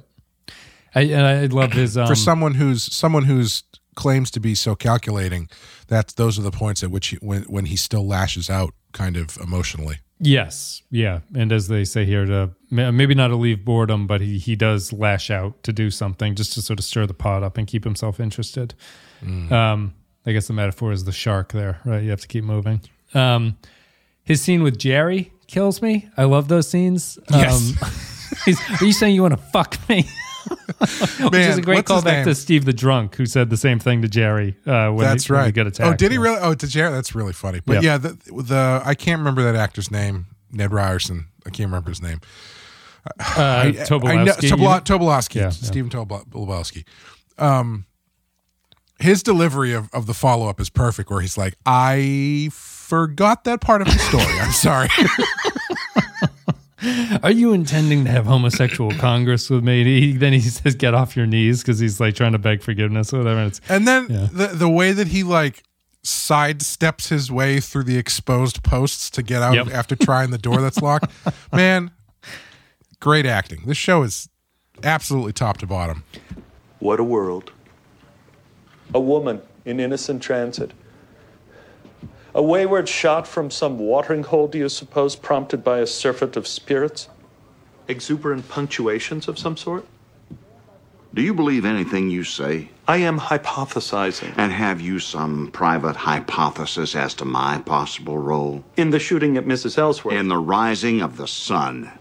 I, 0.95 1.01
and 1.01 1.27
I 1.27 1.45
love 1.47 1.73
his 1.73 1.97
um, 1.97 2.07
for 2.07 2.15
someone 2.15 2.53
who's 2.53 2.81
someone 2.95 3.25
who's 3.25 3.63
claims 3.97 4.31
to 4.31 4.39
be 4.39 4.55
so 4.55 4.75
calculating, 4.75 5.49
that's 5.87 6.13
those 6.13 6.39
are 6.39 6.43
the 6.43 6.51
points 6.51 6.83
at 6.83 6.89
which 6.89 7.07
he, 7.07 7.17
when 7.17 7.43
when 7.43 7.65
he 7.65 7.75
still 7.75 8.07
lashes 8.07 8.49
out 8.49 8.73
kind 8.93 9.17
of 9.17 9.37
emotionally. 9.43 9.97
Yes, 10.19 10.81
yeah, 10.89 11.19
and 11.35 11.51
as 11.51 11.67
they 11.67 11.83
say 11.83 12.05
here, 12.05 12.25
to 12.25 12.51
maybe 12.71 13.13
not 13.13 13.27
to 13.27 13.35
leave 13.35 13.65
boredom, 13.65 14.07
but 14.07 14.21
he 14.21 14.37
he 14.37 14.55
does 14.55 14.93
lash 14.93 15.29
out 15.29 15.61
to 15.63 15.73
do 15.73 15.91
something 15.91 16.35
just 16.35 16.53
to 16.53 16.61
sort 16.61 16.79
of 16.79 16.85
stir 16.85 17.05
the 17.05 17.13
pot 17.13 17.43
up 17.43 17.57
and 17.57 17.67
keep 17.67 17.83
himself 17.83 18.19
interested. 18.19 18.73
Mm. 19.21 19.51
Um, 19.51 19.93
I 20.25 20.31
guess 20.31 20.47
the 20.47 20.53
metaphor 20.53 20.91
is 20.91 21.03
the 21.03 21.11
shark 21.11 21.51
there, 21.51 21.79
right? 21.85 22.03
You 22.03 22.09
have 22.11 22.21
to 22.21 22.27
keep 22.27 22.43
moving. 22.43 22.81
Um, 23.13 23.57
his 24.23 24.41
scene 24.41 24.63
with 24.63 24.77
Jerry 24.77 25.31
kills 25.47 25.81
me. 25.81 26.09
I 26.17 26.25
love 26.25 26.47
those 26.47 26.69
scenes. 26.69 27.17
Yes. 27.31 27.81
Um, 27.81 27.89
he's, 28.45 28.81
are 28.81 28.85
you 28.85 28.93
saying 28.93 29.15
you 29.15 29.21
want 29.21 29.37
to 29.37 29.43
fuck 29.51 29.77
me? 29.87 30.09
Which 30.49 31.33
is 31.41 31.57
a 31.57 31.61
great 31.61 31.85
callback 31.85 32.23
to? 32.25 32.35
Steve 32.35 32.65
the 32.65 32.73
drunk, 32.73 33.15
who 33.15 33.25
said 33.25 33.49
the 33.49 33.57
same 33.57 33.79
thing 33.79 34.01
to 34.03 34.07
Jerry. 34.07 34.55
Uh, 34.65 34.89
when 34.91 35.05
that's 35.05 35.25
he, 35.25 35.33
when 35.33 35.39
right. 35.41 35.45
he 35.47 35.51
got 35.51 35.67
attacked. 35.67 35.93
oh, 35.93 35.95
did 35.95 36.11
he 36.11 36.17
really? 36.17 36.39
Oh, 36.39 36.53
to 36.53 36.67
Jerry, 36.67 36.91
that's 36.91 37.15
really 37.15 37.33
funny. 37.33 37.61
But 37.65 37.81
Yeah. 37.83 37.93
yeah, 37.93 37.97
the 37.97 38.17
the 38.43 38.81
I 38.85 38.93
can't 38.95 39.19
remember 39.19 39.43
that 39.43 39.55
actor's 39.55 39.89
name. 39.91 40.27
Ned 40.51 40.71
Ryerson. 40.71 41.27
I 41.45 41.49
can't 41.49 41.67
remember 41.67 41.89
his 41.89 42.01
name. 42.01 42.21
Uh, 43.05 43.13
I- 43.37 43.41
I 43.61 43.71
know- 43.71 43.83
Tobolowsky, 43.83 44.43
you 44.43 44.49
Tobolo- 44.51 45.35
mean? 45.35 45.41
Yeah. 45.43 45.49
Stephen 45.51 45.89
Tobolowsky. 45.89 46.85
Um, 47.37 47.85
his 48.99 49.23
delivery 49.23 49.73
of, 49.73 49.89
of 49.93 50.05
the 50.07 50.13
follow 50.13 50.47
up 50.49 50.59
is 50.59 50.69
perfect. 50.69 51.09
Where 51.09 51.21
he's 51.21 51.37
like, 51.37 51.55
"I 51.65 52.49
forgot 52.53 53.43
that 53.45 53.61
part 53.61 53.81
of 53.81 53.87
the 53.87 53.97
story. 53.99 54.39
I'm 54.39 54.51
sorry." 54.51 54.89
Are 57.23 57.31
you 57.31 57.53
intending 57.53 58.05
to 58.05 58.11
have 58.11 58.25
homosexual 58.27 58.91
congress 58.91 59.49
with 59.49 59.63
me? 59.63 59.83
He, 59.83 60.13
then 60.17 60.33
he 60.33 60.39
says, 60.41 60.75
"Get 60.75 60.93
off 60.93 61.15
your 61.17 61.25
knees," 61.25 61.61
because 61.61 61.79
he's 61.79 61.99
like 61.99 62.13
trying 62.15 62.33
to 62.33 62.37
beg 62.37 62.61
forgiveness 62.61 63.11
or 63.13 63.17
whatever. 63.19 63.39
And 63.39 63.47
it's 63.47 63.61
And 63.69 63.87
then 63.87 64.07
Yeah. 64.09 64.27
the 64.31 64.47
the 64.55 64.69
way 64.69 64.91
that 64.91 65.07
he 65.07 65.23
like 65.23 65.63
sidesteps 66.05 67.07
his 67.09 67.31
way 67.31 67.59
through 67.59 67.83
the 67.83 67.97
exposed 67.97 68.63
posts 68.63 69.09
to 69.09 69.23
get 69.23 69.41
out 69.41 69.55
Yep. 69.55 69.67
after 69.73 69.95
trying 69.95 70.29
the 70.31 70.37
door 70.37 70.61
that's 70.61 70.81
locked, 70.81 71.11
man, 71.51 71.91
great 72.99 73.25
acting. 73.25 73.63
This 73.65 73.77
show 73.77 74.03
is 74.03 74.29
absolutely 74.83 75.33
top 75.33 75.57
to 75.57 75.65
bottom. 75.67 76.03
What 76.79 76.99
a 76.99 77.03
world. 77.03 77.51
A 78.93 78.99
woman 78.99 79.41
in 79.65 79.79
innocent 79.79 80.21
transit. 80.21 80.71
A 82.37 82.43
wayward 82.43 82.87
shot 82.87 83.27
from 83.27 83.49
some 83.49 83.79
watering 83.79 84.21
hole, 84.21 84.47
do 84.47 84.59
you 84.59 84.69
suppose, 84.69 85.15
prompted 85.15 85.63
by 85.63 85.79
a 85.79 85.87
surfeit 85.87 86.37
of 86.37 86.45
spirits? 86.45 87.09
Exuberant 87.87 88.47
punctuations 88.47 89.27
of 89.27 89.39
some 89.39 89.57
sort? 89.57 89.87
Do 91.15 91.23
you 91.23 91.33
believe 91.33 91.65
anything 91.65 92.11
you 92.11 92.23
say? 92.23 92.69
I 92.87 92.97
am 92.97 93.17
hypothesizing. 93.17 94.35
And 94.37 94.51
have 94.51 94.79
you 94.79 94.99
some 94.99 95.49
private 95.51 95.95
hypothesis 95.95 96.95
as 96.95 97.15
to 97.15 97.25
my 97.25 97.57
possible 97.57 98.19
role? 98.19 98.63
In 98.75 98.91
the 98.91 98.99
shooting 98.99 99.35
at 99.35 99.45
Mrs. 99.45 99.79
Ellsworth. 99.79 100.13
In 100.13 100.27
the 100.27 100.37
rising 100.37 101.01
of 101.01 101.17
the 101.17 101.27
sun. 101.27 101.91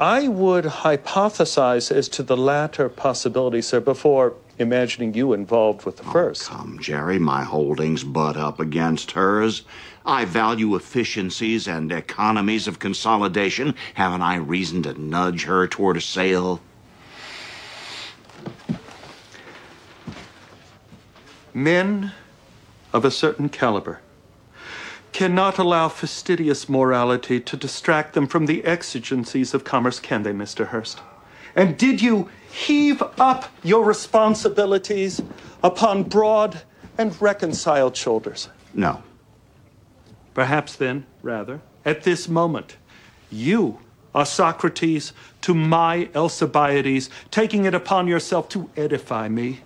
I 0.00 0.26
would 0.26 0.64
hypothesize 0.64 1.92
as 1.92 2.08
to 2.08 2.24
the 2.24 2.36
latter 2.36 2.88
possibility, 2.88 3.62
sir, 3.62 3.78
before 3.78 4.34
imagining 4.60 5.14
you 5.14 5.32
involved 5.32 5.84
with 5.84 5.96
the 5.96 6.04
oh, 6.04 6.12
first. 6.12 6.48
Come, 6.48 6.78
Jerry, 6.80 7.18
my 7.18 7.42
holdings 7.42 8.04
butt 8.04 8.36
up 8.36 8.60
against 8.60 9.12
hers. 9.12 9.62
I 10.04 10.24
value 10.24 10.74
efficiencies 10.76 11.66
and 11.66 11.90
economies 11.90 12.68
of 12.68 12.78
consolidation. 12.78 13.74
Haven't 13.94 14.22
I 14.22 14.36
reason 14.36 14.82
to 14.84 15.00
nudge 15.00 15.44
her 15.44 15.66
toward 15.66 15.96
a 15.96 16.00
sale? 16.00 16.60
Men 21.52 22.12
of 22.92 23.04
a 23.04 23.10
certain 23.10 23.48
caliber 23.48 24.00
cannot 25.12 25.58
allow 25.58 25.88
fastidious 25.88 26.68
morality 26.68 27.40
to 27.40 27.56
distract 27.56 28.14
them 28.14 28.26
from 28.26 28.46
the 28.46 28.64
exigencies 28.64 29.52
of 29.52 29.64
commerce, 29.64 29.98
can 29.98 30.22
they, 30.22 30.32
Mr. 30.32 30.68
Hearst? 30.68 31.00
And 31.60 31.76
did 31.76 32.00
you 32.00 32.30
heave 32.50 33.02
up 33.20 33.44
your 33.62 33.84
responsibilities 33.84 35.20
upon 35.62 36.04
broad 36.04 36.62
and 36.96 37.20
reconciled 37.20 37.94
shoulders? 37.94 38.48
No. 38.72 39.02
Perhaps 40.32 40.76
then, 40.76 41.04
rather, 41.22 41.60
at 41.84 42.02
this 42.02 42.30
moment, 42.30 42.78
you 43.30 43.78
are 44.14 44.24
Socrates 44.24 45.12
to 45.42 45.52
my 45.52 46.08
Alcibiades, 46.14 47.10
taking 47.30 47.66
it 47.66 47.74
upon 47.74 48.06
yourself 48.08 48.48
to 48.48 48.70
edify 48.74 49.28
me. 49.28 49.60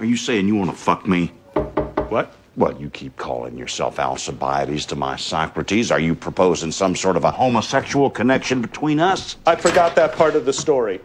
Are 0.00 0.04
you 0.04 0.16
saying 0.16 0.48
you 0.48 0.56
want 0.56 0.72
to 0.72 0.76
fuck 0.76 1.06
me? 1.06 1.28
What? 2.08 2.34
Well, 2.58 2.76
you 2.80 2.90
keep 2.90 3.16
calling 3.16 3.56
yourself 3.56 4.00
Alcibiades 4.00 4.84
to 4.86 4.96
my 4.96 5.14
Socrates. 5.14 5.92
Are 5.92 6.00
you 6.00 6.16
proposing 6.16 6.72
some 6.72 6.96
sort 6.96 7.16
of 7.16 7.22
a 7.22 7.30
homosexual 7.30 8.10
connection 8.10 8.60
between 8.60 8.98
us? 8.98 9.36
I 9.46 9.54
forgot 9.54 9.94
that 9.94 10.12
part 10.14 10.34
of 10.34 10.44
the 10.44 10.52
story. 10.52 11.00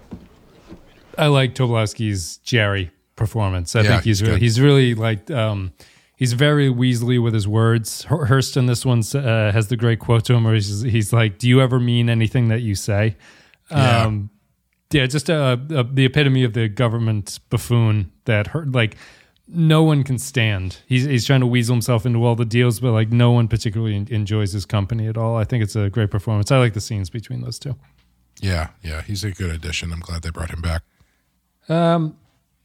I 1.16 1.28
like 1.28 1.54
Tobolowsky's 1.54 2.38
Jerry 2.38 2.90
performance. 3.16 3.76
I 3.76 3.82
Yeah, 3.82 3.90
think 3.90 4.04
he's 4.06 4.20
he's 4.20 4.22
really, 4.28 4.34
good. 4.34 4.42
he's 4.42 4.60
really 4.62 4.96
like 4.96 5.30
um, 5.30 5.74
he's 6.16 6.34
very 6.34 6.70
Weasley 6.70 7.22
with 7.22 7.36
his 7.36 7.48
words. 7.48 8.06
Hur- 8.06 8.26
Hearst 8.26 8.58
in 8.58 8.66
this 8.66 8.84
one 8.84 9.04
uh, 9.14 9.52
has 9.52 9.68
the 9.68 9.78
great 9.78 10.00
quote 10.00 10.26
to 10.26 10.34
him 10.34 10.46
where 10.46 10.56
he's, 10.56 10.82
he's 10.82 11.14
like, 11.14 11.38
"Do 11.38 11.48
you 11.48 11.62
ever 11.62 11.80
mean 11.80 12.10
anything 12.10 12.48
that 12.48 12.62
you 12.62 12.74
say?" 12.74 13.16
Yeah. 13.70 14.06
Um, 14.06 14.32
yeah, 14.92 15.06
just 15.06 15.30
uh, 15.30 15.58
uh, 15.72 15.84
the 15.92 16.06
epitome 16.06 16.44
of 16.44 16.54
the 16.54 16.68
government 16.68 17.40
buffoon 17.52 18.12
that 18.26 18.48
hurt. 18.48 18.72
Like 18.72 18.96
no 19.54 19.84
one 19.84 20.04
can 20.04 20.18
stand. 20.18 20.78
He's 20.88 21.06
he's 21.06 21.26
trying 21.26 21.42
to 21.42 21.48
weasel 21.48 21.74
himself 21.76 22.06
into 22.06 22.26
all 22.26 22.36
the 22.36 22.46
deals, 22.46 22.80
but 22.80 22.92
like 22.92 23.10
no 23.12 23.32
one 23.32 23.48
particularly 23.48 23.96
en- 23.96 24.08
enjoys 24.10 24.52
his 24.54 24.66
company 24.66 25.08
at 25.08 25.18
all. 25.18 25.36
I 25.38 25.44
think 25.44 25.64
it's 25.64 25.76
a 25.76 25.90
great 25.90 26.12
performance. 26.12 26.52
I 26.52 26.58
like 26.58 26.74
the 26.74 26.82
scenes 26.82 27.10
between 27.10 27.42
those 27.42 27.60
two. 27.60 27.76
Yeah, 28.42 28.70
yeah, 28.82 29.02
he's 29.04 29.24
a 29.24 29.32
good 29.32 29.52
addition. 29.52 29.94
I'm 29.94 30.00
glad 30.00 30.24
they 30.24 30.30
brought 30.32 30.50
him 30.50 30.62
back. 30.62 30.82
Um, 31.70 32.18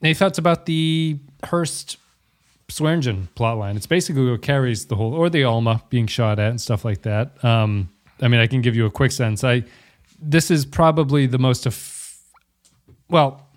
any 0.03 0.14
thoughts 0.14 0.38
about 0.38 0.66
the 0.66 1.18
Hearst 1.44 1.98
Swearingen 2.68 3.29
plotline? 3.37 3.77
It's 3.77 3.87
basically 3.87 4.31
what 4.31 4.42
carries 4.42 4.87
the 4.87 4.96
whole, 4.96 5.14
or 5.14 5.29
the 5.31 5.44
Alma 5.44 5.83
being 5.90 6.07
shot 6.07 6.38
at 6.38 6.51
and 6.51 6.61
stuff 6.61 6.85
like 6.85 7.03
that. 7.03 7.42
Um, 7.44 7.90
I 8.20 8.29
mean, 8.29 8.40
I 8.40 8.46
can 8.46 8.62
give 8.62 8.74
you 8.74 8.87
a 8.87 8.90
quick 8.90 9.12
sense. 9.12 9.44
I 9.44 9.64
this 10.20 10.51
is 10.51 10.66
probably 10.66 11.27
the 11.27 11.38
most, 11.38 11.66
eff- 11.66 12.20
well, 13.09 13.47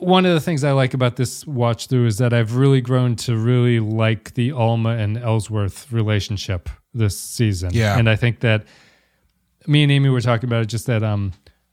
one 0.00 0.26
of 0.26 0.34
the 0.34 0.40
things 0.40 0.64
I 0.64 0.72
like 0.72 0.94
about 0.94 1.16
this 1.16 1.46
watch 1.46 1.86
through 1.86 2.06
is 2.06 2.18
that 2.18 2.32
I've 2.32 2.56
really 2.56 2.80
grown 2.80 3.16
to 3.16 3.36
really 3.36 3.80
like 3.80 4.34
the 4.34 4.52
Alma 4.52 4.90
and 4.90 5.16
Ellsworth 5.16 5.92
relationship 5.92 6.68
this 6.92 7.18
season. 7.18 7.70
Yeah. 7.72 7.98
and 7.98 8.08
I 8.08 8.16
think 8.16 8.40
that 8.40 8.64
me 9.66 9.82
and 9.82 9.92
Amy 9.92 10.08
were 10.08 10.20
talking 10.20 10.48
about 10.48 10.62
it. 10.62 10.66
Just 10.66 10.86
that 10.86 11.02
um, 11.02 11.32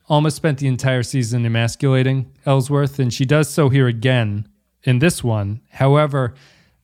Alma 0.09 0.31
spent 0.31 0.59
the 0.59 0.67
entire 0.67 1.03
season 1.03 1.45
emasculating 1.45 2.31
Ellsworth, 2.45 2.99
and 2.99 3.13
she 3.13 3.25
does 3.25 3.49
so 3.49 3.69
here 3.69 3.87
again 3.87 4.47
in 4.83 4.99
this 4.99 5.23
one. 5.23 5.61
However, 5.71 6.33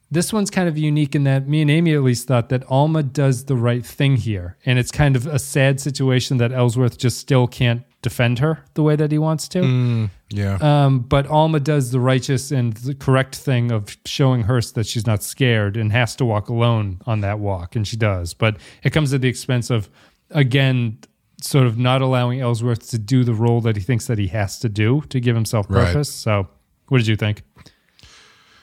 this 0.09 0.31
one's 0.31 0.49
kind 0.49 0.69
of 0.69 0.77
unique 0.77 1.15
in 1.15 1.23
that 1.23 1.47
me 1.47 1.61
and 1.61 1.71
Amy 1.71 1.93
at 1.93 2.03
least 2.03 2.27
thought 2.27 2.49
that 2.49 2.63
Alma 2.69 3.03
does 3.03 3.45
the 3.45 3.55
right 3.55 3.85
thing 3.85 4.15
here, 4.15 4.57
and 4.65 4.77
it's 4.77 4.91
kind 4.91 5.15
of 5.15 5.25
a 5.27 5.39
sad 5.39 5.79
situation 5.79 6.37
that 6.37 6.51
Ellsworth 6.51 6.97
just 6.97 7.17
still 7.17 7.47
can't 7.47 7.83
defend 8.01 8.39
her 8.39 8.63
the 8.75 8.83
way 8.83 8.95
that 8.95 9.11
he 9.11 9.17
wants 9.17 9.47
to. 9.47 9.61
Mm, 9.61 10.09
yeah. 10.33 10.57
Um, 10.61 10.99
but 10.99 11.27
Alma 11.27 11.59
does 11.59 11.91
the 11.91 11.99
righteous 11.99 12.51
and 12.51 12.73
the 12.73 12.95
correct 12.95 13.35
thing 13.35 13.71
of 13.71 13.95
showing 14.05 14.43
Hearst 14.43 14.75
that 14.75 14.87
she's 14.87 15.05
not 15.05 15.21
scared 15.23 15.77
and 15.77 15.91
has 15.91 16.15
to 16.17 16.25
walk 16.25 16.49
alone 16.49 16.99
on 17.05 17.21
that 17.21 17.39
walk, 17.39 17.75
and 17.75 17.87
she 17.87 17.95
does. 17.97 18.33
But 18.33 18.57
it 18.83 18.91
comes 18.91 19.13
at 19.13 19.21
the 19.21 19.27
expense 19.27 19.69
of, 19.69 19.89
again, 20.31 20.97
sort 21.41 21.67
of 21.67 21.77
not 21.77 22.01
allowing 22.01 22.41
Ellsworth 22.41 22.89
to 22.89 22.97
do 22.97 23.23
the 23.23 23.33
role 23.33 23.61
that 23.61 23.75
he 23.75 23.81
thinks 23.83 24.07
that 24.07 24.17
he 24.17 24.27
has 24.27 24.57
to 24.59 24.69
do 24.69 25.01
to 25.09 25.19
give 25.19 25.35
himself 25.35 25.67
Right. 25.69 25.87
purpose. 25.87 26.09
So, 26.11 26.47
what 26.87 26.97
did 26.97 27.07
you 27.07 27.15
think? 27.15 27.43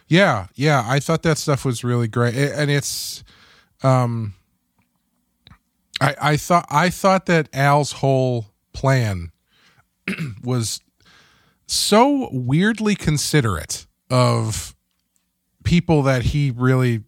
Yeah, 0.08 0.46
yeah, 0.56 0.84
I 0.86 0.98
thought 0.98 1.22
that 1.22 1.38
stuff 1.38 1.64
was 1.64 1.84
really 1.84 2.08
great, 2.08 2.34
and 2.34 2.68
it's, 2.70 3.22
um, 3.84 4.34
I 6.00 6.16
I 6.20 6.36
thought 6.36 6.66
I 6.68 6.90
thought 6.90 7.26
that 7.26 7.48
Al's 7.52 7.92
whole 7.92 8.46
plan 8.72 9.30
was 10.42 10.80
so 11.70 12.28
weirdly 12.32 12.96
considerate 12.96 13.86
of 14.10 14.74
people 15.62 16.02
that 16.02 16.22
he 16.22 16.50
really 16.50 17.04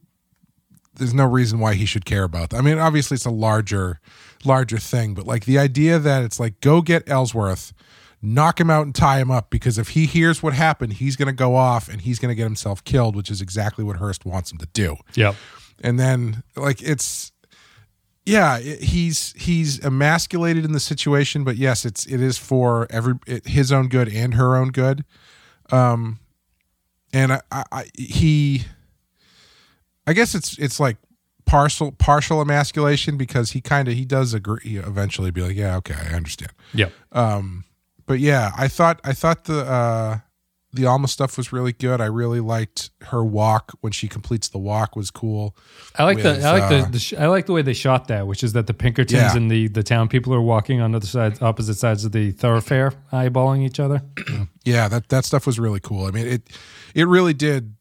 there's 0.94 1.14
no 1.14 1.24
reason 1.24 1.58
why 1.58 1.74
he 1.74 1.86
should 1.86 2.04
care 2.04 2.22
about. 2.22 2.54
I 2.54 2.60
mean, 2.60 2.78
obviously 2.78 3.16
it's 3.16 3.24
a 3.24 3.30
larger 3.30 3.98
larger 4.44 4.78
thing, 4.78 5.14
but 5.14 5.26
like 5.26 5.46
the 5.46 5.58
idea 5.58 5.98
that 5.98 6.22
it's 6.22 6.38
like 6.38 6.60
go 6.60 6.80
get 6.80 7.08
Ellsworth, 7.08 7.72
knock 8.20 8.60
him 8.60 8.70
out 8.70 8.86
and 8.86 8.94
tie 8.94 9.18
him 9.18 9.32
up 9.32 9.50
because 9.50 9.78
if 9.78 9.90
he 9.90 10.06
hears 10.06 10.44
what 10.44 10.52
happened, 10.52 10.94
he's 10.94 11.16
going 11.16 11.26
to 11.26 11.32
go 11.32 11.56
off 11.56 11.88
and 11.88 12.02
he's 12.02 12.20
going 12.20 12.28
to 12.28 12.36
get 12.36 12.44
himself 12.44 12.84
killed, 12.84 13.16
which 13.16 13.30
is 13.30 13.40
exactly 13.40 13.82
what 13.82 13.96
Hearst 13.96 14.24
wants 14.24 14.52
him 14.52 14.58
to 14.58 14.68
do. 14.72 14.96
Yep. 15.14 15.34
And 15.82 15.98
then 15.98 16.44
like 16.54 16.80
it's 16.82 17.31
yeah, 18.24 18.58
he's 18.58 19.32
he's 19.36 19.84
emasculated 19.84 20.64
in 20.64 20.72
the 20.72 20.80
situation, 20.80 21.44
but 21.44 21.56
yes, 21.56 21.84
it's 21.84 22.06
it 22.06 22.20
is 22.20 22.38
for 22.38 22.86
every 22.90 23.14
it, 23.26 23.46
his 23.46 23.72
own 23.72 23.88
good 23.88 24.08
and 24.08 24.34
her 24.34 24.56
own 24.56 24.68
good. 24.68 25.04
Um 25.70 26.20
and 27.12 27.32
I, 27.32 27.40
I, 27.50 27.64
I 27.72 27.84
he 27.96 28.64
I 30.06 30.12
guess 30.12 30.34
it's 30.34 30.56
it's 30.58 30.78
like 30.78 30.96
partial 31.44 31.92
partial 31.92 32.40
emasculation 32.40 33.16
because 33.16 33.50
he 33.50 33.60
kind 33.60 33.88
of 33.88 33.94
he 33.94 34.04
does 34.04 34.32
agree 34.34 34.76
eventually 34.76 35.30
be 35.30 35.42
like 35.42 35.56
yeah 35.56 35.76
okay 35.76 35.94
I 35.94 36.14
understand 36.14 36.52
yeah 36.72 36.88
um 37.10 37.64
but 38.06 38.20
yeah 38.20 38.52
I 38.56 38.68
thought 38.68 39.00
I 39.04 39.12
thought 39.12 39.44
the 39.44 39.60
uh 39.64 40.18
the 40.74 40.86
Alma 40.86 41.06
stuff 41.08 41.36
was 41.36 41.52
really 41.52 41.72
good 41.72 42.00
I 42.00 42.06
really 42.06 42.40
liked 42.40 42.90
her 43.02 43.22
walk 43.22 43.72
when 43.82 43.92
she 43.92 44.08
completes 44.08 44.48
the 44.48 44.58
walk 44.58 44.96
was 44.96 45.10
cool 45.10 45.54
I 45.98 46.04
like 46.04 46.16
with, 46.16 46.24
the 46.24 46.46
I 46.46 46.52
like 46.52 46.62
uh, 46.62 46.84
the, 46.86 46.90
the 46.92 46.98
sh- 46.98 47.14
I 47.18 47.26
like 47.26 47.46
the 47.46 47.52
way 47.52 47.62
they 47.62 47.74
shot 47.74 48.08
that, 48.08 48.26
which 48.26 48.42
is 48.42 48.54
that 48.54 48.66
the 48.66 48.74
Pinkertons 48.74 49.20
Yeah. 49.20 49.36
and 49.36 49.50
the 49.50 49.68
the 49.68 49.82
town 49.82 50.08
people 50.08 50.34
are 50.34 50.40
walking 50.40 50.80
on 50.80 50.94
other 50.94 51.06
sides, 51.06 51.42
opposite 51.42 51.74
sides 51.74 52.04
of 52.04 52.12
the 52.12 52.32
thoroughfare, 52.32 52.92
eyeballing 53.12 53.64
each 53.64 53.78
other. 53.80 54.02
yeah 54.64 54.88
that 54.88 55.08
that 55.10 55.24
stuff 55.24 55.46
was 55.46 55.58
really 55.58 55.80
cool 55.80 56.06
I 56.06 56.10
mean 56.10 56.26
it 56.26 56.42
it 56.94 57.06
really 57.06 57.34
did 57.34 57.74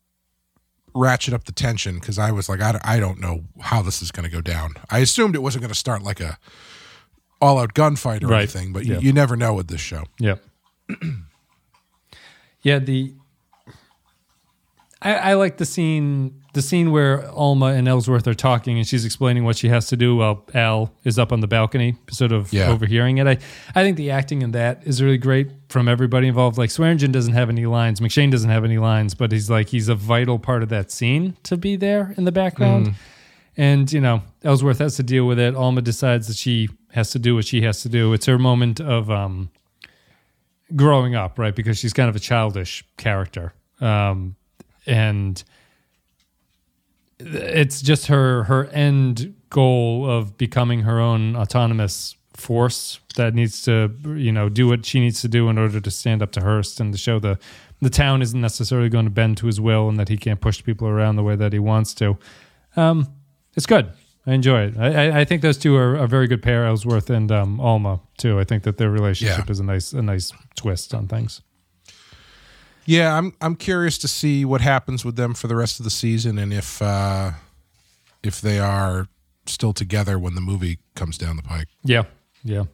ratchet 0.93 1.33
up 1.33 1.45
the 1.45 1.53
tension 1.53 1.95
because 1.95 2.19
I 2.19 2.31
was 2.31 2.49
like 2.49 2.59
I, 2.59 2.77
I 2.83 2.99
don't 2.99 3.19
know 3.21 3.45
how 3.61 3.81
this 3.81 4.01
is 4.01 4.11
going 4.11 4.25
to 4.25 4.31
go 4.31 4.41
down 4.41 4.73
I 4.89 4.99
assumed 4.99 5.35
it 5.35 5.41
wasn't 5.41 5.61
going 5.61 5.71
to 5.73 5.79
start 5.79 6.03
like 6.03 6.19
a 6.19 6.37
all 7.39 7.57
out 7.59 7.73
gunfight 7.73 8.23
or 8.23 8.27
Right. 8.27 8.39
anything 8.39 8.73
but 8.73 8.85
Yeah. 8.85 8.95
you, 8.95 9.07
you 9.07 9.13
never 9.13 9.37
know 9.37 9.53
with 9.53 9.67
this 9.69 9.79
show 9.81 10.03
Yep. 10.19 10.43
yeah, 12.63 12.79
the 12.79 13.13
I, 15.03 15.13
I 15.15 15.33
like 15.33 15.57
the 15.57 15.65
scene 15.65 16.35
the 16.53 16.61
scene 16.61 16.91
where 16.91 17.27
Alma 17.31 17.67
and 17.67 17.87
Ellsworth 17.87 18.27
are 18.27 18.33
talking 18.33 18.77
and 18.77 18.85
she's 18.85 19.05
explaining 19.05 19.45
what 19.45 19.57
she 19.57 19.69
has 19.69 19.87
to 19.87 19.95
do 19.97 20.17
while 20.17 20.45
Al 20.53 20.93
is 21.05 21.17
up 21.17 21.31
on 21.31 21.39
the 21.39 21.47
balcony, 21.47 21.95
sort 22.11 22.33
of 22.33 22.51
Yeah. 22.51 22.67
overhearing 22.69 23.19
it. 23.19 23.25
I, 23.25 23.37
I 23.73 23.83
think 23.83 23.95
the 23.95 24.11
acting 24.11 24.41
in 24.41 24.51
that 24.51 24.81
is 24.85 25.01
really 25.01 25.17
great 25.17 25.49
from 25.69 25.87
everybody 25.87 26.27
involved. 26.27 26.57
Like 26.57 26.69
Swearengen 26.69 27.13
doesn't 27.13 27.33
have 27.33 27.49
any 27.49 27.65
lines, 27.65 28.01
McShane 28.01 28.31
doesn't 28.31 28.49
have 28.49 28.65
any 28.65 28.77
lines, 28.77 29.15
but 29.15 29.31
he's 29.31 29.49
like 29.49 29.69
he's 29.69 29.87
a 29.87 29.95
vital 29.95 30.37
part 30.39 30.61
of 30.61 30.67
that 30.69 30.91
scene 30.91 31.37
to 31.43 31.55
be 31.57 31.77
there 31.77 32.13
in 32.17 32.25
the 32.25 32.31
background. 32.33 32.87
Mm. 32.87 32.93
And, 33.57 33.91
you 33.93 34.01
know, 34.01 34.21
Ellsworth 34.43 34.79
has 34.79 34.95
to 34.97 35.03
deal 35.03 35.25
with 35.25 35.39
it. 35.39 35.55
Alma 35.55 35.81
decides 35.81 36.27
that 36.27 36.37
she 36.37 36.69
has 36.91 37.11
to 37.11 37.19
do 37.19 37.35
what 37.35 37.45
she 37.45 37.61
has 37.61 37.81
to 37.83 37.89
do. 37.89 38.11
It's 38.13 38.25
her 38.25 38.37
moment 38.37 38.79
of 38.81 39.09
um 39.09 39.49
growing 40.75 41.15
up, 41.15 41.37
right? 41.39 41.55
Because 41.55 41.77
she's 41.77 41.93
kind 41.93 42.09
of 42.09 42.15
a 42.15 42.19
childish 42.19 42.83
character, 42.97 43.53
um, 43.79 44.35
and 44.85 45.43
it's 47.19 47.81
just 47.81 48.07
her 48.07 48.43
her 48.43 48.65
end 48.67 49.35
goal 49.49 50.09
of 50.09 50.37
becoming 50.37 50.81
her 50.81 50.99
own 50.99 51.35
autonomous 51.35 52.15
force 52.33 52.99
that 53.17 53.33
needs 53.35 53.61
to 53.63 53.93
you 54.15 54.31
know 54.31 54.49
do 54.49 54.67
what 54.67 54.85
she 54.85 54.99
needs 54.99 55.21
to 55.21 55.27
do 55.27 55.49
in 55.49 55.57
order 55.57 55.79
to 55.79 55.91
stand 55.91 56.21
up 56.23 56.31
to 56.31 56.41
Hearst 56.41 56.79
and 56.79 56.91
to 56.93 56.97
show 56.97 57.19
the 57.19 57.37
the 57.81 57.89
town 57.89 58.21
isn't 58.21 58.39
necessarily 58.39 58.89
going 58.89 59.05
to 59.05 59.11
bend 59.11 59.37
to 59.37 59.47
his 59.47 59.59
will 59.59 59.89
and 59.89 59.99
that 59.99 60.09
he 60.09 60.17
can't 60.17 60.39
push 60.39 60.63
people 60.63 60.87
around 60.87 61.15
the 61.15 61.23
way 61.23 61.35
that 61.35 61.51
he 61.51 61.59
wants 61.59 61.93
to. 61.95 62.17
Um, 62.75 63.07
it's 63.55 63.65
good. 63.65 63.91
I 64.27 64.33
enjoy 64.33 64.65
it. 64.67 64.77
I, 64.77 64.87
I, 65.07 65.19
I 65.21 65.25
think 65.25 65.41
those 65.41 65.57
two 65.57 65.75
are 65.75 65.95
a 65.95 66.07
very 66.07 66.27
good 66.27 66.43
pair, 66.43 66.65
Ellsworth 66.65 67.09
and 67.09 67.31
um, 67.31 67.59
Alma 67.59 67.99
too. 68.17 68.39
I 68.39 68.43
think 68.43 68.63
that 68.63 68.77
their 68.77 68.91
relationship 68.91 69.45
Yeah. 69.47 69.51
is 69.51 69.59
a 69.59 69.63
nice 69.63 69.93
a 69.93 70.01
nice 70.01 70.31
twist 70.55 70.93
on 70.93 71.07
things. 71.07 71.41
Yeah, 72.85 73.15
I'm 73.17 73.33
I'm 73.41 73.55
curious 73.55 73.97
to 73.99 74.07
see 74.07 74.45
what 74.45 74.61
happens 74.61 75.03
with 75.05 75.15
them 75.15 75.33
for 75.33 75.47
the 75.47 75.55
rest 75.55 75.79
of 75.79 75.83
the 75.85 75.89
season 75.91 76.37
and 76.37 76.51
if 76.53 76.81
uh 76.81 77.31
if 78.23 78.41
they 78.41 78.59
are 78.59 79.07
still 79.47 79.73
together 79.73 80.19
when 80.19 80.35
the 80.35 80.41
movie 80.41 80.77
comes 80.95 81.17
down 81.17 81.35
the 81.35 81.41
pike. 81.43 81.67
Yeah, 81.83 82.03
yeah, 82.43 82.65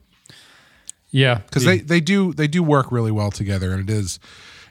yeah. 1.12 1.42
The- 1.52 1.60
they 1.60 1.78
they 1.80 2.00
do 2.02 2.34
they 2.34 2.48
do 2.48 2.64
work 2.64 2.92
really 2.92 3.12
well 3.12 3.32
together 3.32 3.72
and 3.74 3.90
it 3.90 3.94
is 3.94 4.20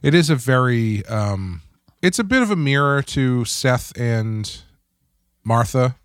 it 0.03 0.15
is 0.15 0.29
a 0.31 0.37
very 0.37 1.05
um 1.07 1.63
it's 2.03 2.19
a 2.19 2.25
bit 2.25 2.43
of 2.43 2.51
a 2.51 2.57
mirror 2.57 3.03
to 3.03 3.45
Seth 3.47 3.93
and 3.99 4.61
Martha 5.45 5.97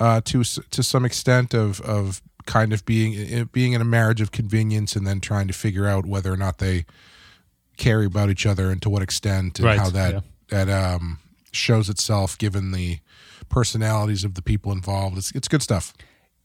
uh 0.00 0.20
to 0.22 0.42
to 0.42 0.82
some 0.82 1.04
extent 1.04 1.54
of 1.54 1.80
of 1.82 2.22
kind 2.46 2.72
of 2.72 2.84
being 2.86 3.48
being 3.52 3.72
in 3.74 3.80
a 3.80 3.84
marriage 3.84 4.20
of 4.20 4.32
convenience 4.32 4.96
and 4.96 5.06
then 5.06 5.20
trying 5.20 5.46
to 5.46 5.52
figure 5.52 5.86
out 5.86 6.06
whether 6.06 6.32
or 6.32 6.36
not 6.36 6.58
they 6.58 6.84
care 7.76 8.02
about 8.02 8.30
each 8.30 8.46
other 8.46 8.70
and 8.70 8.82
to 8.82 8.90
what 8.90 9.02
extent 9.02 9.58
and 9.58 9.66
Right, 9.66 9.78
how 9.78 9.90
that 9.90 10.14
yeah. 10.14 10.20
that 10.48 10.68
um 10.68 11.18
shows 11.52 11.88
itself 11.88 12.36
given 12.38 12.72
the 12.72 12.98
personalities 13.48 14.24
of 14.24 14.34
the 14.34 14.42
people 14.42 14.72
involved. 14.72 15.18
It's 15.18 15.30
it's 15.32 15.48
good 15.48 15.62
stuff. 15.62 15.92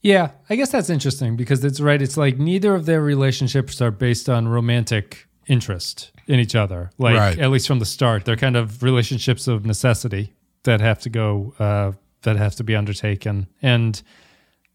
Yeah, 0.02 0.32
I 0.50 0.56
guess 0.56 0.72
that's 0.72 0.89
interesting 0.89 1.36
because 1.36 1.63
it's 1.65 1.80
right. 1.80 2.02
It's 2.02 2.18
like 2.18 2.38
neither 2.38 2.76
of 2.76 2.86
their 2.86 3.02
relationships 3.02 3.82
are 3.82 3.91
based 3.91 4.30
on 4.30 4.48
romantic 4.48 5.28
interest 5.48 6.12
in 6.28 6.40
each 6.40 6.56
other. 6.56 6.92
Like 6.98 7.15
Right. 7.17 7.40
at 7.40 7.50
least 7.50 7.67
from 7.67 7.79
the 7.79 7.86
start, 7.86 8.25
they're 8.25 8.36
kind 8.36 8.56
of 8.56 8.84
relationships 8.84 9.48
of 9.48 9.65
necessity 9.65 10.34
that 10.63 10.79
have 10.82 11.00
to 11.02 11.10
go 11.10 11.54
uh, 11.60 11.92
that 12.26 12.36
have 12.36 12.56
to 12.56 12.63
be 12.63 12.76
undertaken, 12.76 13.48
and 13.62 14.02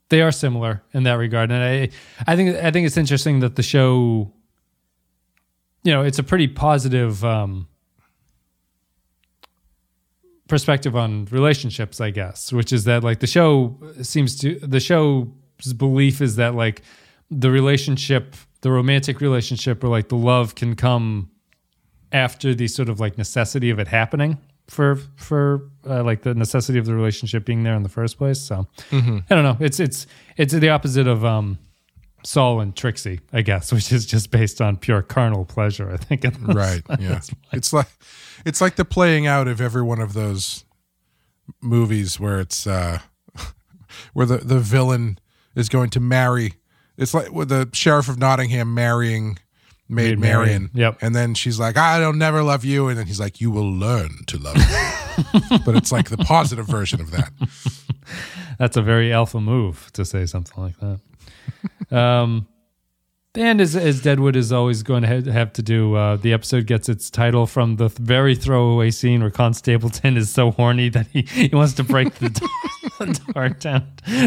they 0.09 0.23
are 0.23 0.33
similar 0.33 0.83
in 0.93 1.05
that 1.05 1.15
regard. 1.15 1.53
And 1.53 1.63
I, 1.63 1.91
I 2.27 2.37
think 2.37 2.57
I 2.57 2.71
think 2.71 2.87
it's 2.87 2.97
interesting 2.97 3.41
that 3.41 3.57
the 3.57 3.63
show, 3.63 4.33
you 5.85 5.93
know, 5.93 6.03
it's 6.03 6.19
a 6.19 6.25
pretty 6.25 6.49
positive. 6.49 7.25
Um, 7.25 7.69
perspective 10.49 10.97
on 10.97 11.27
relationships, 11.27 12.01
I 12.01 12.11
guess, 12.11 12.53
which 12.53 12.73
is 12.73 12.83
that 12.83 13.05
like 13.05 13.21
the 13.21 13.29
show 13.29 13.79
seems 14.03 14.37
to 14.41 14.59
the 14.59 14.81
show's 14.81 15.29
belief 15.77 16.21
is 16.21 16.37
that 16.37 16.57
like 16.57 16.83
the 17.31 17.53
relationship, 17.53 18.35
the 18.61 18.73
romantic 18.73 19.21
relationship 19.21 19.85
or 19.85 19.89
like 19.89 20.09
the 20.09 20.17
love 20.17 20.57
can 20.57 20.75
come 20.75 21.31
after 22.13 22.53
the 22.53 22.67
sort 22.67 22.89
of 22.89 22.99
like 22.99 23.17
necessity 23.17 23.71
of 23.71 23.79
it 23.79 23.87
happening 23.87 24.39
for 24.71 24.97
for 25.17 25.69
uh, 25.89 26.03
like 26.05 26.23
the 26.23 26.33
necessity 26.35 26.79
of 26.79 26.87
the 26.87 26.95
relationship 26.95 27.45
being 27.45 27.65
there 27.65 27.75
in 27.75 27.83
the 27.83 27.89
first 27.89 28.17
place. 28.19 28.41
So 28.41 28.67
Mhm. 28.91 29.25
I 29.29 29.35
don't 29.35 29.45
know. 29.45 29.57
It's 29.59 29.81
it's 29.81 30.07
it's 30.37 30.53
the 30.55 30.69
opposite 30.71 31.07
of 31.09 31.25
um 31.25 31.59
Sol 32.23 32.61
and 32.61 32.77
Trixie, 32.77 33.21
I 33.33 33.43
guess, 33.43 33.73
which 33.77 33.91
is 33.93 34.07
just 34.07 34.31
based 34.31 34.61
on 34.61 34.77
pure 34.77 35.03
carnal 35.03 35.45
pleasure. 35.45 35.91
I 35.91 35.97
think. 35.97 36.25
in 36.25 36.33
right 36.47 36.83
yeah 37.01 37.21
it's 37.53 37.73
like 37.73 37.89
it's 38.47 38.61
like 38.61 38.77
the 38.77 38.85
playing 38.85 39.27
out 39.27 39.49
of 39.49 39.61
every 39.61 39.83
one 39.83 40.01
of 40.01 40.13
those 40.13 40.65
movies 41.61 42.21
where 42.21 42.39
it's 42.41 42.67
uh 42.67 43.01
where 44.13 44.27
the 44.27 44.39
the 44.39 44.61
villain 44.61 45.19
is 45.57 45.69
going 45.69 45.91
to 45.91 45.99
marry 46.01 46.55
it's 46.97 47.13
like 47.13 47.33
with 47.33 47.49
the 47.49 47.69
sheriff 47.73 48.09
of 48.09 48.19
nottingham 48.19 48.73
marrying 48.73 49.37
maid 49.91 50.19
marian 50.19 50.21
Marian, 50.21 50.71
yep. 50.75 50.99
and 51.03 51.15
then 51.15 51.35
she's 51.35 51.59
like 51.59 51.77
i 51.77 51.99
don't 51.99 52.19
never 52.19 52.43
love 52.43 52.65
you 52.65 52.89
and 52.89 52.99
then 52.99 53.07
he's 53.07 53.21
like 53.21 53.41
you 53.41 53.51
will 53.51 53.71
learn 53.71 54.11
to 54.27 54.39
love 54.39 54.57
me 54.57 55.59
but 55.65 55.77
it's 55.77 55.93
like 55.93 56.09
the 56.09 56.19
positive 56.19 56.67
version 56.67 57.01
of 57.01 57.11
that 57.11 57.33
That's 58.61 58.77
a 58.77 58.83
very 58.83 59.11
alpha 59.11 59.41
move 59.41 59.91
to 59.95 60.05
say 60.05 60.27
something 60.27 60.63
like 60.63 60.75
that. 60.81 61.97
um, 61.97 62.47
and 63.35 63.59
as, 63.59 63.75
as 63.75 64.03
Deadwood 64.03 64.37
is 64.37 64.53
always 64.53 64.83
going 64.83 65.03
to 65.03 65.33
have 65.33 65.55
to 65.55 65.63
do, 65.63 65.95
uh, 65.95 66.17
the 66.17 66.35
episode 66.35 66.67
gets 66.67 66.87
its 66.87 67.09
title 67.09 67.47
from 67.47 67.77
the 67.77 67.89
very 67.89 68.35
throwaway 68.35 68.91
scene 68.91 69.23
where 69.23 69.31
Con 69.31 69.55
Stapleton 69.55 70.19
is 70.19 70.29
so 70.31 70.51
horny 70.51 70.91
that 70.91 71.07
he, 71.07 71.23
he 71.23 71.49
wants 71.55 71.73
to 71.75 71.85
break 71.85 72.17
the 72.17 72.29
door, 72.29 72.49
the 72.99 73.33
door 73.33 73.49
down 73.49 73.87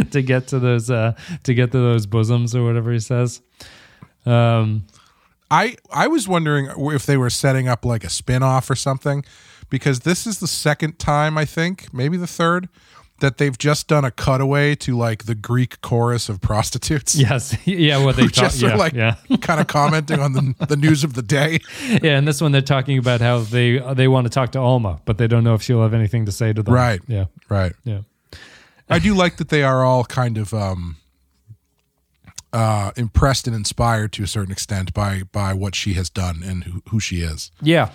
to 0.09 0.21
get 0.23 0.47
to 0.47 0.57
those 0.57 0.89
uh, 0.89 1.13
to 1.43 1.53
get 1.53 1.71
to 1.73 1.77
those 1.77 2.07
bosoms 2.07 2.55
or 2.55 2.63
whatever 2.63 2.91
he 2.91 2.99
says. 2.99 3.39
Um, 4.25 4.87
I 5.53 5.75
I 5.91 6.07
was 6.07 6.27
wondering 6.27 6.69
if 6.77 7.05
they 7.05 7.15
were 7.15 7.29
setting 7.29 7.67
up 7.67 7.85
like 7.85 8.03
a 8.03 8.09
spin-off 8.09 8.69
or 8.71 8.75
something 8.75 9.23
because 9.69 9.99
this 9.99 10.25
is 10.25 10.39
the 10.39 10.47
second 10.47 10.97
time 10.97 11.37
I 11.37 11.45
think, 11.45 11.93
maybe 11.93 12.17
the 12.17 12.27
third 12.27 12.69
that 13.19 13.37
they've 13.37 13.57
just 13.57 13.87
done 13.87 14.03
a 14.03 14.09
cutaway 14.09 14.73
to 14.75 14.97
like 14.97 15.25
the 15.25 15.35
Greek 15.35 15.79
chorus 15.81 16.27
of 16.27 16.41
prostitutes. 16.41 17.15
yes, 17.15 17.55
yeah, 17.67 18.03
what 18.03 18.15
they 18.15 18.23
talk, 18.23 18.33
just 18.33 18.63
are 18.63 18.69
yeah, 18.69 18.75
like 18.75 18.93
yeah. 18.93 19.15
kind 19.41 19.61
of 19.61 19.67
commenting 19.67 20.19
on 20.19 20.33
the 20.33 20.65
the 20.67 20.75
news 20.75 21.03
of 21.03 21.13
the 21.13 21.21
day. 21.21 21.59
yeah, 22.01 22.17
and 22.17 22.27
this 22.27 22.41
one 22.41 22.51
they're 22.51 22.61
talking 22.61 22.97
about 22.97 23.21
how 23.21 23.39
they 23.39 23.77
they 23.93 24.07
want 24.07 24.25
to 24.25 24.31
talk 24.31 24.53
to 24.53 24.59
Alma, 24.59 24.99
but 25.05 25.19
they 25.19 25.27
don't 25.27 25.43
know 25.43 25.53
if 25.53 25.61
she'll 25.61 25.83
have 25.83 25.93
anything 25.93 26.25
to 26.25 26.31
say 26.31 26.51
to 26.51 26.63
them. 26.63 26.73
Right. 26.73 27.01
Yeah. 27.07 27.25
Right. 27.47 27.73
Yeah. 27.83 28.01
I 28.89 28.97
do 28.99 29.13
like 29.13 29.37
that 29.37 29.49
they 29.49 29.63
are 29.63 29.85
all 29.85 30.03
kind 30.03 30.37
of 30.37 30.51
um 30.53 30.97
uh 32.53 32.91
impressed 32.95 33.47
and 33.47 33.55
inspired 33.55 34.11
to 34.13 34.23
a 34.23 34.27
certain 34.27 34.51
extent 34.51 34.93
by 34.93 35.23
by 35.31 35.53
what 35.53 35.75
she 35.75 35.93
has 35.95 36.09
done 36.09 36.41
and 36.45 36.63
who, 36.63 36.81
who 36.89 36.99
she 36.99 37.17
is. 37.21 37.51
Yeah. 37.61 37.89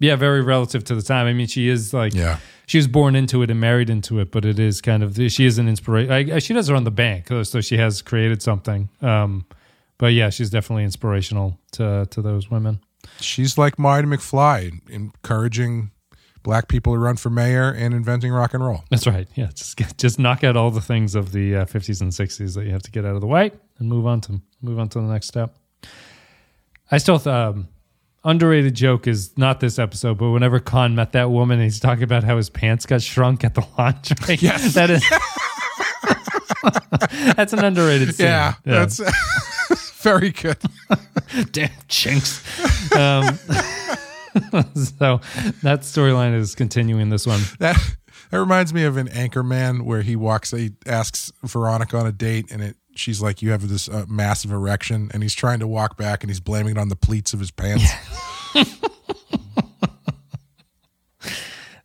Yeah, 0.00 0.14
very 0.14 0.42
relative 0.42 0.84
to 0.84 0.94
the 0.94 1.02
time. 1.02 1.26
I 1.26 1.32
mean, 1.32 1.48
she 1.48 1.68
is 1.68 1.92
like, 1.92 2.14
Yeah. 2.14 2.38
she 2.68 2.78
was 2.78 2.86
born 2.86 3.16
into 3.16 3.42
it 3.42 3.50
and 3.50 3.58
married 3.58 3.90
into 3.90 4.20
it, 4.20 4.30
but 4.30 4.44
it 4.44 4.60
is 4.60 4.80
kind 4.80 5.02
of, 5.02 5.16
she 5.16 5.44
is 5.44 5.58
an 5.58 5.68
inspiration. 5.68 6.38
She 6.38 6.54
does 6.54 6.70
on 6.70 6.84
the 6.84 6.92
bank, 6.92 7.26
so 7.42 7.60
she 7.60 7.76
has 7.78 8.00
created 8.00 8.40
something. 8.40 8.90
Um, 9.02 9.44
but 9.98 10.12
yeah, 10.12 10.30
she's 10.30 10.50
definitely 10.50 10.84
inspirational 10.84 11.58
to 11.72 12.06
to 12.10 12.22
those 12.22 12.48
women. 12.48 12.78
She's 13.20 13.58
like 13.58 13.76
Marty 13.76 14.06
McFly, 14.06 14.88
encouraging 14.88 15.90
black 16.48 16.66
people 16.66 16.94
to 16.94 16.98
run 16.98 17.14
for 17.14 17.28
mayor 17.28 17.70
and 17.72 17.92
inventing 17.92 18.32
rock 18.32 18.54
and 18.54 18.64
roll. 18.64 18.82
That's 18.88 19.06
right. 19.06 19.28
Yeah, 19.34 19.48
just 19.54 19.76
get, 19.76 19.98
just 19.98 20.18
knock 20.18 20.42
out 20.42 20.56
all 20.56 20.70
the 20.70 20.80
things 20.80 21.14
of 21.14 21.30
the 21.32 21.56
uh, 21.56 21.64
50s 21.66 22.00
and 22.00 22.10
60s 22.10 22.54
that 22.54 22.64
you 22.64 22.72
have 22.72 22.80
to 22.84 22.90
get 22.90 23.04
out 23.04 23.14
of 23.14 23.20
the 23.20 23.26
way 23.26 23.50
and 23.78 23.86
move 23.86 24.06
on 24.06 24.22
to 24.22 24.40
move 24.62 24.78
on 24.78 24.88
to 24.88 24.98
the 24.98 25.04
next 25.04 25.28
step. 25.28 25.54
I 26.90 26.96
still 26.96 27.18
th- 27.18 27.26
um, 27.26 27.68
underrated 28.24 28.74
joke 28.74 29.06
is 29.06 29.36
not 29.36 29.60
this 29.60 29.78
episode, 29.78 30.16
but 30.16 30.30
whenever 30.30 30.58
Con 30.58 30.94
met 30.94 31.12
that 31.12 31.30
woman, 31.30 31.60
he's 31.60 31.80
talking 31.80 32.02
about 32.04 32.24
how 32.24 32.38
his 32.38 32.48
pants 32.48 32.86
got 32.86 33.02
shrunk 33.02 33.44
at 33.44 33.54
the 33.54 33.66
laundry. 33.78 34.36
Yes. 34.40 34.72
that 34.72 34.88
is. 34.88 35.04
that's 37.36 37.52
an 37.52 37.62
underrated 37.62 38.14
scene. 38.14 38.24
Yeah, 38.24 38.54
that's 38.64 39.02
very 40.00 40.30
good. 40.30 40.56
Damn 41.52 41.68
chinks. 41.88 42.42
Um, 42.96 43.38
so 44.98 45.20
that 45.62 45.80
storyline 45.80 46.34
is 46.34 46.54
continuing 46.54 47.10
this 47.10 47.26
one. 47.26 47.40
That 47.58 47.76
that 48.30 48.38
reminds 48.38 48.74
me 48.74 48.84
of 48.84 48.96
an 48.96 49.08
Anchorman 49.08 49.82
where 49.82 50.02
he 50.02 50.16
walks, 50.16 50.50
he 50.50 50.72
asks 50.86 51.32
Veronica 51.42 51.96
on 51.96 52.06
a 52.06 52.12
date, 52.12 52.50
and 52.50 52.62
it 52.62 52.76
she's 52.94 53.22
like, 53.22 53.42
"You 53.42 53.50
have 53.52 53.68
this 53.68 53.88
uh, 53.88 54.04
massive 54.08 54.52
erection," 54.52 55.10
and 55.14 55.22
he's 55.22 55.34
trying 55.34 55.60
to 55.60 55.66
walk 55.66 55.96
back, 55.96 56.22
and 56.22 56.30
he's 56.30 56.40
blaming 56.40 56.72
it 56.72 56.78
on 56.78 56.88
the 56.88 56.96
pleats 56.96 57.32
of 57.32 57.40
his 57.40 57.50
pants. 57.50 57.90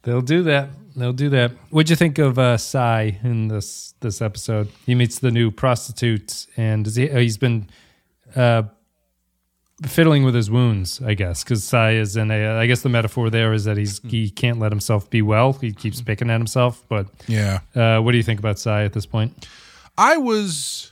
They'll 0.03 0.21
do 0.21 0.43
that. 0.43 0.69
They'll 0.95 1.13
do 1.13 1.29
that. 1.29 1.51
What'd 1.69 1.89
you 1.89 1.95
think 1.95 2.19
of 2.19 2.37
uh, 2.37 2.57
Cy 2.57 3.19
in 3.23 3.47
this 3.47 3.93
this 4.01 4.21
episode? 4.21 4.69
He 4.85 4.95
meets 4.95 5.19
the 5.19 5.31
new 5.31 5.49
prostitute, 5.49 6.45
and 6.57 6.85
he, 6.85 7.09
uh, 7.09 7.19
he's 7.19 7.37
been 7.37 7.69
uh, 8.35 8.63
fiddling 9.87 10.23
with 10.23 10.35
his 10.35 10.49
wounds, 10.49 11.01
I 11.01 11.13
guess, 11.13 11.43
because 11.43 11.63
Cy 11.63 11.91
is 11.93 12.15
in 12.15 12.31
a. 12.31 12.57
I 12.59 12.65
guess 12.67 12.81
the 12.81 12.89
metaphor 12.89 13.29
there 13.29 13.53
is 13.53 13.63
that 13.65 13.77
he's 13.77 13.99
he 14.03 14.29
can't 14.29 14.59
let 14.59 14.71
himself 14.71 15.09
be 15.09 15.21
well. 15.21 15.53
He 15.53 15.71
keeps 15.71 16.01
picking 16.01 16.29
at 16.29 16.39
himself. 16.39 16.83
But 16.89 17.07
Yeah. 17.27 17.59
uh, 17.75 17.99
what 17.99 18.11
do 18.11 18.17
you 18.17 18.23
think 18.23 18.39
about 18.39 18.59
Cy 18.59 18.83
at 18.83 18.93
this 18.93 19.05
point? 19.05 19.47
I 19.97 20.17
was 20.17 20.91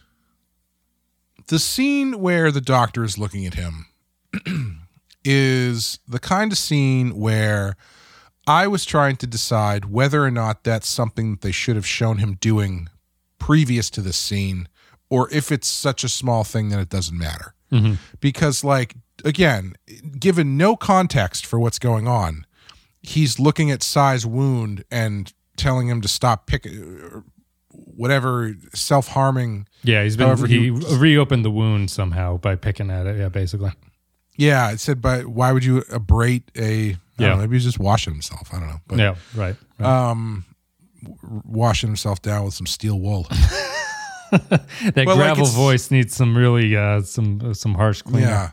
the 1.47 1.59
scene 1.59 2.19
where 2.19 2.51
the 2.51 2.61
doctor 2.61 3.03
is 3.03 3.17
looking 3.17 3.45
at 3.45 3.55
him 3.55 3.87
is 5.25 5.99
the 6.07 6.19
kind 6.19 6.51
of 6.51 6.57
scene 6.57 7.15
where 7.15 7.75
I 8.47 8.67
was 8.67 8.85
trying 8.85 9.17
to 9.17 9.27
decide 9.27 9.85
whether 9.85 10.23
or 10.23 10.31
not 10.31 10.63
that's 10.63 10.87
something 10.87 11.31
that 11.31 11.41
they 11.41 11.51
should 11.51 11.75
have 11.75 11.85
shown 11.85 12.17
him 12.17 12.37
doing 12.39 12.89
previous 13.39 13.89
to 13.91 14.01
this 14.01 14.17
scene 14.17 14.67
or 15.09 15.29
if 15.31 15.51
it's 15.51 15.67
such 15.67 16.03
a 16.03 16.09
small 16.09 16.43
thing 16.43 16.69
that 16.69 16.79
it 16.79 16.89
doesn't 16.89 17.17
matter. 17.17 17.53
Mhm. 17.71 17.97
Because 18.19 18.63
like 18.63 18.95
again, 19.23 19.73
given 20.19 20.57
no 20.57 20.75
context 20.75 21.45
for 21.45 21.59
what's 21.59 21.79
going 21.79 22.07
on, 22.07 22.45
he's 23.01 23.39
looking 23.39 23.71
at 23.71 23.81
Cy's 23.83 24.25
wound 24.25 24.83
and 24.91 25.31
telling 25.57 25.87
him 25.87 26.01
to 26.01 26.07
stop 26.07 26.47
picking 26.47 27.23
whatever 27.69 28.53
self-harming 28.73 29.67
Yeah, 29.83 30.03
he's 30.03 30.17
been 30.17 30.27
however 30.27 30.47
he 30.47 30.69
reopened 30.69 31.45
the 31.45 31.51
wound 31.51 31.89
somehow 31.91 32.37
by 32.37 32.55
picking 32.55 32.89
at 32.89 33.05
it. 33.05 33.17
Yeah, 33.17 33.29
basically. 33.29 33.71
yeah 34.37 34.71
it 34.71 34.79
said 34.79 35.01
but 35.01 35.27
why 35.27 35.51
would 35.51 35.63
you 35.63 35.83
abrade 35.91 36.43
a 36.57 36.97
Yeah. 37.17 37.29
know, 37.29 37.37
maybe 37.37 37.55
he's 37.55 37.65
just 37.65 37.79
washing 37.79 38.13
himself 38.13 38.49
i 38.53 38.59
don't 38.59 38.69
know 38.69 38.79
but 38.87 38.97
Yeah, 38.97 39.15
right, 39.35 39.55
right. 39.79 40.09
um 40.09 40.45
washing 41.45 41.89
himself 41.89 42.21
down 42.21 42.45
with 42.45 42.53
some 42.53 42.65
steel 42.67 42.99
wool 42.99 43.27
that 44.31 45.03
Well, 45.05 45.15
gravel 45.17 45.43
it's- 45.43 45.53
voice 45.55 45.91
needs 45.91 46.15
some 46.15 46.35
really 46.37 46.75
uh, 46.75 47.01
some 47.01 47.41
uh, 47.43 47.53
some 47.53 47.75
harsh 47.75 48.01
cleaning. 48.01 48.29
yeah. 48.29 48.51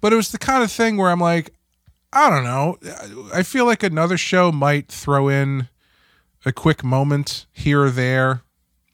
But 0.00 0.12
it 0.12 0.16
was 0.16 0.30
the 0.30 0.38
kind 0.38 0.62
of 0.62 0.70
thing 0.70 0.96
where 0.98 1.10
i'm 1.10 1.20
like 1.20 1.52
i 2.12 2.30
don't 2.30 2.44
know. 2.44 2.76
I 3.34 3.42
feel 3.42 3.66
like 3.66 3.82
another 3.82 4.16
show 4.16 4.52
might 4.52 4.88
throw 4.88 5.28
in 5.28 5.68
a 6.44 6.52
quick 6.52 6.84
moment 6.84 7.46
here 7.52 7.82
or 7.82 7.90
there 7.90 8.42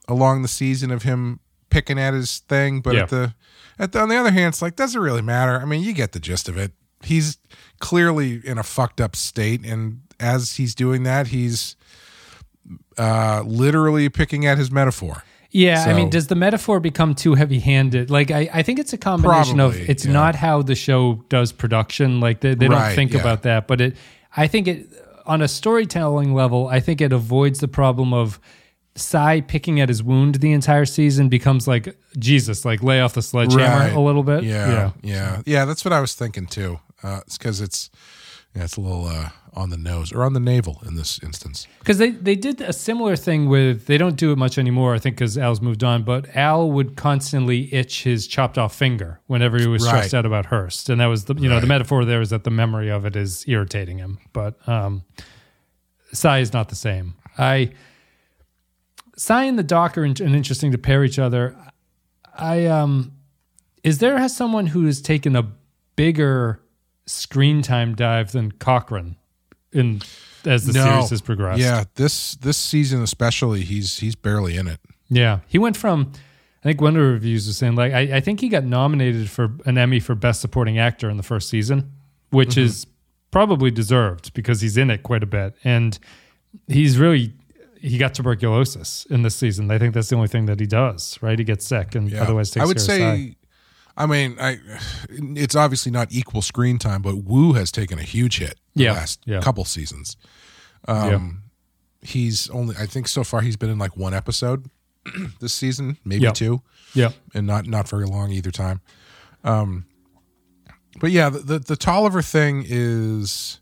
along 0.09 0.43
the 0.43 0.49
season 0.49 0.91
of 0.91 1.03
him 1.03 1.39
picking 1.71 1.99
at 1.99 2.15
his 2.15 2.39
thing 2.49 2.81
but 2.81 2.95
Yeah. 2.95 3.03
at 3.03 3.09
the 3.11 3.35
at 3.79 3.93
the, 3.93 4.01
on 4.01 4.09
the 4.09 4.17
other 4.17 4.31
hand 4.31 4.49
it's 4.55 4.63
like 4.63 4.75
doesn't 4.77 5.01
really 5.01 5.23
matter? 5.23 5.61
I 5.61 5.65
mean 5.67 5.83
you 5.83 5.93
get 5.93 6.13
the 6.13 6.21
gist 6.21 6.49
of 6.49 6.57
it. 6.57 6.73
He's 7.05 7.37
clearly 7.81 8.41
in 8.45 8.57
a 8.59 8.63
fucked 8.63 9.01
up 9.01 9.15
state 9.17 9.65
and 9.67 10.01
as 10.19 10.57
he's 10.57 10.75
doing 10.75 11.03
that 11.03 11.29
he's 11.29 11.77
uh 12.99 13.43
literally 13.45 14.09
picking 14.09 14.47
at 14.47 14.57
his 14.59 14.71
metaphor 14.71 15.25
Yeah, 15.53 15.85
I 15.87 15.93
mean, 15.93 16.09
does 16.09 16.29
the 16.29 16.35
metaphor 16.35 16.81
become 16.81 17.15
too 17.15 17.35
heavy-handed? 17.35 18.11
Like, 18.11 18.31
I, 18.31 18.49
I 18.53 18.63
think 18.63 18.79
it's 18.79 18.95
a 18.95 18.99
combination 18.99 19.57
Probably, 19.57 19.83
of 19.83 19.91
it's 19.91 20.07
yeah. 20.07 20.13
not 20.13 20.35
how 20.35 20.63
the 20.63 20.75
show 20.75 21.23
does 21.29 21.53
production. 21.53 22.21
Like, 22.21 22.41
they, 22.41 22.55
they 22.55 22.69
don't 22.69 22.95
think 22.95 23.13
yeah. 23.13 23.21
about 23.21 23.43
that, 23.43 23.67
but 23.69 23.81
it. 23.81 23.97
I 24.35 24.47
think 24.47 24.67
it 24.67 24.89
on 25.27 25.43
a 25.43 25.49
storytelling 25.49 26.33
level. 26.35 26.69
I 26.69 26.81
think 26.81 27.03
it 27.03 27.13
avoids 27.13 27.61
the 27.61 27.69
problem 27.69 28.15
of 28.15 28.41
Cy 28.95 29.41
picking 29.43 29.81
at 29.81 29.89
his 29.89 30.03
wound 30.03 30.37
the 30.37 30.53
entire 30.53 30.85
season 30.85 31.29
becomes 31.29 31.69
like 31.69 31.97
Jesus, 32.19 32.65
like 32.65 32.83
lay 32.83 33.01
off 33.01 33.15
the 33.15 33.23
sledgehammer 33.23 33.85
Right. 33.87 33.93
a 33.93 34.01
little 34.01 34.23
bit. 34.23 34.45
Yeah, 34.45 34.93
yeah, 35.03 35.43
yeah. 35.45 35.65
That's 35.65 35.85
what 35.85 35.93
I 35.93 36.01
was 36.01 36.15
thinking 36.15 36.47
too. 36.47 36.81
Uh, 37.03 37.21
it's 37.27 37.39
because 37.39 37.61
it's 37.61 37.91
yeah, 38.55 38.65
it's 38.65 38.77
a 38.77 38.81
little 38.81 39.07
uh, 39.07 39.31
on 39.55 39.71
the 39.71 39.77
nose 39.79 40.13
or 40.13 40.25
on 40.25 40.33
the 40.35 40.41
navel 40.41 40.83
in 40.87 40.95
this 40.95 41.19
instance. 41.23 41.67
Because 41.79 41.99
they, 41.99 42.11
they 42.11 42.35
did 42.35 42.61
a 42.61 42.73
similar 42.73 43.17
thing 43.17 43.49
with, 43.49 43.87
they 43.87 43.97
don't 43.99 44.17
do 44.17 44.31
it 44.33 44.37
much 44.39 44.59
anymore, 44.59 44.95
I 44.95 44.99
think, 44.99 45.17
because 45.17 45.37
Al's 45.39 45.61
moved 45.61 45.83
on, 45.85 46.03
but 46.03 46.35
Al 46.37 46.71
would 46.71 46.97
constantly 46.97 47.73
itch 47.73 48.03
his 48.05 48.27
chopped 48.27 48.59
off 48.59 48.75
finger 48.75 49.21
whenever 49.27 49.59
he 49.59 49.67
was 49.67 49.83
stressed 49.87 50.13
Right. 50.13 50.19
out 50.19 50.27
about 50.27 50.47
Hearst. 50.47 50.91
And 50.91 51.01
that 51.01 51.07
was 51.07 51.25
the, 51.27 51.35
you 51.35 51.49
know, 51.49 51.57
the 51.57 51.63
Right. 51.63 51.69
metaphor 51.69 52.05
there 52.05 52.21
is 52.21 52.31
that 52.31 52.45
the 52.45 52.51
memory 52.51 52.91
of 52.91 53.05
it 53.07 53.17
is 53.17 53.45
irritating 53.49 53.99
him. 53.99 54.19
But 54.33 54.57
um, 54.69 55.03
Cy 56.13 56.39
is 56.41 56.53
not 56.53 56.69
the 56.69 56.75
same. 56.75 57.15
I, 57.39 57.71
Cy 59.17 59.45
and 59.45 59.59
the 59.59 59.63
Doc 59.63 59.97
are 59.99 60.05
in, 60.05 60.15
and 60.21 60.35
interesting 60.35 60.73
to 60.73 60.79
pair 60.79 61.05
each 61.05 61.19
other. 61.19 61.57
I, 62.35 62.67
um, 62.67 63.13
is 63.85 63.99
there 63.99 64.19
has 64.19 64.35
someone 64.37 64.69
who 64.69 64.87
has 64.87 65.01
taken 65.03 65.37
a 65.37 65.53
bigger 65.97 66.61
screen 67.07 67.63
time 67.63 67.95
dive 67.95 68.33
than 68.33 68.53
Cochran 68.53 69.17
in 69.73 70.01
as 70.45 70.67
the 70.67 70.73
No. 70.73 70.85
series 70.85 71.11
has 71.11 71.21
progressed. 71.21 71.61
Yeah, 71.61 71.85
this 71.95 72.35
this 72.37 72.57
season 72.57 73.03
especially, 73.03 73.63
he's 73.63 73.99
he's 73.99 74.15
barely 74.15 74.57
in 74.57 74.67
it. 74.69 74.81
Yeah, 75.09 75.41
he 75.47 75.59
went 75.59 75.77
from. 75.77 76.13
I 76.65 76.69
think 76.69 76.81
one 76.81 76.97
of 76.97 77.03
the 77.03 77.09
reviews 77.09 77.47
was 77.49 77.57
saying 77.59 77.75
like 77.75 77.93
I, 77.93 78.17
I 78.17 78.21
think 78.21 78.41
he 78.41 78.49
got 78.49 78.65
nominated 78.65 79.29
for 79.31 79.51
an 79.67 79.79
Emmy 79.79 79.99
for 80.01 80.15
Best 80.15 80.41
Supporting 80.41 80.79
Actor 80.79 81.11
in 81.11 81.17
the 81.17 81.23
first 81.25 81.49
season, 81.49 81.91
which 82.31 82.51
Mhm. 82.51 82.63
is 82.63 82.87
probably 83.33 83.71
deserved 83.71 84.33
because 84.35 84.61
he's 84.61 84.77
in 84.77 84.91
it 84.91 85.03
quite 85.03 85.23
a 85.23 85.27
bit, 85.27 85.55
and 85.65 85.99
he's 86.69 86.99
really 86.99 87.33
he 87.81 87.99
got 87.99 88.15
tuberculosis 88.15 89.07
in 89.11 89.23
this 89.23 89.35
season. 89.35 89.69
I 89.73 89.79
think 89.79 89.93
that's 89.93 90.09
the 90.09 90.15
only 90.15 90.29
thing 90.29 90.47
that 90.47 90.61
he 90.61 90.67
does. 90.67 91.19
Right, 91.21 91.37
he 91.39 91.45
gets 91.45 91.67
sick 91.67 91.97
and 91.97 92.09
Yeah. 92.11 92.23
otherwise 92.23 92.51
takes 92.53 92.63
I 92.63 92.67
would 92.67 92.77
care 92.77 92.85
of 92.85 92.91
his 92.93 93.01
eye. 93.01 93.17
say, 93.17 93.37
I 93.97 94.07
mean, 94.07 94.37
I 94.41 94.59
it's 95.11 95.55
obviously 95.55 95.93
not 95.93 96.09
equal 96.11 96.43
screen 96.43 96.79
time, 96.79 97.03
but 97.03 97.17
Wu 97.25 97.53
has 97.55 97.71
taken 97.71 97.99
a 97.99 98.03
huge 98.03 98.39
hit 98.39 98.59
the 98.75 98.85
Yeah, 98.85 98.93
last 98.93 99.21
yeah. 99.27 99.41
couple 99.41 99.65
seasons. 99.65 100.17
Um, 100.89 101.43
he's 102.01 102.49
only 102.51 102.75
I 102.79 102.87
think 102.87 103.07
so 103.09 103.23
far 103.25 103.41
he's 103.43 103.57
been 103.57 103.71
in 103.71 103.79
like 103.79 103.97
one 103.97 104.15
episode 104.15 104.67
this 105.41 105.53
season, 105.53 105.99
maybe 106.05 106.25
Yeah. 106.25 106.33
two. 106.33 106.63
Yeah. 106.95 107.11
and 107.35 107.47
not 107.47 107.67
not 107.67 107.89
very 107.89 108.05
long 108.07 108.31
either 108.33 108.51
time. 108.51 108.81
Um, 109.45 109.87
but 111.01 111.11
yeah, 111.11 111.29
the, 111.31 111.39
the 111.39 111.59
the 111.59 111.77
Tolliver 111.77 112.23
thing 112.23 112.65
is. 112.67 113.59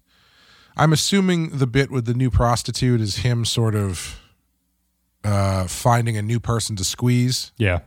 I'm 0.76 0.93
assuming 0.95 1.59
the 1.59 1.66
bit 1.66 1.91
with 1.91 2.07
the 2.07 2.14
new 2.14 2.31
prostitute 2.31 3.01
is 3.03 3.16
him 3.16 3.45
sort 3.45 3.74
of 3.74 4.18
uh, 5.24 5.66
finding 5.66 6.16
a 6.16 6.22
new 6.22 6.41
person 6.41 6.74
to 6.76 6.85
squeeze. 6.85 7.53
Yeah, 7.59 7.81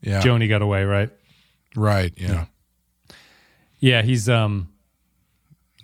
Yeah. 0.00 0.20
Joanie 0.20 0.48
got 0.48 0.60
away, 0.62 0.82
right? 0.84 1.10
Right. 1.74 2.12
Yeah. 2.16 2.46
Yeah, 3.78 4.02
he's 4.02 4.28
um 4.28 4.72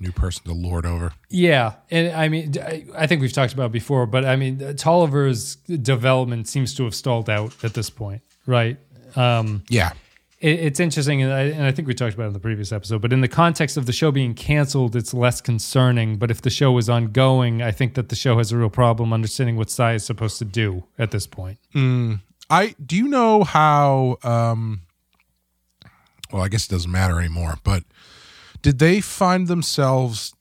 New 0.00 0.12
person 0.12 0.44
to 0.44 0.52
lord 0.52 0.86
over. 0.86 1.12
Yeah, 1.28 1.74
and 1.90 2.14
I 2.14 2.28
mean, 2.28 2.54
I, 2.96 3.08
think 3.08 3.20
we've 3.20 3.32
talked 3.32 3.52
about 3.52 3.72
before, 3.72 4.06
but 4.06 4.24
I 4.24 4.36
mean, 4.36 4.76
Tolliver's 4.76 5.56
development 5.56 6.46
seems 6.46 6.72
to 6.74 6.84
have 6.84 6.94
stalled 6.94 7.28
out 7.28 7.52
at 7.64 7.74
this 7.74 7.90
point, 7.90 8.22
right? 8.46 8.76
Um, 9.16 9.64
yeah, 9.68 9.90
it's 10.38 10.78
interesting, 10.78 11.20
and 11.22 11.32
I, 11.32 11.40
and 11.42 11.64
I 11.64 11.72
think 11.72 11.88
we 11.88 11.94
talked 11.94 12.14
about 12.14 12.24
it 12.24 12.28
in 12.28 12.32
the 12.34 12.38
previous 12.38 12.70
episode. 12.70 13.02
But 13.02 13.12
in 13.12 13.22
the 13.22 13.28
context 13.28 13.76
of 13.76 13.86
the 13.86 13.92
show 13.92 14.12
being 14.12 14.34
canceled, 14.34 14.94
it's 14.94 15.12
less 15.12 15.40
concerning. 15.40 16.16
But 16.16 16.30
if 16.30 16.42
the 16.42 16.50
show 16.50 16.70
was 16.70 16.88
ongoing, 16.88 17.60
I 17.60 17.72
think 17.72 17.94
that 17.94 18.08
the 18.08 18.14
show 18.14 18.38
has 18.38 18.52
a 18.52 18.56
real 18.56 18.70
problem 18.70 19.12
understanding 19.12 19.56
what 19.56 19.68
Cy 19.68 19.94
is 19.94 20.06
supposed 20.06 20.38
to 20.38 20.44
do 20.44 20.84
at 20.96 21.10
this 21.10 21.26
point. 21.26 21.58
Mm, 21.74 22.20
I 22.48 22.76
do 22.84 22.96
you 22.96 23.08
know 23.08 23.42
how? 23.42 24.18
Um, 24.22 24.82
well, 26.32 26.42
I 26.42 26.48
guess 26.48 26.66
it 26.66 26.70
doesn't 26.70 26.90
matter 26.90 27.18
anymore. 27.18 27.56
But 27.64 27.84
did 28.62 28.78
they 28.78 29.00
find 29.00 29.46
themselves 29.48 30.34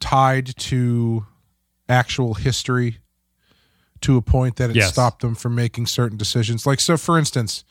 tied 0.00 0.46
to 0.56 1.26
actual 1.88 2.34
history 2.34 2.98
to 4.00 4.16
a 4.16 4.22
point 4.22 4.56
that 4.56 4.70
it 4.70 4.76
Yes. 4.76 4.92
stopped 4.92 5.20
them 5.22 5.34
from 5.34 5.54
making 5.54 5.86
certain 5.86 6.18
decisions? 6.18 6.66
Like, 6.66 6.80
so 6.80 6.96
for 6.96 7.18
instance, 7.18 7.64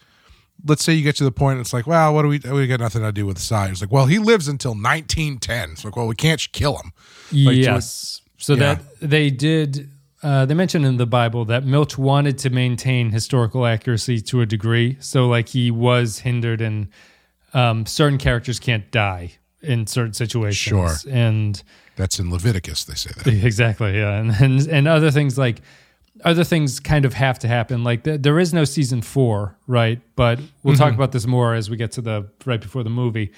let's 0.66 0.84
say 0.84 0.94
you 0.94 1.04
get 1.04 1.16
to 1.18 1.24
the 1.24 1.32
point, 1.32 1.60
it's 1.60 1.74
like, 1.74 1.86
well, 1.88 2.14
what 2.14 2.24
do 2.24 2.28
we? 2.30 2.40
We 2.40 2.68
got 2.68 2.80
nothing 2.80 3.02
to 3.02 3.12
do 3.12 3.26
with 3.26 3.38
Cy. 3.40 3.70
It's 3.70 3.82
like, 3.82 3.92
well, 3.92 4.06
he 4.06 4.20
lives 4.20 4.48
until 4.48 4.72
1910. 4.72 5.72
It's 5.72 5.86
like, 5.86 5.96
well, 5.96 6.08
we 6.08 6.16
can't 6.16 6.42
kill 6.52 6.78
him. 6.78 6.92
Like, 7.32 7.58
yes. 7.58 8.22
So 8.38 8.54
Yeah. 8.54 8.76
that 8.76 9.00
they 9.00 9.30
did. 9.30 9.90
Uh, 10.22 10.46
they 10.46 10.54
mentioned 10.54 10.86
in 10.86 10.96
the 10.96 11.06
Bible 11.06 11.44
that 11.46 11.66
Milch 11.66 11.98
wanted 11.98 12.38
to 12.38 12.50
maintain 12.50 13.12
historical 13.12 13.66
accuracy 13.66 14.22
to 14.22 14.40
a 14.40 14.46
degree. 14.46 14.96
So, 15.02 15.28
like, 15.28 15.50
he 15.50 15.70
was 15.70 16.20
hindered, 16.20 16.62
and 16.62 16.88
um, 17.54 17.86
certain 17.86 18.18
characters 18.18 18.60
can't 18.60 18.90
die 18.92 19.34
in 19.62 19.88
certain 19.88 20.14
situations. 20.14 20.58
Sure. 20.58 20.94
And 21.10 21.62
that's 21.96 22.20
in 22.20 22.30
Leviticus. 22.32 22.84
They 22.86 22.96
say 22.96 23.12
that. 23.16 23.28
exactly, 23.46 23.98
yeah, 23.98 24.18
and 24.20 24.32
and, 24.32 24.68
and 24.68 24.88
other 24.88 25.12
things 25.12 25.38
like 25.38 25.62
other 26.24 26.44
things 26.44 26.80
kind 26.80 27.06
of 27.06 27.14
have 27.14 27.40
to 27.40 27.48
happen. 27.48 27.84
Like 27.84 28.04
th- 28.04 28.22
there 28.22 28.40
is 28.40 28.54
no 28.54 28.66
season 28.66 29.02
four, 29.02 29.58
right? 29.68 30.00
But 30.16 30.40
we'll 30.64 30.76
talk 30.76 30.92
Mhm. 30.92 30.96
about 30.96 31.12
this 31.12 31.26
more 31.26 31.54
as 31.56 31.70
we 31.70 31.78
get 31.78 31.92
to 31.94 32.02
the 32.02 32.30
right 32.46 32.62
before 32.62 32.84
the 32.84 32.90
movie. 32.90 33.32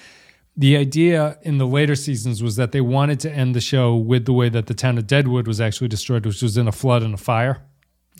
The 0.58 0.76
idea 0.76 1.38
in 1.42 1.58
the 1.58 1.66
later 1.66 1.94
seasons 1.94 2.42
was 2.42 2.56
that 2.56 2.72
they 2.72 2.80
wanted 2.80 3.20
to 3.20 3.30
end 3.30 3.54
the 3.54 3.60
show 3.60 3.94
with 3.96 4.24
the 4.24 4.32
way 4.32 4.48
that 4.48 4.66
the 4.66 4.74
town 4.74 4.96
of 4.98 5.06
Deadwood 5.06 5.46
was 5.46 5.60
actually 5.60 5.88
destroyed, 5.88 6.24
which 6.24 6.40
was 6.42 6.56
in 6.56 6.66
a 6.66 6.72
flood 6.72 7.02
and 7.02 7.12
a 7.14 7.18
fire. 7.18 7.62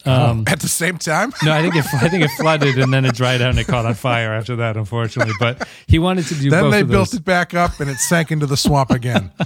Um, 0.05 0.45
at 0.49 0.61
the 0.61 0.69
same 0.69 0.99
time? 0.99 1.33
no, 1.43 1.53
I 1.53 1.63
think 1.63 1.75
it 1.75 1.85
I 1.95 2.09
think 2.09 2.23
it 2.23 2.31
flooded 2.33 2.79
and 2.79 2.93
then 2.93 3.05
it 3.05 3.15
dried 3.15 3.43
out 3.43 3.51
and 3.51 3.59
it 3.59 3.67
caught 3.67 3.87
on 3.87 3.95
fire 3.95 4.33
after 4.33 4.57
that, 4.57 4.77
unfortunately. 4.77 5.35
But 5.41 5.67
he 5.89 5.99
wanted 5.99 6.27
to 6.27 6.35
do 6.35 6.51
then 6.51 6.71
they 6.71 6.83
built 6.83 7.13
it 7.15 7.25
back 7.25 7.55
up 7.55 7.81
and 7.81 7.91
it 7.91 7.97
sank 7.99 8.31
into 8.31 8.47
the 8.47 8.57
swamp 8.57 8.91
again. 8.91 9.33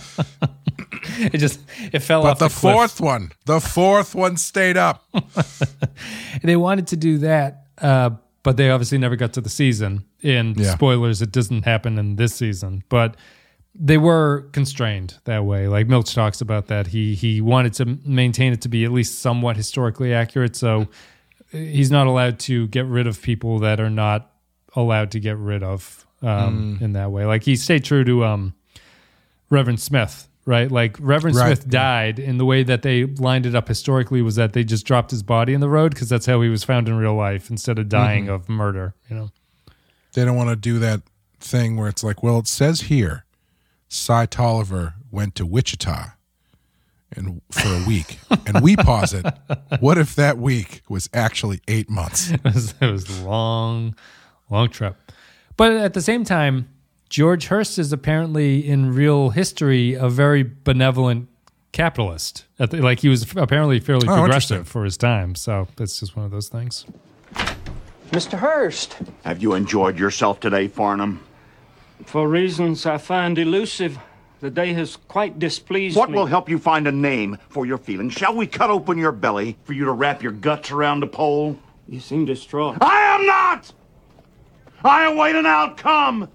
It 1.19 1.39
just 1.39 1.61
it 1.93 2.01
fell 2.01 2.23
but 2.23 2.33
off 2.33 2.39
the, 2.39 2.49
the 2.49 2.55
fourth 2.55 3.01
one, 3.01 3.33
the 3.47 3.61
fourth 3.61 4.15
one 4.15 4.37
stayed 4.37 4.77
up. 4.77 5.05
they 6.43 6.57
wanted 6.57 6.89
to 6.89 6.97
do 6.97 7.19
that, 7.19 7.65
uh, 7.81 8.11
but 8.43 8.57
they 8.57 8.71
obviously 8.71 8.99
never 8.99 9.17
got 9.17 9.33
to 9.35 9.41
the 9.41 9.49
season. 9.51 10.05
And 10.23 10.57
Yeah. 10.59 10.73
spoilers, 10.75 11.23
it 11.23 11.33
doesn't 11.33 11.65
happen 11.65 11.99
in 11.99 12.17
this 12.17 12.35
season. 12.35 12.85
But 12.89 13.17
they 13.83 13.97
were 13.97 14.47
constrained 14.53 15.15
that 15.25 15.45
way. 15.47 15.67
Like 15.67 15.87
Milch 15.89 16.15
talks 16.15 16.41
about 16.43 16.67
that. 16.67 16.89
He 16.89 17.15
he 17.15 17.41
wanted 17.41 17.73
to 17.75 17.99
maintain 18.05 18.53
it 18.53 18.61
to 18.63 18.69
be 18.69 18.85
at 18.85 18.93
least 18.93 19.21
somewhat 19.21 19.57
historically 19.57 20.13
accurate. 20.13 20.55
So 20.55 20.87
he's 21.51 21.91
not 21.91 22.07
allowed 22.07 22.39
to 22.41 22.67
get 22.69 22.85
rid 22.87 23.07
of 23.07 23.23
people 23.23 23.59
that 23.61 23.81
are 23.81 23.89
not 23.91 24.31
allowed 24.77 25.11
to 25.13 25.21
get 25.21 25.37
rid 25.39 25.63
of 25.63 26.07
um, 26.23 26.79
Mm. 26.79 26.83
in 26.83 26.93
that 26.93 27.11
way. 27.11 27.25
Like 27.25 27.43
he 27.45 27.57
stayed 27.57 27.83
true 27.85 28.05
to 28.05 28.25
um, 28.27 28.53
Reverend 29.49 29.81
Smith, 29.81 30.29
right? 30.45 30.71
Like 30.71 30.97
Reverend 31.01 31.37
Right, 31.37 31.57
Smith 31.57 31.69
died 31.71 32.19
in 32.19 32.37
the 32.39 32.45
way 32.45 32.63
that 32.63 32.83
they 32.83 33.05
lined 33.07 33.47
it 33.47 33.55
up 33.55 33.67
historically 33.69 34.21
was 34.23 34.37
that 34.37 34.53
they 34.53 34.63
just 34.63 34.85
dropped 34.87 35.11
his 35.11 35.23
body 35.23 35.55
in 35.55 35.61
the 35.61 35.69
road 35.71 35.95
because 35.95 36.09
that's 36.11 36.27
how 36.27 36.41
he 36.43 36.49
was 36.51 36.63
found 36.63 36.89
in 36.89 36.97
real 36.97 37.15
life 37.15 37.49
instead 37.51 37.79
of 37.79 37.89
dying 37.89 38.27
Mhm. 38.27 38.35
of 38.35 38.49
murder. 38.51 38.95
You 39.09 39.17
know, 39.17 39.31
They 40.13 40.25
don't 40.25 40.37
want 40.37 40.51
to 40.51 40.57
do 40.57 40.79
that 40.81 41.01
thing 41.41 41.77
where 41.77 41.89
it's 41.89 42.05
like, 42.05 42.23
well, 42.23 42.39
it 42.41 42.47
says 42.49 42.83
here, 42.83 43.25
Cy 43.93 44.25
Tolliver 44.27 44.95
went 45.11 45.35
to 45.35 45.45
Wichita 45.45 46.13
and 47.17 47.43
for 47.51 47.69
a 47.69 47.85
week, 47.89 48.21
and 48.47 48.63
we 48.63 48.77
pause 48.77 49.13
it. 49.13 49.27
What 49.81 49.99
if 49.99 50.15
that 50.15 50.39
week 50.39 50.83
was 50.89 51.11
actually 51.13 51.61
eight 51.67 51.91
months? 51.91 52.31
it 52.31 52.45
was, 52.45 52.75
it 52.81 52.87
was 52.91 53.21
a 53.21 53.29
long, 53.29 53.97
long 54.49 54.69
trip. 54.71 54.97
But 55.57 55.73
at 55.73 55.95
the 55.95 56.01
same 56.01 56.23
time, 56.23 56.69
George 57.09 57.49
Hearst 57.49 57.81
is 57.81 57.93
apparently 57.93 58.65
in 58.67 58.95
real 58.95 59.31
history 59.31 59.95
a 59.95 60.09
very 60.09 60.45
benevolent 60.45 61.29
capitalist. 61.73 62.45
Like 62.61 63.01
he 63.01 63.09
was 63.09 63.23
apparently 63.37 63.81
fairly 63.81 64.07
Oh, 64.09 64.15
progressive 64.17 64.69
for 64.69 64.85
his 64.85 64.97
time. 64.97 65.35
So 65.35 65.67
that's 65.75 65.99
just 65.99 66.15
one 66.15 66.25
of 66.25 66.31
those 66.31 66.49
things. 66.49 66.87
Mr. 68.13 68.39
Hearst. 68.39 68.97
Have 69.25 69.43
you 69.43 69.55
enjoyed 69.55 69.99
yourself 69.99 70.39
today, 70.39 70.69
Farnum? 70.69 71.25
For 72.07 72.29
reasons 72.29 72.87
I 72.87 72.99
find 72.99 73.39
elusive, 73.39 73.99
the 74.41 74.51
day 74.51 74.73
has 74.73 74.97
quite 74.97 75.39
displeased 75.39 75.97
What 75.97 76.11
me. 76.11 76.17
What 76.17 76.23
will 76.23 76.27
help 76.27 76.49
you 76.49 76.59
find 76.59 76.87
a 76.89 76.93
name 76.93 77.39
for 77.49 77.67
your 77.67 77.79
feelings? 77.79 78.15
Shall 78.15 78.35
we 78.35 78.47
cut 78.47 78.71
open 78.71 78.99
your 78.99 79.13
belly 79.13 79.57
for 79.65 79.75
you 79.75 79.85
to 79.85 79.93
wrap 79.93 80.23
your 80.23 80.33
guts 80.33 80.71
around 80.71 81.03
a 81.03 81.07
pole? 81.07 81.59
You 81.87 82.01
seem 82.01 82.25
distraught. 82.25 82.79
I 82.81 83.01
am 83.01 83.27
not! 83.27 83.73
I 84.83 85.13
await 85.13 85.37
an 85.37 85.45
outcome, 85.45 86.29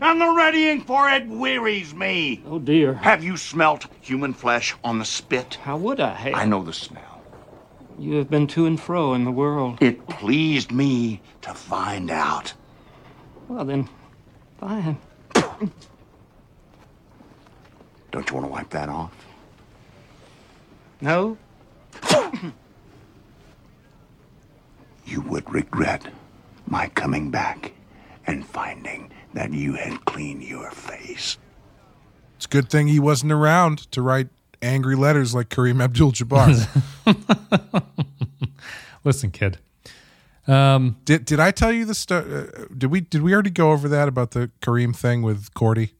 and 0.00 0.20
the 0.20 0.28
readying 0.28 0.82
for 0.82 1.08
it 1.08 1.26
wearies 1.26 1.94
me. 1.94 2.42
Oh, 2.46 2.58
dear. 2.58 2.94
Have 2.94 3.24
you 3.24 3.36
smelt 3.36 3.86
human 4.00 4.34
flesh 4.34 4.74
on 4.84 4.98
the 4.98 5.04
spit? 5.04 5.54
How 5.62 5.78
would 5.78 6.00
I 6.00 6.14
have? 6.14 6.34
I 6.34 6.44
know 6.44 6.62
the 6.62 6.72
smell. 6.72 7.22
You 7.98 8.16
have 8.16 8.30
been 8.30 8.46
to 8.48 8.66
and 8.66 8.78
fro 8.78 9.14
in 9.14 9.24
the 9.24 9.32
world. 9.32 9.78
It 9.80 10.06
pleased 10.06 10.70
me 10.70 11.22
to 11.42 11.54
find 11.54 12.10
out. 12.10 12.52
Well, 13.48 13.64
then, 13.64 13.88
fine. 14.58 14.98
Don't 18.10 18.28
you 18.28 18.34
want 18.36 18.46
to 18.46 18.52
wipe 18.52 18.70
that 18.70 18.88
off? 18.88 19.12
No? 21.00 21.36
You 25.04 25.20
would 25.22 25.52
regret 25.52 26.06
my 26.66 26.88
coming 26.88 27.30
back 27.30 27.72
and 28.26 28.44
finding 28.46 29.10
that 29.34 29.52
you 29.52 29.74
had 29.74 30.04
cleaned 30.04 30.42
your 30.42 30.70
face. 30.70 31.38
It's 32.36 32.46
a 32.46 32.48
good 32.48 32.68
thing 32.68 32.88
he 32.88 33.00
wasn't 33.00 33.32
around 33.32 33.90
to 33.92 34.02
write 34.02 34.28
angry 34.60 34.96
letters 34.96 35.34
like 35.34 35.48
Kareem 35.48 35.82
Abdul-Jabbar. 35.82 36.68
Listen, 39.04 39.30
kid. 39.30 39.58
Um, 40.48 40.96
did 41.04 41.26
did 41.26 41.40
I 41.40 41.50
tell 41.50 41.70
you 41.70 41.84
the 41.84 41.94
sto- 41.94 42.48
uh, 42.56 42.64
Did 42.76 42.90
we 42.90 43.02
did 43.02 43.22
we 43.22 43.34
already 43.34 43.50
go 43.50 43.70
over 43.72 43.88
that 43.88 44.08
about 44.08 44.30
the 44.30 44.50
Kareem 44.62 44.96
thing 44.96 45.22
with 45.22 45.52
Cordy? 45.54 45.92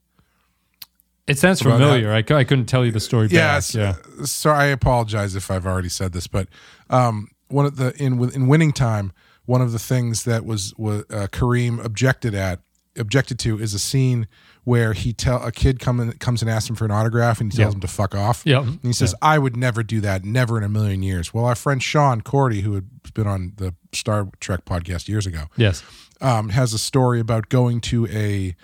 It 1.26 1.38
sounds 1.38 1.60
About 1.60 1.74
familiar. 1.74 2.10
I, 2.10 2.18
I 2.18 2.44
couldn't 2.44 2.64
tell 2.66 2.86
you 2.86 2.90
the 2.90 3.00
story 3.00 3.28
Yeah, 3.30 3.60
back. 3.60 3.74
Yeah. 3.74 4.24
So 4.24 4.50
I 4.50 4.64
apologize 4.66 5.36
if 5.36 5.50
I've 5.50 5.66
already 5.66 5.90
said 5.90 6.14
this, 6.14 6.26
but 6.26 6.48
um, 6.88 7.28
one 7.48 7.66
of 7.66 7.76
the 7.76 7.94
in 8.02 8.18
in 8.30 8.46
winning 8.48 8.72
time, 8.72 9.12
one 9.44 9.60
of 9.60 9.72
the 9.72 9.78
things 9.78 10.24
that 10.24 10.46
was 10.46 10.72
was 10.78 11.02
uh, 11.10 11.26
Kareem 11.30 11.84
objected 11.84 12.34
at 12.34 12.60
objected 12.96 13.38
to 13.40 13.60
is 13.60 13.74
a 13.74 13.78
scene 13.78 14.26
where 14.68 14.92
he 14.92 15.12
tell 15.12 15.42
a 15.42 15.50
kid 15.50 15.78
come 15.80 15.98
in, 15.98 16.12
comes 16.18 16.42
and 16.42 16.50
asks 16.50 16.68
him 16.68 16.76
for 16.76 16.84
an 16.84 16.90
autograph 16.90 17.40
and 17.40 17.50
he 17.52 17.56
tells 17.56 17.68
Yep. 17.72 17.74
him 17.76 17.80
to 17.80 17.88
fuck 17.88 18.14
off. 18.14 18.42
Yep. 18.44 18.62
And 18.64 18.80
he 18.82 18.92
says, 18.92 19.14
"I 19.22 19.38
would 19.38 19.56
never 19.56 19.82
do 19.82 20.00
that, 20.02 20.24
never 20.24 20.58
in 20.58 20.64
a 20.64 20.68
million 20.68 21.02
years." 21.02 21.32
Well, 21.32 21.44
our 21.46 21.54
friend 21.54 21.82
Sean 21.82 22.20
Cordy, 22.20 22.60
who 22.60 22.74
had 22.74 22.86
been 23.14 23.26
on 23.26 23.52
the 23.56 23.74
Star 23.92 24.28
Trek 24.40 24.64
podcast 24.66 25.08
years 25.08 25.26
ago, 25.26 25.44
Yes. 25.56 25.82
um, 26.20 26.50
has 26.50 26.72
a 26.74 26.78
story 26.78 27.18
about 27.18 27.48
going 27.48 27.80
to 27.82 28.06
a 28.08 28.54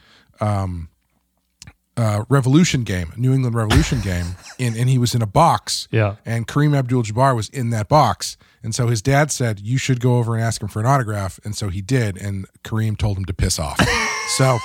um, 0.44 0.88
uh, 1.96 2.24
Revolution 2.28 2.82
game, 2.82 3.12
New 3.16 3.32
England 3.32 3.54
Revolution 3.54 4.00
game, 4.12 4.34
in, 4.58 4.76
and 4.76 4.88
he 4.88 4.98
was 4.98 5.14
in 5.14 5.22
a 5.22 5.26
box. 5.26 5.86
Yeah. 5.90 6.16
And 6.26 6.46
Kareem 6.46 6.76
Abdul-Jabbar 6.76 7.36
was 7.36 7.48
in 7.48 7.70
that 7.70 7.88
box, 7.88 8.36
and 8.62 8.74
so 8.74 8.88
his 8.88 9.00
dad 9.00 9.30
said, 9.30 9.60
"You 9.60 9.78
should 9.78 10.00
go 10.00 10.16
over 10.18 10.34
and 10.34 10.42
ask 10.44 10.60
him 10.60 10.68
for 10.68 10.80
an 10.80 10.86
autograph." 10.86 11.38
And 11.44 11.56
so 11.56 11.68
he 11.68 11.80
did, 11.80 12.16
and 12.18 12.46
Kareem 12.64 12.98
told 12.98 13.16
him 13.16 13.24
to 13.26 13.32
piss 13.32 13.58
off. 13.58 13.78
so 14.36 14.58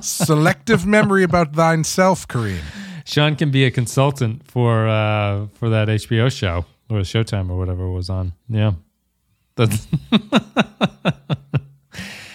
selective 0.00 0.86
memory 0.86 1.22
about 1.22 1.52
thine 1.54 1.84
self, 1.84 2.26
Kareem. 2.28 2.60
Sean 3.04 3.36
can 3.36 3.50
be 3.50 3.64
a 3.64 3.70
consultant 3.70 4.46
for 4.46 4.86
uh, 4.86 5.46
for 5.54 5.68
that 5.70 5.88
HBO 5.88 6.30
show 6.30 6.64
or 6.90 6.98
Showtime 7.00 7.50
or 7.50 7.56
whatever 7.58 7.84
it 7.84 7.92
was 7.92 8.10
on. 8.10 8.32
Yeah. 8.48 8.72
That's 9.56 9.86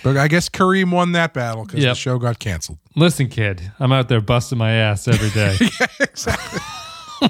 But 0.03 0.17
I 0.17 0.27
guess 0.27 0.49
Kareem 0.49 0.91
won 0.91 1.13
that 1.13 1.33
battle 1.33 1.63
because 1.63 1.79
Yep. 1.81 1.91
the 1.91 1.95
show 1.95 2.17
got 2.19 2.37
canceled. 2.37 2.77
Listen, 2.93 3.29
kid, 3.29 3.71
I'm 3.79 3.93
out 3.93 4.09
there 4.09 4.19
busting 4.19 4.57
my 4.57 4.71
ass 4.71 5.07
every 5.07 5.29
day. 5.29 5.55
Exactly. 5.99 6.59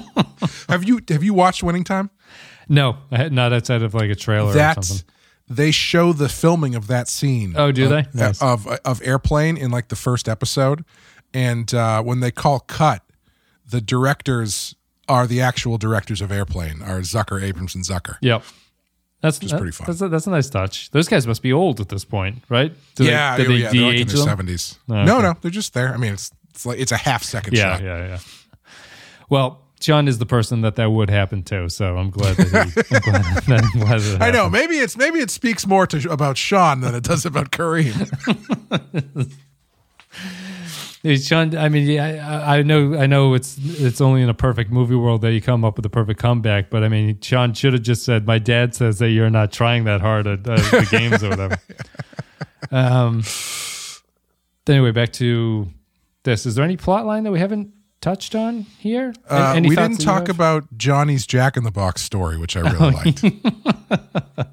Have 0.69 0.83
you 0.83 0.99
have 1.09 1.23
you 1.23 1.35
watched 1.35 1.61
Winning 1.61 1.83
Time? 1.83 2.09
no, 2.67 2.97
I 3.11 3.17
had- 3.17 3.31
not 3.33 3.53
outside 3.53 3.83
of 3.83 3.93
like 3.93 4.09
a 4.09 4.15
trailer 4.15 4.49
or 4.49 4.53
That's 4.53 4.87
something. 4.87 5.05
They 5.55 5.71
show 5.71 6.13
the 6.13 6.29
filming 6.29 6.75
of 6.75 6.87
that 6.87 7.07
scene. 7.07 7.53
Oh, 7.55 7.71
do 7.71 7.85
of, 7.85 7.89
they? 7.89 8.05
Nice. 8.13 8.41
Of 8.41 8.67
of 8.67 9.01
airplane 9.03 9.57
in 9.57 9.71
like 9.71 9.87
the 9.89 9.95
first 9.95 10.27
episode, 10.29 10.83
and 11.33 11.73
uh, 11.73 12.01
when 12.01 12.19
they 12.19 12.31
call 12.31 12.59
cut, 12.59 13.03
the 13.69 13.81
directors 13.81 14.75
are 15.09 15.27
the 15.27 15.41
actual 15.41 15.77
directors 15.77 16.21
of 16.21 16.31
airplane 16.31 16.81
are 16.81 16.99
Zucker, 17.01 17.41
Abrams, 17.41 17.75
and 17.75 17.83
Zucker. 17.83 18.17
Yep. 18.21 18.43
That's 19.21 19.39
that- 19.39 19.57
pretty 19.57 19.71
fun. 19.71 19.87
That's 19.87 20.01
a, 20.01 20.09
that's 20.09 20.27
a 20.27 20.31
nice 20.31 20.49
touch. 20.49 20.91
Those 20.91 21.07
guys 21.07 21.25
must 21.25 21.41
be 21.41 21.53
old 21.53 21.79
at 21.79 21.87
this 21.89 22.03
point, 22.03 22.43
right? 22.49 22.73
Do 22.95 23.05
yeah, 23.05 23.37
they, 23.37 23.43
do 23.43 23.49
oh, 23.49 23.53
they 23.53 23.61
yeah, 23.61 23.71
they're 23.71 23.81
like 23.83 23.99
in 23.99 24.07
their 24.07 24.17
seventies. 24.17 24.79
Oh, 24.89 25.03
No, 25.03 25.13
okay. 25.17 25.21
no, 25.27 25.33
they're 25.41 25.51
just 25.51 25.73
there. 25.73 25.93
I 25.93 25.97
mean, 25.97 26.13
it's 26.13 26.31
it's 26.49 26.65
like 26.65 26.79
it's 26.79 26.91
a 26.91 26.97
half 26.97 27.23
second 27.23 27.55
Yeah, 27.55 27.75
shot. 27.75 27.83
yeah, 27.83 28.07
yeah. 28.07 28.19
Well, 29.29 29.61
John 29.83 30.07
is 30.07 30.17
the 30.17 30.25
person 30.25 30.61
that 30.61 30.77
that 30.77 30.91
would 30.91 31.09
happen 31.09 31.43
to, 31.43 31.69
so 31.69 31.97
I'm 31.97 32.09
glad 32.09 32.37
that 32.37 32.47
he. 32.47 32.95
I'm 32.95 33.01
glad, 33.01 33.23
that, 33.23 33.71
I'm 33.73 33.79
glad 33.81 33.99
that 33.99 34.21
I 34.21 34.31
know. 34.31 34.49
Maybe 34.49 34.75
it's 34.75 34.95
maybe 34.95 35.19
it 35.19 35.29
speaks 35.29 35.67
more 35.67 35.85
to 35.87 36.09
about 36.09 36.37
Sean 36.37 36.79
than 36.79 36.95
it 36.95 37.03
does 37.03 37.25
about 37.25 37.51
Kareem. 37.51 37.91
Sean, 41.21 41.57
I 41.57 41.67
mean, 41.67 41.85
yeah, 41.85 42.45
I, 42.47 42.59
I 42.59 42.61
know, 42.61 42.97
I 42.97 43.07
know, 43.07 43.33
it's 43.33 43.57
it's 43.61 43.99
only 43.99 44.21
in 44.21 44.29
a 44.29 44.33
perfect 44.33 44.71
movie 44.71 44.95
world 44.95 45.19
that 45.23 45.33
you 45.33 45.41
come 45.41 45.65
up 45.65 45.75
with 45.75 45.85
a 45.85 45.89
perfect 45.89 46.17
comeback. 46.17 46.69
But 46.69 46.85
I 46.85 46.87
mean, 46.87 47.19
Sean 47.19 47.53
should 47.53 47.73
have 47.73 47.81
just 47.81 48.05
said, 48.05 48.25
"My 48.25 48.39
dad 48.39 48.73
says 48.73 48.99
that 48.99 49.09
you're 49.09 49.29
not 49.29 49.51
trying 49.51 49.83
that 49.83 49.99
hard 49.99 50.27
at 50.27 50.47
uh, 50.47 50.55
the 50.55 50.87
games 50.89 51.23
or 51.23 51.29
whatever." 51.29 51.59
Um. 52.71 53.23
Anyway, 54.65 54.91
back 54.91 55.11
to 55.13 55.67
this. 56.23 56.45
Is 56.45 56.55
there 56.55 56.63
any 56.63 56.77
plot 56.77 57.05
line 57.05 57.23
that 57.25 57.31
we 57.31 57.39
haven't 57.39 57.71
touched 58.03 58.35
on 58.35 58.61
here? 58.79 59.13
Uh, 59.29 59.59
we 59.63 59.75
didn't 59.75 60.01
talk 60.01 60.27
about 60.27 60.77
Johnny's 60.77 61.25
Jack 61.25 61.55
in 61.55 61.63
the 61.63 61.71
Box 61.71 62.01
story, 62.01 62.37
which 62.37 62.57
I 62.57 62.59
really 62.59 62.77
Oh, 62.77 62.89
liked. 62.89 63.21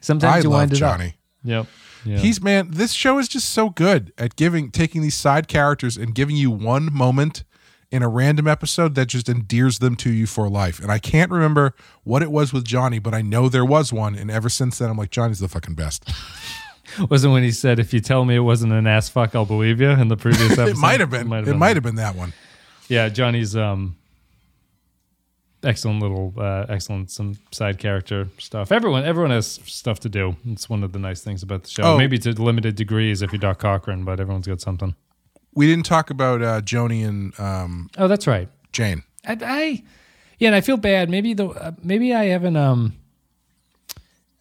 Sometimes 0.00 0.34
I 0.34 0.38
you 0.38 0.50
love 0.50 0.60
wind 0.60 0.72
it 0.72 0.82
up. 0.82 0.98
Johnny. 0.98 1.14
Yep. 1.44 1.66
Yeah. 2.04 2.18
He's 2.18 2.42
man, 2.42 2.68
this 2.72 2.92
show 2.92 3.18
is 3.18 3.28
just 3.28 3.50
so 3.50 3.70
good 3.70 4.12
at 4.18 4.34
giving 4.34 4.72
taking 4.72 5.00
these 5.00 5.14
side 5.14 5.46
characters 5.46 5.96
and 5.96 6.12
giving 6.14 6.34
you 6.34 6.50
one 6.50 6.92
moment 6.92 7.44
in 7.92 8.02
a 8.02 8.08
random 8.08 8.48
episode 8.48 8.96
that 8.96 9.06
just 9.06 9.28
endears 9.28 9.78
them 9.78 9.94
to 9.94 10.10
you 10.10 10.26
for 10.26 10.48
life. 10.48 10.80
And 10.80 10.90
I 10.90 10.98
can't 10.98 11.30
remember 11.30 11.74
what 12.02 12.22
it 12.22 12.32
was 12.32 12.52
with 12.52 12.64
Johnny, 12.64 12.98
but 12.98 13.14
I 13.14 13.22
know 13.22 13.48
there 13.48 13.64
was 13.64 13.92
one. 13.92 14.16
And 14.16 14.30
ever 14.30 14.48
since 14.48 14.78
then, 14.78 14.90
I'm 14.90 14.96
like, 14.96 15.10
Johnny's 15.10 15.38
the 15.38 15.48
fucking 15.48 15.74
best. 15.74 16.10
wasn't 17.10 17.32
when 17.32 17.44
he 17.44 17.52
said, 17.52 17.78
"If 17.78 17.94
you 17.94 18.00
tell 18.00 18.24
me 18.24 18.34
it 18.34 18.40
wasn't 18.40 18.72
an 18.72 18.86
ass 18.88 19.08
fuck, 19.08 19.36
I'll 19.36 19.46
believe 19.46 19.80
you." 19.80 19.90
In 19.90 20.08
the 20.08 20.16
previous 20.16 20.52
episode, 20.58 20.68
it 20.70 20.76
might 20.76 20.98
have 21.00 21.10
been. 21.10 21.32
It 21.32 21.56
might 21.56 21.76
have 21.76 21.82
been 21.84 21.96
that 21.96 22.16
one. 22.16 22.32
Yeah, 22.92 23.08
Johnny's 23.08 23.56
um 23.56 23.96
excellent 25.62 26.00
little 26.02 26.34
uh 26.36 26.66
excellent 26.68 27.10
some 27.10 27.38
side 27.50 27.78
character 27.78 28.28
stuff. 28.36 28.70
Everyone 28.70 29.02
everyone 29.02 29.30
has 29.30 29.60
stuff 29.64 29.98
to 30.00 30.10
do. 30.10 30.36
It's 30.44 30.68
one 30.68 30.84
of 30.84 30.92
the 30.92 30.98
nice 30.98 31.22
things 31.22 31.42
about 31.42 31.62
the 31.62 31.70
show. 31.70 31.84
Oh. 31.84 31.96
Maybe 31.96 32.18
to 32.18 32.32
limited 32.32 32.74
degrees 32.76 33.22
if 33.22 33.32
you're 33.32 33.38
Doc 33.38 33.60
Cochran, 33.60 34.04
but 34.04 34.20
everyone's 34.20 34.46
got 34.46 34.60
something. 34.60 34.94
We 35.54 35.66
didn't 35.66 35.86
talk 35.86 36.10
about 36.10 36.42
uh, 36.42 36.60
Joanie 36.60 37.02
and 37.02 37.38
um, 37.40 37.88
Oh, 37.96 38.08
that's 38.08 38.26
right. 38.26 38.50
Jane. 38.72 39.04
I, 39.26 39.38
I 39.40 39.82
yeah, 40.38 40.48
and 40.48 40.54
I 40.54 40.60
feel 40.60 40.76
bad. 40.76 41.08
Maybe 41.08 41.32
the 41.32 41.46
uh, 41.46 41.72
maybe 41.82 42.12
I 42.12 42.24
haven't 42.24 42.58
um 42.58 42.94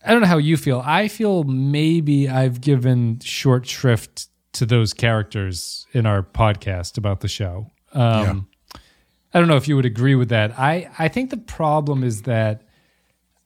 I 0.05 0.11
don't 0.11 0.19
know 0.19 0.27
how 0.27 0.39
you 0.39 0.57
feel. 0.57 0.81
I 0.83 1.07
feel 1.07 1.45
maybe 1.45 2.27
I've 2.27 2.59
given 2.59 3.19
short 3.19 3.65
shrift 3.65 4.27
to 4.53 4.65
those 4.65 4.93
characters 4.93 5.87
in 5.93 6.05
our 6.05 6.21
podcast 6.21 6.97
about 6.97 7.21
the 7.21 7.29
show. 7.29 7.67
Um 7.93 8.47
I 9.33 9.39
don't 9.39 9.47
know 9.47 9.55
if 9.55 9.67
you 9.67 9.75
would 9.75 9.85
agree 9.85 10.15
with 10.15 10.29
that. 10.29 10.57
I 10.59 10.89
I 10.97 11.07
think 11.07 11.29
the 11.29 11.37
problem 11.37 12.03
is 12.03 12.23
that 12.23 12.63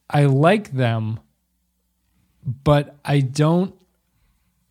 I 0.10 0.26
like 0.26 0.72
them 0.72 1.20
but 2.46 2.98
I 3.04 3.22
don't 3.22 3.74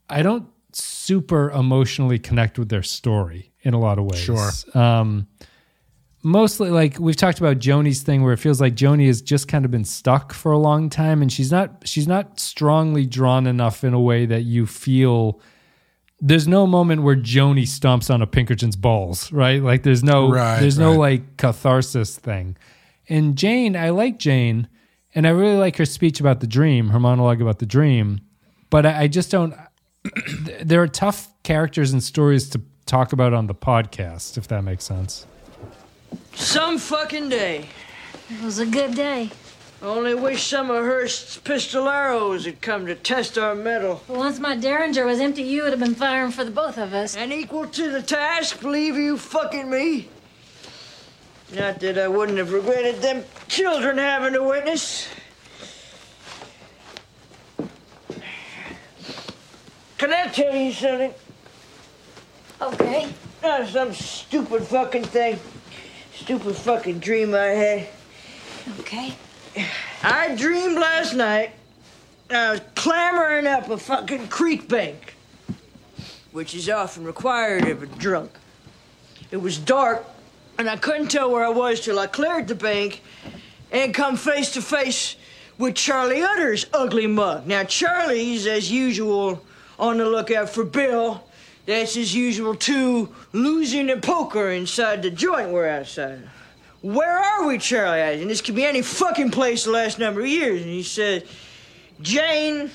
I 0.09 0.23
don't 0.23 0.49
super 0.73 1.51
emotionally 1.51 2.19
connect 2.19 2.59
with 2.59 2.69
their 2.69 2.83
story 2.83 3.53
in 3.63 3.75
a 3.75 3.79
lot 3.79 3.99
of 3.99 4.05
ways. 4.05 4.21
Sure. 4.21 4.51
Um 4.75 5.29
mostly 6.23 6.71
like 6.71 6.99
we've 6.99 7.17
talked 7.17 7.39
about 7.39 7.59
Joanie's 7.59 8.03
thing 8.03 8.23
where 8.23 8.33
it 8.33 8.39
feels 8.39 8.61
like 8.61 8.75
Joanie 8.75 9.07
has 9.07 9.21
just 9.21 9.47
kind 9.47 9.65
of 9.65 9.71
been 9.71 9.85
stuck 9.85 10.33
for 10.33 10.53
a 10.53 10.59
long 10.59 10.89
time 10.89 11.21
and 11.23 11.33
she's 11.33 11.53
not 11.53 11.87
she's 11.87 12.09
not 12.09 12.41
strongly 12.41 13.07
drawn 13.07 13.47
enough 13.47 13.85
in 13.85 13.93
a 13.95 14.01
way 14.01 14.27
that 14.27 14.43
you 14.43 14.67
feel 14.67 15.41
there's 16.27 16.49
no 16.49 16.67
moment 16.67 17.03
where 17.03 17.17
Joanie 17.17 17.67
stomps 17.67 18.13
on 18.13 18.23
a 18.23 18.27
Pinkerton's 18.27 18.77
balls, 18.77 19.31
right? 19.31 19.63
Like 19.63 19.83
there's 19.83 20.03
no 20.03 20.31
Right, 20.31 20.59
there's 20.59 20.79
no 20.79 20.93
like 20.93 21.37
catharsis 21.37 22.17
thing. 22.17 22.57
And 23.11 23.37
Jane, 23.37 23.77
I 23.77 23.91
like 23.91 24.19
Jane, 24.19 24.69
and 25.15 25.27
I 25.27 25.31
really 25.31 25.57
like 25.59 25.77
her 25.77 25.85
speech 25.85 26.21
about 26.21 26.41
the 26.41 26.47
dream, 26.47 26.89
her 26.89 26.99
monologue 26.99 27.43
about 27.43 27.59
the 27.59 27.67
dream. 27.67 28.23
But 28.71 28.87
I, 28.87 29.03
I 29.03 29.07
just 29.07 29.31
don't. 29.31 29.55
there 30.63 30.83
are 30.83 30.89
tough 30.89 31.31
characters 31.43 31.93
and 31.93 32.03
stories 32.03 32.49
to 32.51 32.63
talk 32.87 33.13
about 33.13 33.35
on 33.35 33.47
the 33.47 33.55
podcast, 33.55 34.39
if 34.39 34.49
that 34.49 34.65
makes 34.65 34.85
sense. 34.85 35.27
Some 36.33 36.79
fucking 36.79 37.29
day. 37.29 37.67
It 38.31 38.43
was 38.43 38.61
a 38.61 38.67
good 38.67 38.95
day. 38.95 39.31
Only 39.85 40.15
wish 40.15 40.45
some 40.45 40.71
of 40.71 40.83
Hearst's 40.83 41.37
pistoleros 41.37 42.47
had 42.47 42.63
come 42.63 42.87
to 42.87 42.95
test 42.95 43.37
our 43.37 43.55
mettle. 43.55 44.03
Once 44.09 44.39
my 44.39 44.57
Derringer 44.57 45.05
was 45.05 45.21
empty, 45.21 45.43
you 45.43 45.63
would 45.63 45.73
have 45.73 45.79
been 45.79 45.95
firing 45.95 46.33
for 46.33 46.43
the 46.43 46.51
both 46.51 46.79
of 46.79 46.95
us. 46.95 47.15
And 47.15 47.31
equal 47.31 47.67
to 47.67 47.91
the 47.91 48.01
task, 48.01 48.63
believe 48.63 48.97
you 48.97 49.19
fucking 49.19 49.69
me? 49.69 50.09
Not 51.55 51.81
that 51.81 51.99
I 51.99 52.09
wouldn't 52.09 52.39
have 52.39 52.51
regretted 52.51 53.03
them 53.03 53.25
children 53.47 53.99
having 53.99 54.35
a 54.35 54.43
witness. 54.43 55.07
Can 59.99 60.15
I 60.15 60.29
tell 60.29 60.57
you 60.57 60.73
something? 60.73 61.13
Okay. 62.59 63.13
Uh, 63.43 63.67
some 63.67 63.93
stupid 63.93 64.63
fucking 64.63 65.05
thing. 65.05 65.39
Stupid 66.15 66.57
fucking 66.57 67.01
dream 67.01 67.35
I 67.35 67.49
had. 67.49 67.89
Okay. 68.81 69.15
I 70.03 70.35
dreamed 70.37 70.77
last 70.77 71.15
night 71.15 71.53
uh, 72.31 72.35
I 72.35 72.51
was 72.53 72.61
clambering 72.75 73.47
up 73.47 73.69
a 73.69 73.77
fucking 73.77 74.29
creek 74.29 74.69
bank, 74.69 75.15
which 76.33 76.55
is 76.55 76.71
often 76.71 77.05
required 77.05 77.69
of 77.69 77.83
a 77.83 77.87
drunk. 77.87 78.31
It 79.31 79.37
was 79.37 79.59
dark, 79.59 80.05
and 80.59 80.69
I 80.69 80.77
couldn't 80.77 81.09
tell 81.09 81.31
where 81.31 81.45
I 81.45 81.51
was 81.51 81.81
till 81.81 81.99
I 81.99 82.07
cleared 82.07 82.49
the 82.49 82.55
bank 82.55 83.03
and 83.71 83.93
come 83.93 84.17
face 84.17 84.53
to 84.55 84.63
face 84.63 85.17
with 85.59 85.75
Charlie 85.75 86.23
Utter's 86.23 86.67
ugly 86.73 87.07
mug. 87.07 87.47
Now, 87.47 87.65
Charlie's, 87.65 88.47
as 88.47 88.71
usual, 88.71 89.45
on 89.79 89.99
the 89.99 90.07
lookout 90.07 90.49
for 90.49 90.65
Bill. 90.65 91.23
That's 91.67 91.95
his 91.95 92.15
usual 92.15 92.55
too, 92.55 93.15
losing 93.33 93.91
at 93.91 94.03
poker 94.03 94.51
inside 94.51 95.03
the 95.03 95.11
joint 95.11 95.51
we're 95.51 95.69
outside. 95.69 96.29
Where 96.85 97.19
are 97.19 97.47
we, 97.47 97.57
Charlie? 97.57 98.03
I 98.03 98.11
And 98.11 98.29
this 98.29 98.43
could 98.43 98.55
be 98.55 98.67
any 98.67 98.83
fucking 98.83 99.31
place 99.31 99.65
the 99.65 99.71
last 99.71 99.99
number 99.99 100.21
of 100.21 100.27
years. 100.27 100.61
And 100.61 100.71
he 100.71 100.83
said, 100.83 101.27
Jane, 102.03 102.71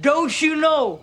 don't 0.00 0.40
you 0.40 0.56
know? 0.56 1.02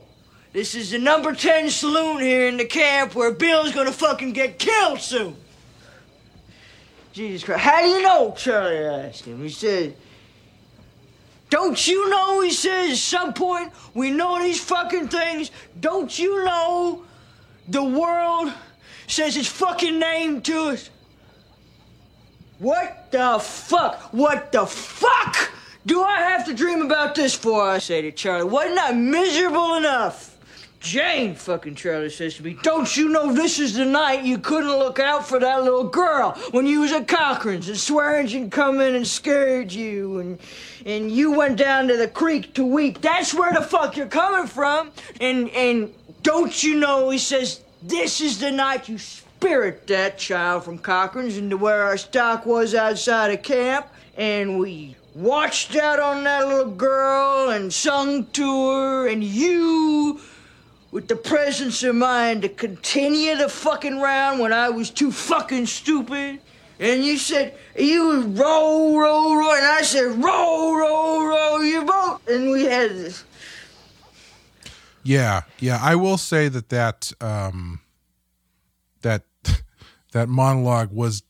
This 0.51 0.73
is 0.73 0.89
the 0.89 0.97
number 0.97 1.35
10 1.35 1.69
saloon 1.69 2.19
here 2.19 2.47
in 2.47 2.57
the 2.57 2.65
camp 2.65 3.13
where 3.13 3.31
Bill's 3.31 3.73
gonna 3.73 3.91
fucking 3.91 4.33
get 4.33 4.57
killed 4.57 4.99
soon. 5.01 5.35
Jesus 7.13 7.43
Christ. 7.43 7.61
How 7.61 7.83
do 7.83 7.87
you 7.87 8.01
know, 8.01 8.33
Charlie? 8.35 8.87
I 8.87 9.09
asked 9.09 9.25
him. 9.25 9.43
He 9.43 9.49
said, 9.49 9.95
Don't 11.51 11.87
you 11.87 12.09
know, 12.09 12.41
he 12.41 12.49
says, 12.49 12.93
at 12.93 12.97
some 12.97 13.33
point, 13.35 13.71
we 13.93 14.09
know 14.09 14.41
these 14.41 14.59
fucking 14.59 15.09
things. 15.09 15.51
Don't 15.79 16.17
you 16.17 16.43
know 16.43 17.03
the 17.67 17.83
world 17.83 18.51
says 19.05 19.37
its 19.37 19.47
fucking 19.47 19.99
name 19.99 20.41
to 20.41 20.69
us? 20.69 20.89
What 22.61 23.11
the 23.11 23.39
fuck? 23.39 24.13
What 24.13 24.51
the 24.51 24.67
fuck 24.67 25.51
do 25.87 26.03
I 26.03 26.17
have 26.17 26.45
to 26.45 26.53
dream 26.53 26.83
about 26.83 27.15
this 27.15 27.33
for? 27.33 27.67
I 27.67 27.79
say 27.79 28.03
to 28.03 28.11
Charlie. 28.11 28.47
Wasn't 28.47 28.79
I 28.79 28.91
miserable 28.91 29.73
enough? 29.77 30.37
Jane, 30.79 31.33
fucking 31.33 31.73
Charlie 31.73 32.11
says 32.11 32.35
to 32.35 32.43
me, 32.43 32.55
Don't 32.61 32.95
you 32.95 33.09
know 33.09 33.33
this 33.33 33.57
is 33.57 33.73
the 33.73 33.85
night 33.85 34.25
you 34.25 34.37
couldn't 34.37 34.77
look 34.77 34.99
out 34.99 35.27
for 35.27 35.39
that 35.39 35.63
little 35.63 35.85
girl 35.85 36.33
when 36.51 36.67
you 36.67 36.81
was 36.81 36.91
at 36.91 37.07
Cochran's 37.07 37.67
and 37.67 37.77
Swearengen 37.77 38.51
come 38.51 38.79
in 38.79 38.93
and 38.93 39.07
scared 39.07 39.71
you 39.71 40.19
and 40.19 40.37
and 40.85 41.11
you 41.11 41.31
went 41.31 41.57
down 41.57 41.87
to 41.87 41.97
the 41.97 42.07
creek 42.07 42.53
to 42.53 42.63
weep. 42.63 43.01
That's 43.01 43.33
where 43.33 43.51
the 43.51 43.61
fuck 43.61 43.97
you're 43.97 44.05
coming 44.05 44.45
from. 44.45 44.91
And 45.19 45.49
and 45.49 45.91
don't 46.21 46.63
you 46.63 46.75
know, 46.75 47.09
he 47.09 47.17
says, 47.17 47.61
this 47.81 48.21
is 48.21 48.39
the 48.39 48.51
night 48.51 48.87
you 48.87 48.99
spirit 49.41 49.87
that 49.87 50.19
child 50.19 50.63
from 50.63 50.77
Cochran's 50.77 51.35
into 51.35 51.57
where 51.57 51.81
our 51.81 51.97
stock 51.97 52.45
was 52.45 52.75
outside 52.75 53.31
of 53.31 53.41
camp, 53.41 53.87
and 54.15 54.59
we 54.59 54.95
watched 55.15 55.75
out 55.75 55.99
on 55.99 56.23
that 56.25 56.47
little 56.47 56.71
girl 56.71 57.49
and 57.49 57.73
sung 57.73 58.27
to 58.27 58.69
her, 58.69 59.07
and 59.07 59.23
you 59.23 60.21
with 60.91 61.07
the 61.07 61.15
presence 61.15 61.81
of 61.81 61.95
mind 61.95 62.43
to 62.43 62.49
continue 62.49 63.35
the 63.35 63.49
fucking 63.49 63.99
round 63.99 64.39
when 64.39 64.53
I 64.53 64.69
was 64.69 64.91
too 64.91 65.11
fucking 65.11 65.65
stupid. 65.65 66.39
And 66.79 67.03
you 67.03 67.17
said 67.17 67.55
you 67.75 68.21
roll, 68.21 68.99
roll, 68.99 69.35
roll, 69.35 69.53
and 69.53 69.65
I 69.65 69.81
said 69.81 70.23
roll, 70.23 70.77
roll, 70.77 71.25
roll 71.25 71.63
your 71.63 71.83
boat, 71.83 72.19
and 72.27 72.51
we 72.51 72.65
had 72.65 72.91
this. 72.91 73.23
Yeah, 75.01 75.41
yeah. 75.57 75.79
I 75.81 75.95
will 75.95 76.19
say 76.19 76.47
that 76.47 76.69
that 76.69 77.11
um, 77.19 77.79
that 80.11 80.29
monologue 80.29 80.91
was 80.91 81.23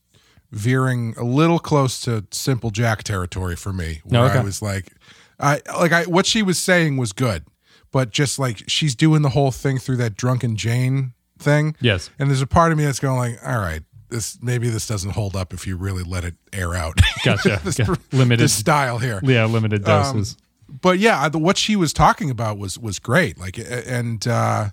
veering 0.50 1.14
a 1.16 1.24
little 1.24 1.58
close 1.58 2.00
to 2.02 2.24
simple 2.30 2.70
Jack 2.70 3.02
territory 3.04 3.56
for 3.56 3.72
me. 3.72 4.00
Where 4.04 4.24
Okay. 4.26 4.38
I 4.38 4.42
was 4.42 4.60
like, 4.62 4.92
I 5.40 5.60
like 5.78 5.92
I 5.92 6.04
what 6.04 6.26
she 6.26 6.42
was 6.42 6.58
saying 6.58 6.96
was 6.98 7.12
good, 7.12 7.44
but 7.90 8.10
just 8.10 8.38
like 8.38 8.62
she's 8.68 8.94
doing 8.94 9.22
the 9.22 9.30
whole 9.30 9.50
thing 9.50 9.78
through 9.78 9.96
that 9.96 10.14
drunken 10.16 10.56
Jane 10.56 11.14
thing. 11.38 11.74
Yes. 11.80 12.10
and 12.18 12.28
there's 12.28 12.42
a 12.42 12.46
part 12.46 12.70
of 12.72 12.78
me 12.78 12.84
that's 12.84 13.00
going 13.00 13.16
like, 13.18 13.38
all 13.46 13.58
right. 13.58 13.82
This 14.10 14.38
maybe 14.42 14.68
this 14.68 14.86
doesn't 14.86 15.12
hold 15.12 15.34
up 15.34 15.54
if 15.54 15.66
you 15.66 15.74
really 15.76 16.02
let 16.04 16.22
it 16.22 16.34
air 16.52 16.74
out. 16.74 17.00
Gotcha. 17.24 17.60
this. 17.64 17.78
Limited- 18.12 18.40
this 18.44 18.52
style 18.52 18.98
here. 18.98 19.20
Yeah, 19.22 19.46
limited 19.46 19.88
Um, 19.88 20.16
doses. 20.16 20.36
but 20.68 20.98
yeah, 20.98 21.30
the, 21.30 21.38
what 21.38 21.56
she 21.56 21.76
was 21.76 21.94
talking 21.94 22.28
about 22.28 22.58
was 22.58 22.78
was 22.78 22.98
great. 22.98 23.38
Like 23.38 23.58
and 23.58 24.26
uh, 24.28 24.68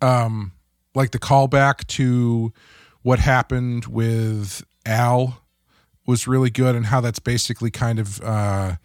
um, 0.00 0.52
like 0.96 1.10
the 1.12 1.18
callback 1.20 1.86
to 1.86 2.52
what 3.02 3.18
happened 3.20 3.84
with 3.86 4.64
Al 4.84 5.42
was 6.06 6.26
really 6.26 6.50
good, 6.50 6.74
and 6.74 6.86
how 6.86 7.00
that's 7.00 7.18
basically 7.20 7.70
kind 7.70 7.98
of 7.98 8.20
uh, 8.22 8.76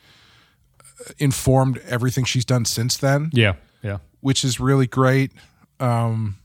informed 1.17 1.79
everything 1.87 2.25
she's 2.25 2.45
done 2.45 2.65
since 2.65 2.97
then. 2.97 3.29
Yeah, 3.33 3.53
yeah. 3.81 3.97
which 4.19 4.43
is 4.43 4.59
really 4.59 4.87
great. 4.87 5.31
Um, 5.79 6.35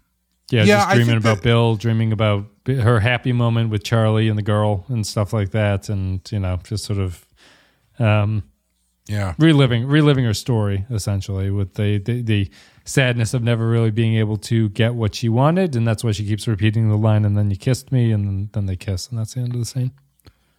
Yeah, 0.51 0.63
Yeah, 0.65 0.85
just 0.85 0.95
dreaming 0.95 1.17
about 1.17 1.37
that- 1.39 1.43
Bill, 1.43 1.77
dreaming 1.77 2.13
about 2.13 2.47
her 2.67 3.01
happy 3.01 3.33
moment 3.33 3.71
with 3.71 3.83
Charlie 3.83 4.29
and 4.29 4.39
the 4.39 4.43
girl 4.43 4.85
and 4.89 5.05
stuff 5.07 5.33
like 5.33 5.51
that, 5.51 5.89
and 5.89 6.21
you 6.31 6.39
know, 6.39 6.59
just 6.65 6.85
sort 6.85 6.99
of, 7.01 7.27
um, 7.99 8.43
yeah, 9.09 9.35
reliving 9.39 9.87
reliving 9.87 10.25
her 10.25 10.35
story 10.35 10.85
essentially 10.91 11.51
with 11.51 11.75
the, 11.75 11.99
the 11.99 12.23
the 12.23 12.51
sadness 12.87 13.35
of 13.35 13.43
never 13.43 13.69
really 13.69 13.91
being 13.91 14.15
able 14.15 14.39
to 14.39 14.71
get 14.71 14.95
what 14.95 15.15
she 15.15 15.29
wanted, 15.29 15.77
and 15.77 15.87
that's 15.87 16.03
why 16.03 16.13
she 16.13 16.25
keeps 16.25 16.49
repeating 16.49 16.89
the 16.89 16.97
line, 16.97 17.25
and 17.25 17.37
then 17.37 17.51
you 17.51 17.57
kissed 17.57 17.93
me, 17.93 18.13
and 18.13 18.27
then, 18.27 18.51
then 18.53 18.67
they 18.67 18.77
kiss, 18.77 19.09
and 19.09 19.19
that's 19.19 19.35
the 19.35 19.41
end 19.41 19.53
of 19.53 19.61
the 19.61 19.67
scene. 19.67 19.91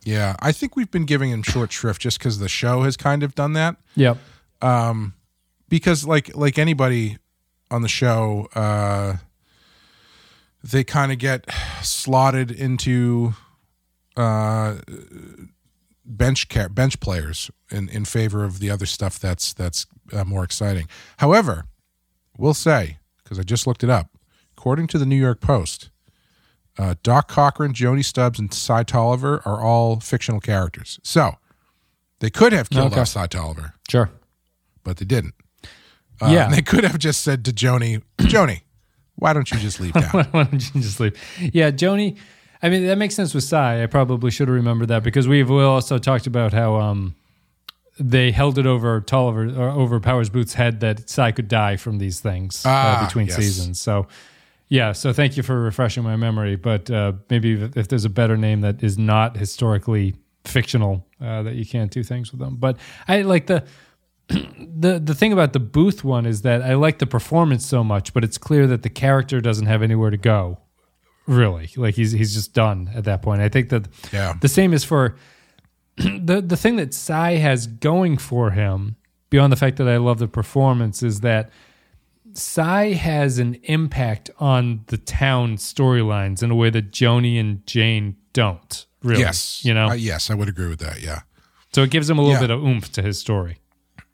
Yeah, 0.03 0.35
I 0.39 0.51
think 0.51 0.75
we've 0.75 0.91
been 0.91 1.05
giving 1.05 1.31
him 1.31 1.41
short 1.41 1.71
shrift 1.71 2.01
just 2.01 2.19
because 2.19 2.39
the 2.39 2.47
show 2.47 2.83
has 2.83 2.95
kind 2.95 3.23
of 3.23 3.33
done 3.33 3.53
that. 3.53 3.77
Yep. 3.95 4.17
Um, 4.61 5.13
because 5.69 6.05
like 6.05 6.35
like 6.35 6.57
anybody 6.57 7.17
on 7.71 7.81
the 7.81 7.87
show, 7.87 8.47
uh, 8.55 9.17
they 10.63 10.83
kind 10.83 11.11
of 11.11 11.17
get 11.17 11.45
slotted 11.81 12.51
into 12.51 13.33
uh 14.15 14.75
bench 16.03 16.49
care 16.49 16.69
bench 16.69 16.99
players 16.99 17.51
in 17.69 17.87
in 17.89 18.03
favor 18.03 18.43
of 18.43 18.59
the 18.59 18.71
other 18.71 18.85
stuff 18.85 19.19
that's 19.19 19.53
that's 19.53 19.85
uh, 20.13 20.23
more 20.23 20.43
exciting. 20.43 20.87
However, 21.17 21.65
we'll 22.37 22.53
say 22.53 22.97
because 23.23 23.39
I 23.39 23.43
just 23.43 23.67
looked 23.67 23.83
it 23.83 23.89
up, 23.89 24.09
according 24.57 24.87
to 24.87 24.97
the 24.97 25.05
New 25.05 25.15
York 25.17 25.41
Post. 25.41 25.89
Uh, 26.79 26.93
Doc 27.01 27.27
Cochran, 27.27 27.73
Joanie 27.73 28.03
Stubbs, 28.03 28.37
and 28.39 28.53
Cy 28.53 28.83
Tolliver 28.83 29.41
are 29.45 29.61
all 29.61 29.99
fictional 29.99 30.39
characters. 30.39 30.99
So 31.03 31.33
they 32.19 32.29
could 32.29 32.53
have 32.53 32.69
killed 32.69 32.91
Okay. 32.93 33.01
off 33.01 33.07
Cy 33.07 33.25
Tolliver, 33.27 33.73
Sure. 33.89 34.11
but 34.83 34.97
they 34.97 35.05
didn't. 35.05 35.33
Uh, 36.21 36.29
Yeah. 36.31 36.45
and 36.45 36.53
they 36.53 36.61
could 36.61 36.83
have 36.83 36.99
just 36.99 37.23
said 37.23 37.43
to 37.45 37.53
Joanie, 37.53 38.01
Joanie, 38.21 38.61
why 39.15 39.33
don't 39.33 39.49
you 39.51 39.57
just 39.59 39.79
leave 39.79 39.93
town? 39.95 40.27
Why 40.31 40.43
don't 40.43 40.75
you 40.75 40.81
just 40.81 40.99
leave? 40.99 41.15
Yeah, 41.53 41.71
Joanie. 41.71 42.15
I 42.61 42.69
mean, 42.69 42.85
that 42.87 42.97
makes 42.97 43.15
sense 43.15 43.33
with 43.33 43.43
Cy. 43.43 43.81
I 43.83 43.85
probably 43.87 44.29
should 44.31 44.47
have 44.47 44.55
remembered 44.55 44.87
that 44.89 45.03
because 45.03 45.27
we've 45.27 45.49
we 45.49 45.61
also 45.63 45.97
talked 45.97 46.25
about 46.27 46.53
how 46.53 46.75
um, 46.75 47.15
they 47.99 48.31
held 48.31 48.57
it 48.57 48.65
over 48.65 49.01
Tolliver 49.01 49.47
or 49.59 49.69
over 49.69 49.99
Powers 49.99 50.29
Boothe's 50.29 50.53
head 50.53 50.79
that 50.81 51.09
Cy 51.09 51.31
could 51.31 51.47
die 51.47 51.77
from 51.77 51.97
these 51.97 52.19
things 52.19 52.63
Ah, 52.65 53.01
uh, 53.01 53.05
between 53.05 53.27
yes. 53.27 53.35
seasons. 53.37 53.81
So, 53.81 54.07
yeah. 54.67 54.91
So 54.91 55.13
thank 55.13 55.37
you 55.37 55.43
for 55.43 55.59
refreshing 55.61 56.03
my 56.03 56.15
memory. 56.15 56.55
But 56.55 56.89
uh, 56.91 57.13
maybe 57.29 57.53
if, 57.53 57.75
if 57.77 57.87
there's 57.87 58.05
a 58.05 58.09
better 58.09 58.37
name 58.37 58.61
that 58.61 58.83
is 58.83 58.97
not 58.97 59.37
historically 59.37 60.15
fictional, 60.45 61.05
uh, 61.21 61.43
that 61.43 61.55
you 61.55 61.65
can't 61.65 61.91
do 61.91 62.03
things 62.03 62.31
with 62.31 62.39
them. 62.39 62.57
But 62.57 62.77
I 63.07 63.21
like 63.23 63.47
the 63.47 63.63
the 64.29 64.99
the 65.03 65.15
thing 65.15 65.31
about 65.33 65.53
the 65.53 65.59
booth 65.59 66.03
one 66.03 66.25
is 66.25 66.41
that 66.41 66.61
I 66.61 66.75
like 66.75 66.99
the 66.99 67.05
performance 67.07 67.65
so 67.65 67.83
much, 67.83 68.13
but 68.13 68.23
it's 68.23 68.37
clear 68.37 68.67
that 68.67 68.83
the 68.83 68.89
character 68.89 69.39
doesn't 69.41 69.67
have 69.67 69.81
anywhere 69.81 70.09
to 70.09 70.17
go. 70.17 70.59
Really, 71.27 71.69
like 71.75 71.95
he's 71.95 72.11
he's 72.11 72.33
just 72.33 72.53
done 72.53 72.89
at 72.93 73.03
that 73.05 73.21
point. 73.21 73.41
I 73.41 73.49
think 73.49 73.69
that 73.69 73.87
Yeah. 74.13 74.33
the 74.41 74.47
same 74.49 74.73
is 74.73 74.83
for 74.83 75.15
the 76.25 76.41
the 76.45 76.57
thing 76.57 76.75
that 76.77 76.93
Cy 76.93 77.31
has 77.37 77.67
going 77.67 78.17
for 78.17 78.51
him 78.51 78.95
beyond 79.29 79.51
the 79.51 79.57
fact 79.57 79.77
that 79.77 79.87
I 79.87 79.97
love 79.97 80.19
the 80.19 80.27
performance 80.27 81.01
is 81.03 81.21
that 81.21 81.49
Cy 82.33 82.91
has 82.93 83.39
an 83.39 83.55
impact 83.63 84.29
on 84.39 84.83
the 84.87 84.97
town 84.97 85.57
storylines 85.57 86.43
in 86.43 86.51
a 86.51 86.55
way 86.55 86.69
that 86.69 86.91
Joanie 86.91 87.37
and 87.39 87.65
Jane 87.65 88.15
don't. 88.33 88.85
Really, 89.03 89.21
Yes. 89.21 89.63
you 89.65 89.73
know. 89.73 89.89
Uh, 89.89 89.93
yes, 89.93 90.29
I 90.29 90.35
would 90.35 90.47
agree 90.49 90.67
with 90.67 90.79
that. 90.79 91.01
Yeah. 91.01 91.21
so 91.73 91.83
it 91.83 91.89
gives 91.91 92.09
him 92.09 92.17
a 92.17 92.21
little 92.21 92.35
Yeah. 92.35 92.41
bit 92.41 92.51
of 92.51 92.63
oomph 92.63 92.91
to 92.93 93.01
his 93.01 93.19
story. 93.19 93.57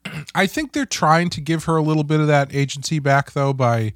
I 0.34 0.46
think 0.46 0.72
they're 0.72 0.84
trying 0.86 1.30
to 1.30 1.40
give 1.40 1.64
her 1.64 1.76
a 1.76 1.82
little 1.82 2.02
bit 2.04 2.20
of 2.20 2.26
that 2.26 2.54
agency 2.54 2.98
back, 2.98 3.32
though, 3.32 3.52
by 3.52 3.94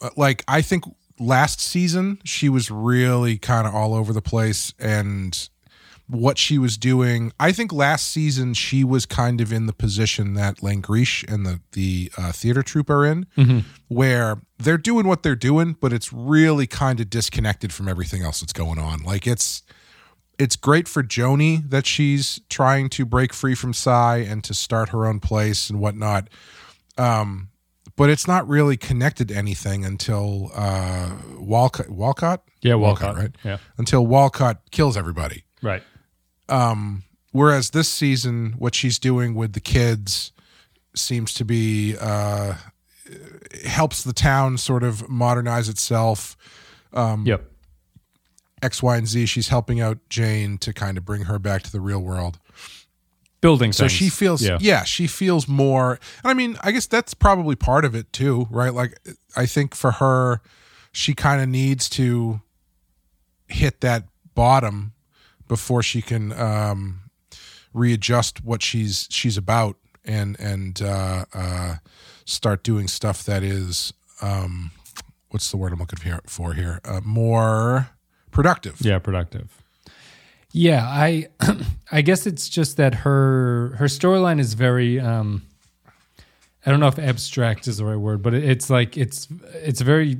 uh, 0.00 0.10
like, 0.16 0.44
I 0.48 0.62
think 0.62 0.84
last 1.18 1.60
season 1.60 2.18
she 2.24 2.48
was 2.48 2.70
really 2.70 3.38
kind 3.38 3.66
of 3.66 3.74
all 3.74 3.94
over 3.94 4.12
the 4.12 4.22
place 4.22 4.72
and 4.78 5.48
what 6.08 6.38
she 6.38 6.56
was 6.58 6.78
doing. 6.78 7.32
I 7.38 7.52
think 7.52 7.70
last 7.72 8.08
season 8.08 8.54
she 8.54 8.82
was 8.82 9.04
kind 9.04 9.40
of 9.42 9.52
in 9.52 9.66
the 9.66 9.72
position 9.74 10.34
that 10.34 10.56
Langrish 10.58 11.22
and 11.32 11.44
the, 11.44 11.60
the 11.72 12.10
uh, 12.16 12.32
theater 12.32 12.62
troupe 12.62 12.88
are 12.90 13.04
in, 13.04 13.26
Mhm. 13.36 13.64
where 13.88 14.40
they're 14.58 14.78
doing 14.78 15.06
what 15.06 15.22
they're 15.22 15.36
doing, 15.36 15.76
but 15.78 15.92
it's 15.92 16.10
really 16.12 16.66
kind 16.66 16.98
of 17.00 17.10
disconnected 17.10 17.72
from 17.74 17.88
everything 17.88 18.22
else 18.22 18.40
that's 18.40 18.54
going 18.54 18.78
on. 18.78 19.02
Like, 19.02 19.26
it's 19.26 19.62
it's 20.38 20.54
great 20.54 20.86
for 20.86 21.02
Joanie 21.02 21.62
that 21.68 21.84
she's 21.84 22.40
trying 22.48 22.88
to 22.90 23.04
break 23.04 23.34
free 23.34 23.56
from 23.56 23.74
Cy 23.74 24.18
and 24.18 24.44
to 24.44 24.54
start 24.54 24.90
her 24.90 25.04
own 25.04 25.18
place 25.18 25.68
and 25.68 25.80
whatnot. 25.80 26.28
Um, 26.96 27.48
but 27.96 28.08
it's 28.08 28.28
not 28.28 28.48
really 28.48 28.76
connected 28.76 29.28
to 29.28 29.34
anything 29.36 29.84
until 29.84 30.52
uh, 30.54 31.10
Wolcott. 31.38 31.90
Wolcott, 31.90 32.44
Yeah, 32.62 32.74
Wolcott, 32.74 33.16
right? 33.16 33.34
yeah. 33.44 33.58
Until 33.78 34.06
Wolcott 34.06 34.60
kills 34.70 34.96
everybody. 34.96 35.44
Right. 35.60 35.82
Um, 36.48 37.04
whereas 37.32 37.70
this 37.70 37.88
season, 37.88 38.54
what 38.58 38.74
she's 38.74 38.98
doing 38.98 39.34
with 39.34 39.52
the 39.52 39.60
kids 39.60 40.32
seems 40.94 41.34
to 41.34 41.44
be 41.44 41.96
uh, 42.00 42.54
helps 43.66 44.02
the 44.02 44.12
town 44.12 44.58
sort 44.58 44.82
of 44.82 45.08
modernize 45.08 45.68
itself. 45.68 46.36
Um, 46.92 47.26
yep. 47.26 47.44
X, 48.62 48.82
Y, 48.82 48.96
and 48.96 49.06
Z. 49.06 49.26
She's 49.26 49.48
helping 49.48 49.80
out 49.80 49.98
Jane 50.08 50.58
to 50.58 50.72
kind 50.72 50.98
of 50.98 51.04
bring 51.04 51.22
her 51.22 51.38
back 51.38 51.62
to 51.62 51.70
the 51.72 51.80
real 51.80 52.00
world. 52.00 52.38
Building 53.40 53.72
So 53.72 53.84
things. 53.84 53.92
she 53.92 54.08
feels, 54.08 54.42
Yeah. 54.42 54.58
yeah. 54.60 54.82
she 54.82 55.06
feels 55.06 55.46
more. 55.46 55.92
And 56.24 56.30
I 56.30 56.34
mean, 56.34 56.56
I 56.60 56.72
guess 56.72 56.86
that's 56.86 57.14
probably 57.14 57.54
part 57.54 57.84
of 57.84 57.94
it 57.94 58.12
too, 58.12 58.48
right? 58.50 58.74
Like, 58.74 58.98
I 59.36 59.46
think 59.46 59.76
for 59.76 59.92
her, 59.92 60.40
she 60.90 61.14
kind 61.14 61.40
of 61.40 61.48
needs 61.48 61.88
to 61.90 62.40
hit 63.46 63.80
that 63.82 64.04
bottom 64.34 64.92
before 65.48 65.82
she 65.82 66.02
can 66.02 66.32
um, 66.32 67.00
readjust 67.72 68.44
what 68.44 68.62
she's 68.62 69.08
she's 69.10 69.36
about 69.36 69.76
and 70.04 70.38
and 70.38 70.82
uh, 70.82 71.24
uh, 71.34 71.76
start 72.24 72.62
doing 72.62 72.88
stuff 72.88 73.24
that 73.24 73.42
is 73.42 73.92
um, 74.22 74.70
what's 75.30 75.50
the 75.50 75.56
word 75.56 75.72
I'm 75.72 75.78
looking 75.78 75.98
for 75.98 76.20
for 76.26 76.54
here 76.54 76.80
uh, 76.84 77.00
more 77.04 77.90
productive. 78.30 78.76
Yeah, 78.80 78.98
productive. 78.98 79.62
Yeah, 80.52 80.84
I 80.84 81.28
I 81.92 82.02
guess 82.02 82.26
it's 82.26 82.48
just 82.48 82.76
that 82.76 82.94
her 82.96 83.74
her 83.78 83.86
storyline 83.86 84.40
is 84.40 84.54
very 84.54 85.00
um 85.00 85.42
I 86.66 86.70
don't 86.70 86.80
know 86.80 86.88
if 86.88 86.98
abstract 86.98 87.66
is 87.66 87.78
the 87.78 87.84
right 87.84 87.96
word, 87.96 88.22
but 88.22 88.34
it's 88.34 88.68
like 88.68 88.96
it's 88.96 89.28
it's 89.54 89.80
very 89.80 90.18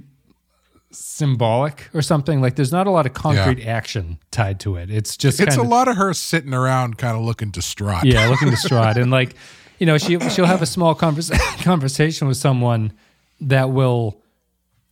symbolic 0.91 1.89
or 1.95 2.03
something. 2.03 2.41
Like 2.41 2.57
there's 2.57 2.72
not 2.72 2.86
a 2.86 2.91
lot 2.91 3.07
of 3.07 3.12
concrete 3.14 3.64
action 3.66 4.18
tied 4.30 4.61
to 4.61 4.76
it. 4.76 4.91
It's 4.91 5.16
just 5.16 5.41
It's 5.41 5.57
a 5.57 5.61
of, 5.62 5.68
lot 5.68 5.89
of 5.89 5.97
her 5.97 6.14
sitting 6.14 6.55
around, 6.55 6.99
kind 6.99 7.16
of 7.16 7.22
looking 7.24 7.51
distraught. 7.51 8.05
yeah, 8.05 8.28
looking 8.28 8.51
distraught 8.57 8.97
and 8.97 9.11
like 9.11 9.34
you 9.78 9.86
know 9.86 9.99
she 9.99 10.18
she'll 10.30 10.47
have 10.47 10.62
a 10.62 10.66
small 10.66 10.95
convers- 10.95 11.30
conversation 11.62 12.26
with 12.28 12.36
someone 12.36 12.93
that 13.41 13.70
will 13.70 14.20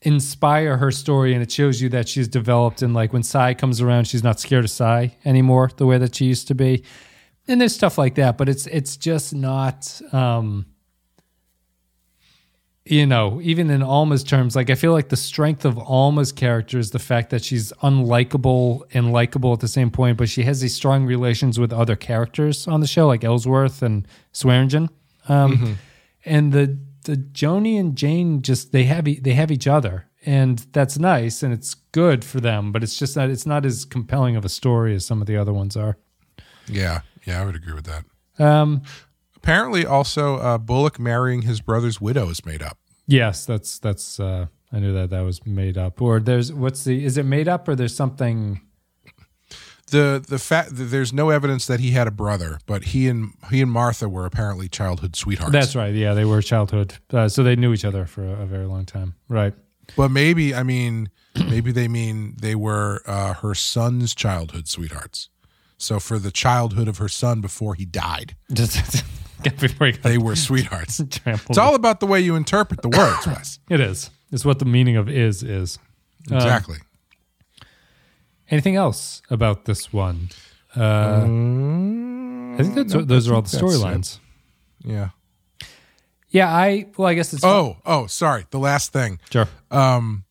inspire 0.03 0.77
her 0.77 0.91
story 0.93 1.33
and 1.33 1.43
it 1.43 1.51
shows 1.51 1.81
you 1.81 1.89
that 1.89 2.09
she's 2.09 2.29
developed 2.29 2.83
and 2.83 2.95
like 2.95 3.13
when 3.13 3.23
Cy 3.23 3.55
comes 3.55 3.81
around 3.81 4.07
she's 4.07 4.23
not 4.23 4.39
scared 4.39 4.65
of 4.65 4.71
Cy 4.71 5.17
anymore 5.25 5.71
the 5.79 5.87
way 5.87 5.99
that 5.99 6.15
she 6.15 6.27
used 6.27 6.47
to 6.49 6.55
be 6.55 6.85
and 7.49 7.61
there's 7.61 7.75
stuff 7.75 7.97
like 7.99 8.15
that 8.15 8.37
but 8.37 8.49
it's 8.49 8.67
it's 8.69 8.97
just 8.97 9.35
not 9.35 10.01
um 10.13 10.67
you 12.89 13.05
know 13.07 13.41
even 13.43 13.69
in 13.71 13.83
Alma's 13.83 14.23
terms 14.25 14.55
like 14.55 14.71
I 14.71 14.75
feel 14.77 14.93
like 14.93 15.09
the 15.09 15.17
strength 15.17 15.65
of 15.65 15.77
Alma's 15.79 16.33
character 16.33 16.79
is 16.79 16.91
the 16.93 16.99
fact 16.99 17.31
that 17.31 17.43
she's 17.45 17.73
unlikable 17.83 18.83
and 18.95 19.13
likable 19.13 19.53
at 19.53 19.61
the 19.61 19.69
same 19.69 19.91
point 19.91 20.17
but 20.17 20.29
she 20.29 20.43
has 20.45 20.61
these 20.61 20.75
strong 20.75 21.05
relations 21.05 21.59
with 21.59 21.73
other 21.73 21.97
characters 21.97 22.67
on 22.69 22.81
the 22.81 22.87
show 22.87 23.07
like 23.07 23.25
Ellsworth 23.25 23.83
and 23.83 24.07
Swearengen 24.33 24.89
um 25.29 25.57
Mhm. 25.59 25.75
and 26.25 26.53
the 26.53 26.79
the 27.05 27.17
Joanie 27.17 27.77
and 27.79 27.95
Jane 27.97 28.43
just 28.43 28.73
they 28.73 28.85
have 28.85 29.05
they 29.05 29.35
have 29.35 29.53
each 29.53 29.69
other, 29.69 30.07
and 30.25 30.59
that's 30.73 30.99
nice 30.99 31.45
and 31.45 31.53
it's 31.55 31.75
good 31.93 32.25
for 32.25 32.41
them. 32.41 32.73
But 32.73 32.83
it's 32.83 32.99
just 32.99 33.15
not 33.17 33.31
it's 33.31 33.47
not 33.47 33.65
as 33.65 33.85
compelling 33.85 34.35
of 34.35 34.45
a 34.45 34.49
story 34.49 34.93
as 34.93 35.05
some 35.07 35.21
of 35.21 35.29
the 35.29 35.37
other 35.37 35.53
ones 35.53 35.77
are. 35.77 35.97
Yeah, 36.67 37.03
yeah, 37.25 37.41
I 37.41 37.45
would 37.45 37.55
agree 37.55 37.75
with 37.75 37.87
that. 37.87 38.05
Um, 38.45 38.83
Apparently, 39.47 39.87
also 39.87 40.39
uh, 40.39 40.59
Bullock 40.59 40.99
marrying 40.99 41.43
his 41.43 41.61
brother's 41.61 42.01
widow 42.01 42.29
is 42.31 42.45
made 42.45 42.63
up. 42.63 42.79
yes, 43.07 43.47
that's 43.47 43.79
that's 43.79 44.19
uh, 44.19 44.47
I 44.73 44.81
knew 44.81 44.93
that 44.95 45.11
that 45.11 45.21
was 45.21 45.47
made 45.47 45.79
up. 45.79 46.03
Or 46.03 46.19
there's 46.19 46.53
what's 46.53 46.83
the 46.83 47.05
is 47.05 47.17
it 47.17 47.25
made 47.25 47.47
up 47.47 47.69
or 47.69 47.77
there's 47.77 47.95
something? 47.95 48.61
the 49.93 50.25
the 50.27 50.41
fact 50.41 50.75
that 50.77 50.85
there's 50.87 51.13
no 51.13 51.31
evidence 51.31 51.65
that 51.69 51.79
he 51.79 51.93
had 51.93 52.09
a 52.09 52.11
brother, 52.11 52.59
but 52.67 52.87
he 52.87 53.07
and 53.07 53.35
he 53.51 53.63
and 53.63 53.71
Martha 53.71 54.09
were 54.09 54.27
apparently 54.27 54.69
childhood 54.69 55.15
sweethearts. 55.15 55.53
That's 55.53 55.77
right. 55.77 55.95
Yeah, 55.95 56.15
they 56.15 56.25
were 56.25 56.43
childhood, 56.43 56.95
uh, 57.13 57.29
so 57.29 57.45
they 57.45 57.55
knew 57.55 57.73
each 57.73 57.85
other 57.85 58.05
for 58.05 58.25
a, 58.25 58.43
a 58.43 58.47
very 58.47 58.67
long 58.67 58.85
time. 58.85 59.15
Right. 59.29 59.55
But 59.97 60.11
maybe 60.11 60.57
I 60.57 60.65
mean 60.65 61.09
maybe 61.37 61.71
they 61.71 61.87
mean 61.87 62.35
they 62.41 62.57
were 62.57 63.01
uh, 63.07 63.35
her 63.35 63.55
son's 63.55 64.13
childhood 64.13 64.67
sweethearts. 64.67 65.29
So 65.79 66.01
for 66.01 66.19
the 66.19 66.33
childhood 66.33 66.89
of 66.89 66.99
her 66.99 67.09
son 67.09 67.41
before 67.41 67.75
he 67.75 67.85
died, 67.85 68.35
before 69.43 69.91
got 69.93 70.03
they 70.03 70.19
were 70.19 70.37
sweethearts. 70.37 71.01
trampled. 71.11 71.51
It's 71.51 71.59
all 71.59 71.75
about 71.75 72.01
the 72.01 72.07
way 72.07 72.21
you 72.21 72.37
interpret 72.37 72.83
the 72.83 72.89
words, 72.89 73.27
Wes. 73.27 73.59
It 73.71 73.81
is. 73.81 74.11
It's 74.33 74.45
what 74.45 74.59
the 74.59 74.65
meaning 74.65 74.97
of 74.97 75.09
is 75.09 75.43
is. 75.43 75.79
Um, 76.31 76.37
Exactly. 76.37 76.79
anything 78.51 78.77
else 78.77 79.23
about 79.31 79.65
this 79.65 79.93
one? 79.93 80.31
Uh, 80.77 81.23
I 82.59 82.63
think 82.63 82.75
that's 82.75 82.93
no, 82.95 83.03
those 83.03 83.29
are 83.29 83.35
all 83.35 83.43
the 83.43 83.49
think 83.49 83.63
that's 83.63 83.79
storylines. 83.79 84.19
Yeah. 84.85 85.09
Yeah, 86.29 86.53
I 86.53 86.87
well, 86.97 87.09
I 87.09 87.15
guess 87.15 87.33
it's 87.33 87.45
Oh, 87.45 87.77
oh, 87.87 88.07
sorry. 88.07 88.47
The 88.51 88.59
last 88.59 88.93
thing. 88.93 89.21
Sure. 89.31 89.49
Um, 89.71 90.25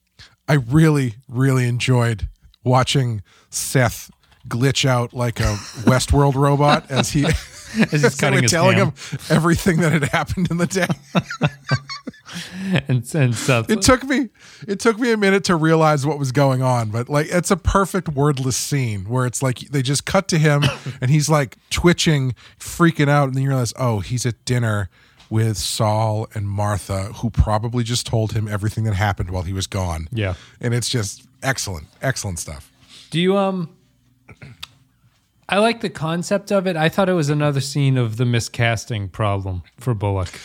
I 0.47 0.53
really, 0.55 1.15
really 1.27 1.67
enjoyed 1.67 2.29
watching 2.63 3.23
Seth 3.49 4.11
glitch 4.47 4.85
out 4.85 5.13
like 5.13 5.39
a 5.39 5.43
Westworld 5.85 6.35
robot 6.35 6.91
as 6.91 7.11
he 7.11 7.23
As 7.91 8.01
he's 8.01 8.15
cutting 8.19 8.43
his 8.43 8.51
telling 8.51 8.77
ham. 8.77 8.87
him 8.87 9.19
everything 9.29 9.77
that 9.77 9.91
had 9.91 10.03
happened 10.05 10.49
in 10.51 10.57
the 10.57 10.67
day. 10.67 10.87
and 12.87 13.15
and 13.15 13.35
Seth. 13.35 13.69
It 13.69 13.81
took 13.81 14.03
me 14.03 14.29
it 14.67 14.79
took 14.79 14.99
me 14.99 15.11
a 15.11 15.17
minute 15.17 15.43
to 15.45 15.55
realize 15.55 16.05
what 16.05 16.19
was 16.19 16.31
going 16.31 16.61
on, 16.61 16.89
but 16.89 17.09
like 17.09 17.27
it's 17.29 17.51
a 17.51 17.57
perfect 17.57 18.09
wordless 18.09 18.57
scene 18.57 19.05
where 19.05 19.25
it's 19.25 19.41
like 19.41 19.59
they 19.59 19.81
just 19.81 20.05
cut 20.05 20.27
to 20.29 20.37
him 20.37 20.63
and 21.01 21.09
he's 21.09 21.29
like 21.29 21.57
twitching, 21.69 22.35
freaking 22.59 23.09
out, 23.09 23.27
and 23.27 23.35
then 23.35 23.43
you 23.43 23.49
realize, 23.49 23.73
oh, 23.77 23.99
he's 23.99 24.25
at 24.25 24.43
dinner 24.45 24.89
with 25.29 25.57
Sol 25.57 26.27
and 26.33 26.47
Martha, 26.47 27.05
who 27.15 27.29
probably 27.29 27.83
just 27.83 28.05
told 28.05 28.33
him 28.33 28.47
everything 28.47 28.83
that 28.83 28.93
happened 28.93 29.31
while 29.31 29.43
he 29.43 29.53
was 29.53 29.67
gone. 29.67 30.07
Yeah. 30.11 30.35
And 30.61 30.73
it's 30.73 30.89
just 30.89 31.27
excellent, 31.41 31.87
excellent 32.01 32.39
stuff. 32.39 32.71
Do 33.09 33.19
you 33.19 33.37
um? 33.37 33.74
I 35.47 35.59
like 35.59 35.81
the 35.81 35.89
concept 35.89 36.51
of 36.51 36.65
it. 36.65 36.75
I 36.75 36.89
thought 36.89 37.09
it 37.09 37.13
was 37.13 37.29
another 37.29 37.61
scene 37.61 37.97
of 37.97 38.17
the 38.17 38.23
miscasting 38.23 39.11
problem 39.11 39.63
for 39.77 39.93
Bullock. 39.93 40.39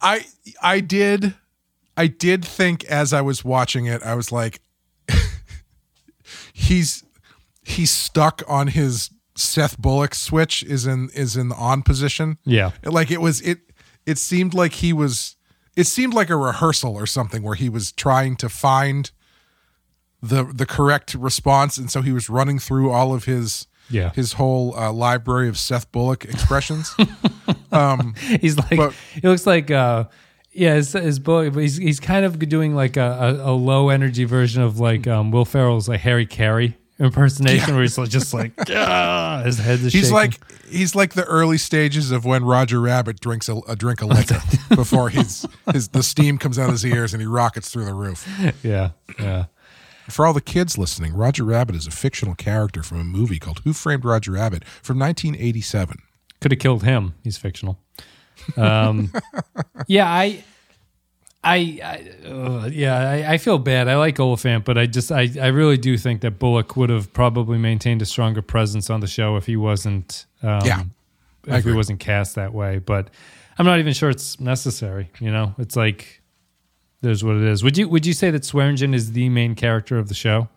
I 0.00 0.26
I 0.62 0.80
did 0.80 1.34
I 1.96 2.06
did 2.06 2.44
think 2.44 2.84
as 2.84 3.12
I 3.12 3.20
was 3.20 3.44
watching 3.44 3.86
it, 3.86 4.02
I 4.02 4.14
was 4.14 4.32
like 4.32 4.60
he's 6.52 7.04
he's 7.62 7.90
stuck 7.90 8.42
on 8.48 8.68
his 8.68 9.10
Seth 9.36 9.78
Bullock 9.78 10.14
switch 10.14 10.62
is 10.62 10.86
in 10.86 11.10
is 11.14 11.36
in 11.36 11.48
the 11.48 11.54
on 11.54 11.82
position. 11.82 12.38
Yeah. 12.44 12.72
Like 12.84 13.10
it 13.10 13.20
was 13.20 13.40
it 13.42 13.58
it 14.06 14.18
seemed 14.18 14.54
like 14.54 14.74
he 14.74 14.92
was 14.92 15.36
it 15.76 15.86
seemed 15.86 16.14
like 16.14 16.30
a 16.30 16.36
rehearsal 16.36 16.94
or 16.96 17.06
something 17.06 17.42
where 17.42 17.54
he 17.54 17.68
was 17.68 17.92
trying 17.92 18.36
to 18.36 18.48
find 18.48 19.12
the 20.20 20.44
the 20.44 20.66
correct 20.66 21.14
response 21.14 21.78
and 21.78 21.90
so 21.90 22.02
he 22.02 22.12
was 22.12 22.28
running 22.28 22.58
through 22.58 22.90
all 22.90 23.14
of 23.14 23.24
his 23.24 23.66
Yeah. 23.90 24.12
his 24.14 24.34
whole 24.34 24.74
uh, 24.78 24.92
library 24.92 25.48
of 25.48 25.58
Seth 25.58 25.90
Bullock 25.92 26.24
expressions. 26.24 26.94
um 27.72 28.14
He's 28.40 28.56
like 28.56 28.76
but- 28.76 28.94
he 29.20 29.26
looks 29.26 29.46
like 29.46 29.70
uh 29.70 30.04
yeah 30.52 30.74
his, 30.74 30.92
his 30.92 31.18
book 31.18 31.54
he's 31.54 31.76
he's 31.76 32.00
kind 32.00 32.24
of 32.24 32.38
doing 32.48 32.74
like 32.74 32.96
a, 32.96 33.38
a, 33.40 33.50
a 33.50 33.54
low 33.54 33.88
energy 33.88 34.24
version 34.24 34.62
of 34.62 34.80
like 34.80 35.06
um 35.06 35.30
Will 35.30 35.44
Ferrell's 35.44 35.88
like 35.88 36.00
Harry 36.00 36.26
Carey 36.26 36.76
impersonation 36.98 37.68
Yeah. 37.68 37.74
where 37.74 37.82
he's 37.82 37.96
just 38.08 38.34
like 38.34 38.52
ah, 38.70 39.42
his 39.44 39.58
head 39.58 39.80
is 39.80 39.92
he's 39.92 40.02
shaking. 40.08 40.14
like 40.14 40.40
he's 40.68 40.94
like 40.94 41.14
the 41.14 41.24
early 41.24 41.56
stages 41.58 42.10
of 42.10 42.24
when 42.24 42.44
Roger 42.44 42.80
Rabbit 42.80 43.20
drinks 43.20 43.48
a, 43.48 43.56
a 43.68 43.74
drink 43.76 44.02
of 44.02 44.08
liquor 44.16 44.40
before 44.74 45.08
his 45.08 45.46
his 45.72 45.88
the 45.88 46.02
steam 46.02 46.36
comes 46.36 46.58
out 46.58 46.66
of 46.66 46.72
his 46.72 46.84
ears 46.84 47.14
and 47.14 47.22
he 47.22 47.26
rockets 47.26 47.70
through 47.70 47.86
the 47.86 47.94
roof. 47.94 48.28
yeah 48.62 48.90
yeah 49.18 49.46
For 50.10 50.26
all 50.26 50.32
the 50.32 50.40
kids 50.40 50.76
listening, 50.76 51.14
Roger 51.14 51.44
Rabbit 51.44 51.76
is 51.76 51.86
a 51.86 51.90
fictional 51.90 52.34
character 52.34 52.82
from 52.82 53.00
a 53.00 53.04
movie 53.04 53.38
called 53.38 53.60
Who 53.64 53.72
Framed 53.72 54.04
Roger 54.04 54.32
Rabbit 54.32 54.64
from 54.64 54.98
1987. 54.98 55.98
could 56.40 56.52
have 56.52 56.58
killed 56.58 56.82
him. 56.84 57.14
He's 57.22 57.38
fictional. 57.38 57.78
Um, 58.56 59.12
yeah, 59.86 60.08
I, 60.08 60.42
I, 61.42 61.80
I 61.82 62.28
uh, 62.28 62.68
yeah, 62.72 62.96
I, 62.98 63.32
I 63.32 63.38
feel 63.38 63.58
bad. 63.58 63.88
I 63.88 63.96
like 63.96 64.18
Oliphant, 64.18 64.64
but 64.64 64.76
I 64.76 64.86
just, 64.86 65.12
I, 65.12 65.28
I 65.40 65.48
really 65.48 65.76
do 65.76 65.96
think 65.96 66.20
that 66.22 66.38
Bullock 66.38 66.76
would 66.76 66.90
have 66.90 67.12
probably 67.12 67.58
maintained 67.58 68.02
a 68.02 68.06
stronger 68.06 68.42
presence 68.42 68.90
on 68.90 69.00
the 69.00 69.06
show 69.06 69.36
if 69.36 69.46
he 69.46 69.56
wasn't, 69.56 70.26
um, 70.42 70.60
Yeah, 70.64 70.82
if 71.46 71.64
he 71.64 71.72
wasn't 71.72 72.00
cast 72.00 72.34
that 72.34 72.52
way. 72.52 72.78
But 72.78 73.08
I'm 73.58 73.66
not 73.66 73.78
even 73.78 73.92
sure 73.92 74.10
it's 74.10 74.40
necessary. 74.40 75.10
You 75.20 75.30
know, 75.30 75.54
it's 75.58 75.76
like 75.76 76.19
there's 77.02 77.22
what 77.24 77.36
it 77.36 77.42
is. 77.42 77.62
Would 77.64 77.76
you, 77.78 77.88
would 77.88 78.04
you 78.06 78.12
say 78.12 78.30
that 78.30 78.42
Swearengen 78.42 78.94
is 78.94 79.12
the 79.12 79.28
main 79.28 79.54
character 79.54 79.98
of 79.98 80.08
the 80.08 80.14
show? 80.14 80.48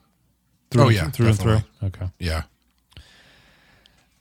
Oh, 0.76 0.88
and- 0.88 0.96
yeah, 0.96 1.10
through 1.10 1.28
and 1.28 1.40
through. 1.40 1.60
Okay. 1.84 2.08
Yeah. 2.20 2.44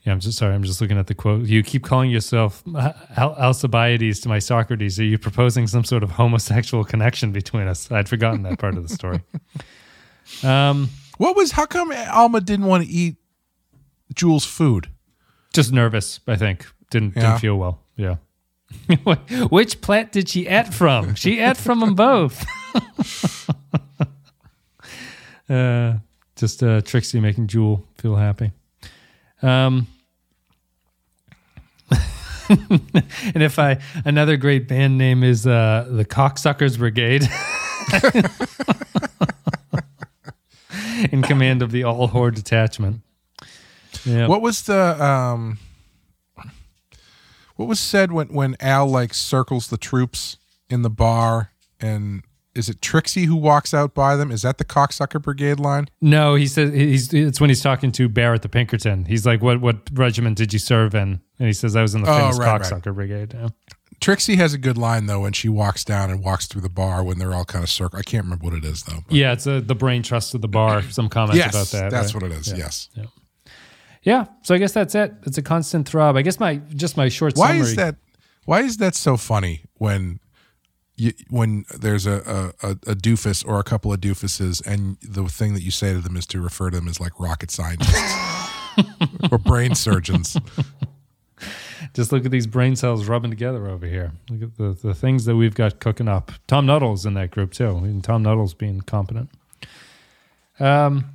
Yeah, 0.04 0.12
I'm 0.12 0.18
just 0.20 0.36
sorry. 0.36 0.52
I'm 0.52 0.64
just 0.64 0.80
looking 0.80 0.98
at 0.98 1.06
the 1.06 1.14
quote. 1.14 1.46
You 1.46 1.62
keep 1.62 1.84
calling 1.84 2.10
yourself 2.10 2.64
Al- 3.16 3.36
Alcibiades 3.36 4.18
to 4.20 4.28
my 4.28 4.40
Socrates. 4.40 4.98
Are 4.98 5.04
you 5.04 5.16
proposing 5.16 5.68
some 5.68 5.84
sort 5.84 6.02
of 6.02 6.10
homosexual 6.10 6.82
connection 6.84 7.30
between 7.30 7.68
us? 7.68 7.90
I'd 7.90 8.08
forgotten 8.08 8.42
that 8.42 8.58
part 8.58 8.76
of 8.76 8.86
the 8.88 8.94
story. 8.94 9.20
Um, 10.44 10.88
What 11.18 11.36
was 11.36 11.50
how 11.52 11.66
come 11.66 11.92
Alma 11.92 12.40
didn't 12.40 12.66
want 12.66 12.84
to 12.84 12.90
eat 12.90 13.16
Jewel's 14.14 14.44
food? 14.46 14.88
just 15.52 15.72
nervous. 15.72 16.20
I 16.26 16.36
think 16.36 16.66
didn't 16.90 17.14
Yeah. 17.16 17.22
didn't 17.22 17.40
feel 17.40 17.56
well. 17.58 17.80
Yeah. 17.96 18.16
Which 19.50 19.80
plant 19.80 20.12
did 20.12 20.28
she 20.28 20.48
eat 20.48 20.72
from? 20.74 21.14
She 21.14 21.40
ate 21.40 21.56
from 21.56 21.80
them 21.80 21.94
both. 21.94 22.44
uh, 25.48 25.94
just 26.36 26.62
uh, 26.62 26.80
Trixie 26.82 27.20
making 27.20 27.46
Jewel 27.46 27.86
feel 27.96 28.16
happy. 28.16 28.52
Um, 29.42 29.86
and 32.48 33.42
if 33.42 33.58
I 33.58 33.78
another 34.04 34.36
great 34.36 34.68
band 34.68 34.98
name 34.98 35.22
is 35.22 35.46
uh, 35.46 35.86
the 35.90 36.04
Cocksuckers 36.04 36.78
Brigade, 36.78 37.28
in 41.10 41.22
command 41.22 41.62
of 41.62 41.70
the 41.70 41.84
All 41.84 42.06
Horde 42.06 42.34
Detachment. 42.34 43.00
Yeah. 44.04 44.26
What 44.26 44.42
was 44.42 44.62
the 44.62 45.02
um 45.02 45.58
What 47.62 47.68
was 47.68 47.78
said 47.80 48.10
when 48.10 48.28
when 48.28 48.56
Al 48.60 48.88
like 48.88 49.14
circles 49.14 49.68
the 49.68 49.76
troops 49.76 50.36
in 50.68 50.82
the 50.82 50.90
bar 50.90 51.52
and 51.80 52.22
is 52.56 52.68
it 52.68 52.82
Trixie 52.82 53.24
who 53.26 53.36
walks 53.36 53.72
out 53.72 53.94
by 53.94 54.16
them? 54.16 54.30
Is 54.32 54.42
that 54.42 54.58
the 54.58 54.64
cocksucker 54.64 55.22
brigade 55.22 55.60
line? 55.60 55.86
No, 56.00 56.34
he 56.34 56.46
says 56.48 56.72
he's. 56.74 57.12
It's 57.14 57.40
when 57.40 57.50
he's 57.50 57.62
talking 57.62 57.92
to 57.92 58.08
Barrett 58.08 58.42
the 58.42 58.48
Pinkerton. 58.48 59.04
He's 59.04 59.24
like, 59.24 59.40
"What 59.42 59.60
what 59.60 59.76
regiment 59.92 60.36
did 60.36 60.52
you 60.52 60.58
serve 60.58 60.94
in?" 60.94 61.20
And 61.38 61.46
he 61.46 61.52
says, 61.52 61.76
"I 61.76 61.82
was 61.82 61.94
in 61.94 62.02
the 62.02 62.10
Oh, 62.10 62.18
famous 62.18 62.38
right, 62.38 62.60
right. 62.60 62.60
cocksucker 62.60 62.92
brigade." 62.94 63.32
Yeah. 63.34 63.48
Trixie 64.00 64.34
has 64.36 64.52
a 64.52 64.58
good 64.58 64.76
line 64.76 65.06
though 65.06 65.20
when 65.20 65.32
she 65.32 65.48
walks 65.48 65.84
down 65.84 66.10
and 66.10 66.24
walks 66.24 66.46
through 66.46 66.62
the 66.62 66.68
bar 66.68 67.04
when 67.04 67.18
they're 67.18 67.32
all 67.32 67.44
kind 67.44 67.62
of 67.62 67.70
circle. 67.70 67.98
I 68.00 68.02
can't 68.02 68.24
remember 68.24 68.44
what 68.44 68.54
it 68.54 68.64
is 68.64 68.82
though. 68.82 68.98
Yeah, 69.08 69.32
it's 69.32 69.46
uh 69.46 69.60
the 69.64 69.76
brain 69.76 70.02
trust 70.02 70.34
of 70.34 70.40
the 70.40 70.48
bar. 70.48 70.82
Some 70.90 71.08
comments 71.08 71.38
Yes, 71.38 71.54
about 71.54 71.68
that. 71.80 71.90
that's 71.92 72.12
right? 72.12 72.22
what 72.24 72.32
it 72.32 72.36
is, 72.38 72.48
Yeah. 72.48 72.56
yes. 72.56 72.88
Yeah. 72.96 73.04
Yeah. 74.02 74.26
So 74.42 74.54
I 74.54 74.58
guess 74.58 74.72
that's 74.72 74.94
it. 74.94 75.14
It's 75.24 75.38
a 75.38 75.42
constant 75.42 75.88
throb. 75.88 76.16
I 76.16 76.22
guess 76.22 76.40
my 76.40 76.56
just 76.74 76.96
my 76.96 77.08
short 77.08 77.36
Why 77.36 77.48
summary. 77.48 77.60
is 77.62 77.76
that? 77.76 77.96
Why 78.44 78.60
is 78.62 78.78
that 78.78 78.94
so 78.94 79.16
funny 79.16 79.62
when 79.74 80.18
you 80.96 81.12
when 81.30 81.64
there's 81.78 82.06
a, 82.06 82.52
a, 82.62 82.70
a, 82.70 82.94
doofus 82.94 83.46
or 83.46 83.58
a 83.58 83.62
couple 83.62 83.92
of 83.92 84.00
doofuses 84.00 84.64
and 84.66 84.98
the 85.00 85.24
thing 85.24 85.54
that 85.54 85.62
you 85.62 85.70
say 85.70 85.92
to 85.92 86.00
them 86.00 86.16
is 86.16 86.26
to 86.26 86.40
refer 86.40 86.70
to 86.70 86.78
them 86.78 86.88
as 86.88 87.00
like 87.00 87.18
rocket 87.18 87.50
scientists 87.50 88.50
or 89.32 89.38
brain 89.38 89.74
surgeons? 89.74 90.36
Just 91.94 92.12
look 92.12 92.24
at 92.24 92.30
these 92.30 92.46
brain 92.46 92.76
cells 92.76 93.06
rubbing 93.06 93.30
together 93.30 93.66
over 93.68 93.86
here. 93.86 94.12
Look 94.30 94.42
at 94.42 94.56
the, 94.56 94.88
the 94.88 94.94
things 94.94 95.24
that 95.24 95.36
we've 95.36 95.54
got 95.54 95.80
cooking 95.80 96.08
up. 96.08 96.32
Tom 96.46 96.66
Nuttall's 96.66 97.04
in 97.04 97.14
that 97.14 97.30
group 97.30 97.52
too. 97.52 97.68
And 97.68 98.02
Tom 98.02 98.22
Nuttall's 98.22 98.54
being 98.54 98.80
competent. 98.82 99.30
Um, 100.60 101.06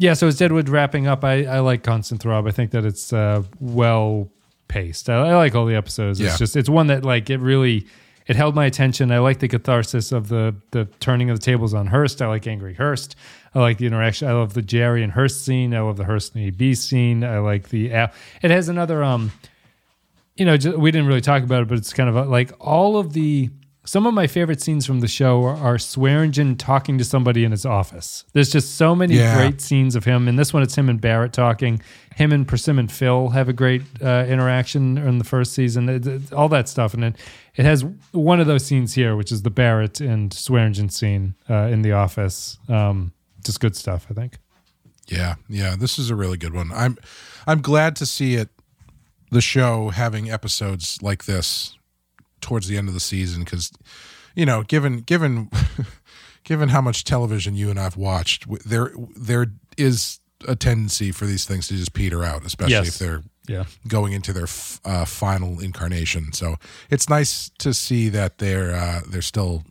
yeah. 0.00 0.14
So 0.14 0.26
as 0.26 0.36
Deadwood 0.38 0.68
wrapping 0.68 1.06
up, 1.06 1.22
I, 1.24 1.44
I 1.44 1.60
like 1.60 1.82
Constant 1.84 2.20
Throb. 2.20 2.46
I 2.46 2.50
think 2.50 2.70
that 2.72 2.84
it's 2.84 3.12
uh, 3.12 3.42
well 3.60 4.28
paced. 4.66 5.08
I, 5.08 5.14
I 5.28 5.36
like 5.36 5.54
all 5.54 5.66
the 5.66 5.74
episodes. 5.76 6.18
It's 6.20 6.32
Yeah. 6.32 6.36
just 6.36 6.56
it's 6.56 6.68
one 6.68 6.86
that 6.88 7.04
like 7.04 7.28
it 7.30 7.38
really 7.38 7.86
it 8.26 8.36
held 8.36 8.54
my 8.54 8.64
attention. 8.66 9.10
I 9.12 9.18
like 9.18 9.38
the 9.40 9.48
catharsis 9.48 10.10
of 10.12 10.28
the 10.28 10.54
the 10.72 10.86
turning 11.00 11.30
of 11.30 11.38
the 11.38 11.44
tables 11.44 11.74
on 11.74 11.86
Hearst. 11.88 12.22
I 12.22 12.26
like 12.28 12.46
Angry 12.46 12.74
Hearst. 12.74 13.14
I 13.54 13.58
like 13.60 13.78
the 13.78 13.86
interaction. 13.86 14.28
I 14.28 14.32
love 14.32 14.54
the 14.54 14.62
Jarry 14.62 15.02
and 15.02 15.12
Hearst 15.12 15.44
scene. 15.44 15.74
I 15.74 15.80
love 15.80 15.96
the 15.96 16.04
Hearst 16.04 16.34
and 16.34 16.44
AB 16.44 16.74
scene. 16.74 17.22
I 17.24 17.38
like 17.40 17.68
the. 17.70 17.92
Al- 17.92 18.12
It 18.42 18.50
has 18.50 18.68
another 18.68 19.04
um 19.04 19.30
you 20.36 20.46
know, 20.46 20.56
ju- 20.56 20.78
we 20.78 20.90
didn't 20.90 21.06
really 21.06 21.20
talk 21.20 21.42
about 21.42 21.62
it, 21.62 21.68
but 21.68 21.76
it's 21.76 21.92
kind 21.92 22.08
of 22.08 22.16
uh, 22.16 22.24
like 22.24 22.52
all 22.60 22.96
of 22.96 23.12
the 23.12 23.50
some 23.90 24.06
of 24.06 24.14
my 24.14 24.28
favorite 24.28 24.62
scenes 24.62 24.86
from 24.86 25.00
the 25.00 25.08
show 25.08 25.42
are, 25.42 25.56
are 25.56 25.76
Swearengen 25.76 26.56
talking 26.56 26.96
to 26.98 27.04
somebody 27.04 27.42
in 27.42 27.50
his 27.50 27.66
office. 27.66 28.24
There's 28.34 28.48
just 28.50 28.76
so 28.76 28.94
many 28.94 29.16
Yeah. 29.16 29.34
great 29.36 29.60
scenes 29.60 29.96
of 29.96 30.04
him. 30.04 30.28
In 30.28 30.36
this 30.36 30.52
one, 30.54 30.62
it's 30.62 30.76
him 30.76 30.88
and 30.88 31.00
Barrett 31.00 31.32
talking. 31.32 31.82
Him 32.14 32.30
and 32.32 32.46
Persimmon 32.46 32.86
Phil 32.86 33.30
have 33.30 33.48
a 33.48 33.52
great 33.52 33.82
uh, 34.00 34.26
interaction 34.28 34.96
in 34.96 35.18
the 35.18 35.24
first 35.24 35.54
season. 35.54 35.88
It- 35.88 36.06
it- 36.06 36.32
all 36.32 36.48
that 36.50 36.68
stuff, 36.68 36.94
and 36.94 37.02
it 37.04 37.16
it 37.56 37.64
has 37.64 37.84
one 38.12 38.38
of 38.40 38.46
those 38.46 38.64
scenes 38.64 38.94
here, 38.94 39.16
which 39.16 39.32
is 39.32 39.42
the 39.42 39.50
Barrett 39.50 40.00
and 40.00 40.30
Swearengen 40.30 40.90
scene 40.92 41.34
uh, 41.50 41.68
in 41.72 41.82
the 41.82 41.90
office. 41.90 42.58
Um, 42.68 43.10
just 43.44 43.58
good 43.58 43.74
stuff, 43.74 44.06
I 44.08 44.14
think. 44.14 44.38
Yeah, 45.08 45.34
yeah, 45.48 45.74
this 45.76 45.98
is 45.98 46.10
a 46.10 46.14
really 46.14 46.36
good 46.38 46.54
one. 46.54 46.70
I'm 46.72 46.96
I'm 47.44 47.60
glad 47.60 47.96
to 47.96 48.06
see 48.06 48.36
it 48.36 48.50
the 49.32 49.40
show 49.40 49.88
having 49.90 50.30
episodes 50.30 50.98
like 51.02 51.24
this 51.24 51.76
towards 52.40 52.68
the 52.68 52.76
end 52.76 52.88
of 52.88 52.94
the 52.94 53.00
season 53.00 53.44
cuz 53.44 53.70
you 54.34 54.46
know, 54.46 54.62
given 54.62 54.98
given 55.00 55.50
given 56.44 56.68
how 56.70 56.80
much 56.80 57.04
television 57.04 57.54
you 57.54 57.70
and 57.70 57.78
I've 57.78 57.96
watched, 57.96 58.46
there 58.68 58.92
there 59.16 59.46
is 59.76 60.20
a 60.48 60.56
tendency 60.56 61.12
for 61.12 61.26
these 61.26 61.44
things 61.44 61.68
to 61.68 61.74
just 61.76 61.92
peter 61.92 62.24
out, 62.24 62.44
especially 62.46 62.72
Yes. 62.74 62.88
if 62.88 62.98
they're 62.98 63.22
Yeah. 63.46 63.64
going 63.88 64.12
into 64.14 64.32
their 64.32 64.44
f- 64.44 64.80
uh, 64.84 65.04
final 65.04 65.60
incarnation. 65.60 66.32
So 66.32 66.56
it's 66.88 67.08
nice 67.08 67.50
to 67.58 67.74
see 67.74 68.08
that 68.10 68.38
they're 68.38 68.74
uh, 68.74 69.00
they're 69.08 69.20
still 69.22 69.64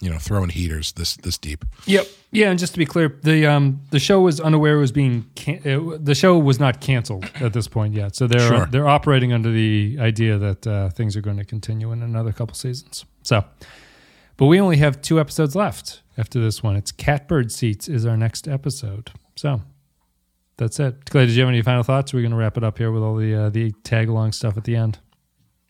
you 0.00 0.10
know 0.10 0.18
throwing 0.18 0.50
heaters 0.50 0.92
this 0.92 1.16
this 1.16 1.38
deep. 1.38 1.64
Yep. 1.86 2.06
Yeah, 2.30 2.50
and 2.50 2.58
just 2.58 2.72
to 2.74 2.78
be 2.78 2.84
clear, 2.86 3.18
the 3.22 3.46
um 3.46 3.80
the 3.90 3.98
show 3.98 4.20
was 4.20 4.40
unaware 4.40 4.76
it 4.76 4.80
was 4.80 4.92
being 4.92 5.24
can- 5.34 5.60
it, 5.64 6.04
the 6.04 6.14
show 6.14 6.38
was 6.38 6.60
not 6.60 6.80
canceled 6.80 7.24
at 7.36 7.52
this 7.54 7.66
point 7.68 7.94
yet. 7.94 8.14
So 8.14 8.26
they're 8.26 8.40
Sure. 8.48 8.66
they're 8.66 8.88
operating 8.88 9.32
under 9.32 9.50
the 9.50 9.96
idea 10.00 10.36
that 10.38 10.66
uh, 10.66 10.90
things 10.90 11.16
are 11.16 11.22
going 11.22 11.38
to 11.38 11.44
continue 11.44 11.92
in 11.92 12.02
another 12.02 12.32
couple 12.32 12.54
seasons. 12.54 13.04
So, 13.22 13.44
but 14.36 14.46
we 14.46 14.60
only 14.60 14.76
have 14.76 15.00
two 15.00 15.18
episodes 15.18 15.56
left 15.56 16.02
after 16.18 16.40
this 16.40 16.62
one. 16.62 16.76
It's 16.76 16.92
Catbird 16.92 17.50
Seats 17.50 17.88
is 17.88 18.04
our 18.04 18.16
next 18.18 18.46
episode. 18.48 19.10
So 19.34 19.62
that's 20.58 20.78
it. 20.78 21.08
Clay, 21.08 21.26
did 21.26 21.34
you 21.34 21.40
have 21.42 21.48
any 21.48 21.62
final 21.62 21.82
thoughts? 21.82 22.12
We're 22.12 22.20
going 22.20 22.30
to 22.32 22.36
wrap 22.36 22.56
it 22.58 22.64
up 22.64 22.76
here 22.78 22.90
with 22.92 23.02
all 23.02 23.16
the 23.16 23.34
uh, 23.34 23.50
the 23.50 23.72
tag 23.82 24.08
along 24.10 24.32
stuff 24.32 24.56
at 24.58 24.64
the 24.64 24.76
end. 24.76 24.98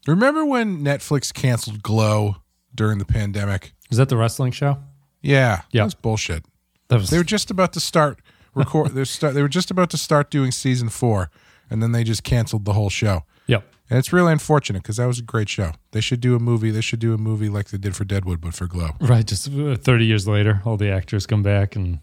Remember 0.06 0.44
when 0.44 0.78
Netflix 0.84 1.32
canceled 1.32 1.82
Glow 1.82 2.36
during 2.74 2.98
the 2.98 3.04
pandemic? 3.04 3.72
Is 3.90 3.98
that 3.98 4.08
the 4.08 4.16
wrestling 4.16 4.52
show? 4.52 4.78
Yeah, 5.22 5.62
Yeah. 5.70 5.80
that 5.82 5.84
was 5.84 5.94
bullshit. 5.94 6.44
That 6.88 6.96
was 7.00 7.10
They 7.10 7.18
were 7.18 7.24
just 7.24 7.50
about 7.50 7.72
to 7.74 7.80
start 7.80 8.20
record. 8.54 8.94
they 8.94 9.04
start. 9.04 9.34
They 9.34 9.42
were 9.42 9.48
just 9.48 9.70
about 9.70 9.90
to 9.90 9.96
start 9.96 10.30
doing 10.30 10.50
season 10.52 10.88
four, 10.88 11.30
and 11.70 11.82
then 11.82 11.92
they 11.92 12.04
just 12.04 12.22
canceled 12.24 12.64
the 12.64 12.72
whole 12.74 12.90
show. 12.90 13.24
Yep. 13.46 13.64
And 13.90 13.98
it's 13.98 14.12
really 14.12 14.32
unfortunate 14.32 14.82
because 14.82 14.96
that 14.96 15.06
was 15.06 15.18
a 15.20 15.22
great 15.22 15.48
show. 15.48 15.72
They 15.92 16.00
should 16.00 16.20
do 16.20 16.34
a 16.34 16.38
movie. 16.40 16.70
They 16.70 16.80
should 16.80 16.98
do 16.98 17.14
a 17.14 17.18
movie 17.18 17.48
like 17.48 17.68
they 17.70 17.78
did 17.78 17.94
for 17.94 18.04
Deadwood, 18.04 18.40
but 18.40 18.54
for 18.54 18.66
Glow. 18.66 18.90
Right, 19.00 19.24
just 19.26 19.48
uh, 19.48 19.76
30 19.76 20.04
years 20.06 20.26
later, 20.26 20.60
all 20.64 20.76
the 20.76 20.90
actors 20.90 21.26
come 21.26 21.42
back 21.44 21.76
and 21.76 22.00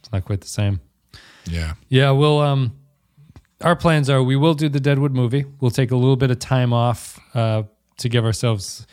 it's 0.00 0.10
not 0.12 0.24
quite 0.24 0.40
the 0.40 0.48
same. 0.48 0.80
Yeah. 1.46 1.74
Yeah, 1.88 2.10
we'll 2.10 2.40
um 2.40 2.72
our 3.60 3.76
plans 3.76 4.10
are 4.10 4.22
we 4.22 4.34
will 4.36 4.54
do 4.54 4.68
the 4.68 4.80
Deadwood 4.80 5.12
movie. 5.12 5.44
We'll 5.60 5.70
take 5.70 5.90
a 5.92 5.96
little 5.96 6.16
bit 6.16 6.30
of 6.30 6.38
time 6.40 6.72
off 6.72 7.20
uh 7.34 7.62
to 7.98 8.08
give 8.08 8.24
ourselves 8.24 8.86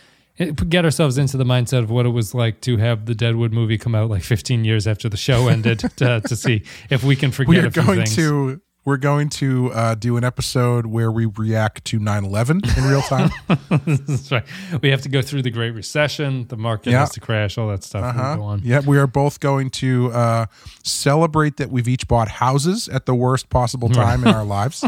get 0.46 0.86
ourselves 0.86 1.18
into 1.18 1.38
the 1.38 1.44
mindset 1.44 1.80
of 1.80 1.90
what 1.92 2.06
it 2.06 2.10
was 2.10 2.34
like 2.34 2.62
to 2.62 2.78
have 2.78 3.06
the 3.06 3.16
Deadwood 3.16 3.52
movie 3.54 3.78
come 3.78 3.96
out 3.96 4.10
like 4.10 4.24
15 4.24 4.66
years 4.66 4.88
after 4.88 5.08
the 5.10 5.18
show 5.18 5.48
ended 5.48 5.80
to, 5.98 6.22
to 6.22 6.36
see 6.36 6.64
if 6.90 7.04
we 7.04 7.16
can 7.16 7.32
forget 7.32 7.64
We 7.66 7.70
few 7.70 7.84
going 7.84 7.98
things. 8.00 8.16
to. 8.16 8.62
We're 8.84 8.98
going 8.98 9.30
to 9.30 9.72
uh, 9.74 9.94
do 9.94 10.18
an 10.18 10.24
episode 10.24 10.88
where 10.88 11.12
we 11.12 11.28
react 11.28 11.86
to 11.86 12.00
9-11 12.00 12.78
in 12.80 12.84
real 12.84 13.04
time. 13.04 13.30
That's 14.08 14.32
right. 14.32 14.44
We 14.82 14.90
have 14.90 15.04
to 15.04 15.10
go 15.10 15.22
through 15.22 15.44
the 15.44 15.52
Great 15.52 15.76
Recession, 15.76 16.48
the 16.48 16.58
market 16.58 16.90
Yeah. 16.90 17.02
has 17.02 17.12
to 17.12 17.20
crash, 17.20 17.60
all 17.60 17.68
that 17.68 17.84
stuff. 17.84 18.04
Uh-huh. 18.04 18.42
on. 18.42 18.62
Yeah, 18.64 18.80
we 18.80 18.98
are 18.98 19.06
both 19.06 19.40
going 19.40 19.70
to 19.70 20.12
uh, 20.14 20.46
celebrate 20.84 21.58
that 21.58 21.70
we've 21.70 21.88
each 21.88 22.08
bought 22.08 22.28
houses 22.28 22.90
at 22.90 23.06
the 23.06 23.14
worst 23.14 23.52
possible 23.52 23.88
time 23.88 24.24
in 24.24 24.34
our 24.34 24.44
lives. 24.44 24.84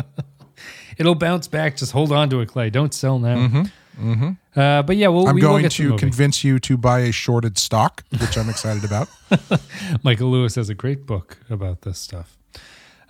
It'll 0.96 1.14
bounce 1.14 1.48
back. 1.48 1.76
Just 1.76 1.92
hold 1.92 2.12
on 2.12 2.30
to 2.30 2.40
it, 2.40 2.48
Clay. 2.48 2.70
Don't 2.70 2.94
sell 2.94 3.18
now. 3.18 3.36
Mm-hmm. 3.36 3.62
Uh, 3.98 4.82
but 4.82 4.96
yeah, 4.96 5.08
we'll, 5.08 5.26
I'm 5.28 5.34
we 5.34 5.40
going 5.40 5.68
to 5.68 5.96
convince 5.96 6.44
you 6.44 6.58
to 6.60 6.76
buy 6.76 7.00
a 7.00 7.12
shorted 7.12 7.58
stock, 7.58 8.04
which 8.20 8.36
I'm 8.36 8.48
excited 8.48 8.84
about. 8.84 9.08
Michael 10.02 10.30
Lewis 10.30 10.54
has 10.56 10.68
a 10.68 10.74
great 10.74 11.06
book 11.06 11.38
about 11.50 11.82
this 11.82 11.98
stuff. 11.98 12.36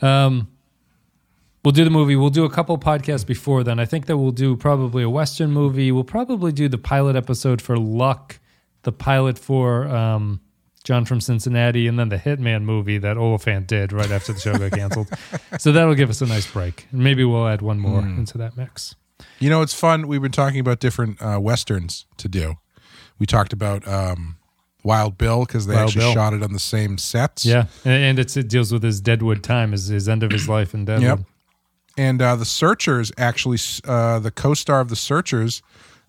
Um, 0.00 0.48
we'll 1.64 1.72
do 1.72 1.84
the 1.84 1.90
movie. 1.90 2.16
We'll 2.16 2.30
do 2.30 2.44
a 2.44 2.50
couple 2.50 2.76
podcasts 2.78 3.26
before 3.26 3.62
then. 3.64 3.78
I 3.78 3.84
think 3.84 4.06
that 4.06 4.18
we'll 4.18 4.32
do 4.32 4.56
probably 4.56 5.02
a 5.02 5.10
Western 5.10 5.50
movie. 5.52 5.92
We'll 5.92 6.04
probably 6.04 6.52
do 6.52 6.68
the 6.68 6.78
pilot 6.78 7.16
episode 7.16 7.62
for 7.62 7.76
Luck, 7.76 8.38
the 8.82 8.92
pilot 8.92 9.38
for 9.38 9.86
um, 9.88 10.40
John 10.84 11.04
from 11.04 11.20
Cincinnati, 11.20 11.86
and 11.86 11.98
then 11.98 12.08
the 12.08 12.18
Hitman 12.18 12.62
movie 12.64 12.98
that 12.98 13.16
Olyphant 13.16 13.68
did 13.68 13.92
right 13.92 14.10
after 14.10 14.32
the 14.32 14.40
show 14.40 14.58
got 14.58 14.72
canceled. 14.72 15.08
so 15.58 15.70
that'll 15.72 15.94
give 15.94 16.10
us 16.10 16.20
a 16.20 16.26
nice 16.26 16.50
break. 16.50 16.86
And 16.90 17.02
maybe 17.02 17.24
we'll 17.24 17.46
add 17.46 17.62
one 17.62 17.78
more 17.78 18.02
Mm. 18.02 18.18
into 18.18 18.38
that 18.38 18.56
mix. 18.56 18.96
You 19.38 19.50
know, 19.50 19.62
it's 19.62 19.74
fun. 19.74 20.06
We've 20.08 20.22
been 20.22 20.32
talking 20.32 20.60
about 20.60 20.80
different 20.80 21.20
uh, 21.20 21.38
westerns 21.40 22.06
to 22.18 22.28
do. 22.28 22.54
We 23.18 23.26
talked 23.26 23.52
about 23.52 23.86
um, 23.86 24.36
Wild 24.82 25.18
Bill 25.18 25.44
because 25.44 25.66
they 25.66 25.74
Wild 25.74 25.88
actually 25.88 26.06
Bill. 26.06 26.14
shot 26.14 26.34
it 26.34 26.42
on 26.42 26.52
the 26.52 26.58
same 26.58 26.98
sets. 26.98 27.44
Yeah, 27.44 27.66
and, 27.84 28.18
it 28.18 28.48
deals 28.48 28.72
with 28.72 28.82
his 28.82 29.00
Deadwood 29.00 29.42
time, 29.42 29.72
his, 29.72 29.86
his 29.86 30.08
end 30.08 30.22
of 30.22 30.30
his 30.30 30.48
life 30.48 30.74
in 30.74 30.84
Deadwood. 30.84 31.18
Yep. 31.18 31.18
And 31.96 32.22
uh, 32.22 32.36
the 32.36 32.44
Searchers 32.44 33.12
actually, 33.18 33.58
uh, 33.84 34.18
the 34.18 34.30
co-star 34.30 34.80
of 34.80 34.88
the 34.88 34.96
Searchers, 34.96 35.62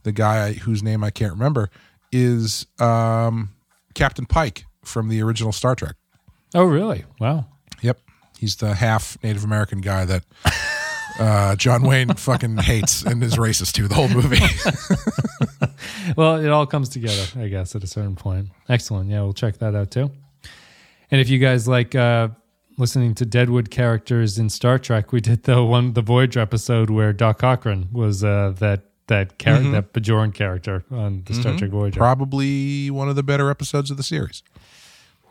the 0.04 0.12
guy 0.12 0.54
whose 0.54 0.82
name 0.82 1.04
I 1.04 1.10
can't 1.10 1.34
remember, 1.34 1.70
is 2.12 2.66
um, 2.80 3.50
Captain 3.94 4.26
Pike 4.26 4.66
from 4.84 5.10
the 5.10 5.22
original 5.22 5.52
Star 5.52 5.76
Trek. 5.76 5.96
Oh, 6.56 6.66
really? 6.66 7.04
Wow. 7.20 7.48
Yep, 7.82 8.00
he's 8.38 8.56
the 8.58 8.76
half 8.76 9.18
Native 9.24 9.44
American 9.44 9.82
guy 9.82 10.06
that 10.06 10.24
uh, 11.20 11.56
John 11.56 11.84
Wayne 11.84 12.14
fucking 12.16 12.58
hates 12.58 13.04
and 13.04 13.24
is 13.24 13.36
racist 13.36 13.74
to 13.74 13.88
the 13.88 13.96
whole 13.96 14.10
movie. 14.10 14.40
well, 16.18 16.38
it 16.38 16.50
all 16.50 16.66
comes 16.66 16.90
together, 16.90 17.24
I 17.40 17.48
guess, 17.48 17.76
at 17.76 17.84
a 17.84 17.88
certain 17.88 18.16
point. 18.16 18.50
Excellent. 18.70 19.10
Yeah, 19.10 19.22
we'll 19.22 19.34
check 19.34 19.58
that 19.60 19.76
out 19.76 19.92
too. 19.92 20.12
And 21.12 21.22
if 21.22 21.30
you 21.30 21.40
guys 21.40 21.68
like 21.68 21.94
uh, 21.96 22.30
listening 22.78 23.14
to 23.16 23.26
Deadwood 23.26 23.70
characters 23.70 24.38
in 24.40 24.50
Star 24.50 24.80
Trek, 24.80 25.12
we 25.12 25.22
did 25.22 25.44
the 25.44 25.64
one 25.64 25.94
the 25.94 26.02
Voyager 26.02 26.40
episode 26.40 26.90
where 26.90 27.14
Doc 27.14 27.40
Cochran 27.40 27.90
was 27.92 28.24
uh, 28.24 28.54
that 28.60 28.86
that 29.08 29.38
char- 29.38 29.58
Mhm. 29.60 29.74
that 29.74 29.94
Bajoran 29.94 30.34
character 30.34 30.86
on 30.90 31.24
the 31.26 31.34
Star 31.34 31.54
Mhm. 31.54 31.58
Trek 31.60 31.72
Voyager. 31.72 31.98
Probably 32.00 32.90
one 32.90 33.10
of 33.10 33.16
the 33.16 33.24
better 33.24 33.50
episodes 33.50 33.92
of 33.92 33.98
the 33.98 34.04
series. 34.04 34.42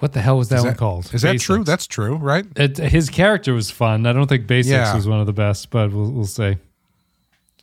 What 0.02 0.12
the 0.12 0.20
hell 0.20 0.36
was 0.36 0.48
that, 0.48 0.56
Is 0.56 0.62
one 0.64 0.72
that- 0.72 0.78
called? 0.78 1.14
is 1.14 1.22
that 1.22 1.38
true? 1.38 1.62
That's 1.62 1.86
true, 1.86 2.16
right? 2.16 2.44
It, 2.56 2.76
his 2.78 3.08
character 3.08 3.54
was 3.54 3.70
fun. 3.70 4.04
I 4.04 4.12
don't 4.12 4.26
think 4.26 4.48
Basics 4.48 4.72
Yeah. 4.72 4.94
was 4.96 5.06
one 5.06 5.20
of 5.20 5.26
the 5.26 5.32
best, 5.32 5.70
but 5.70 5.92
we'll, 5.92 6.10
we'll 6.10 6.24
see. 6.26 6.56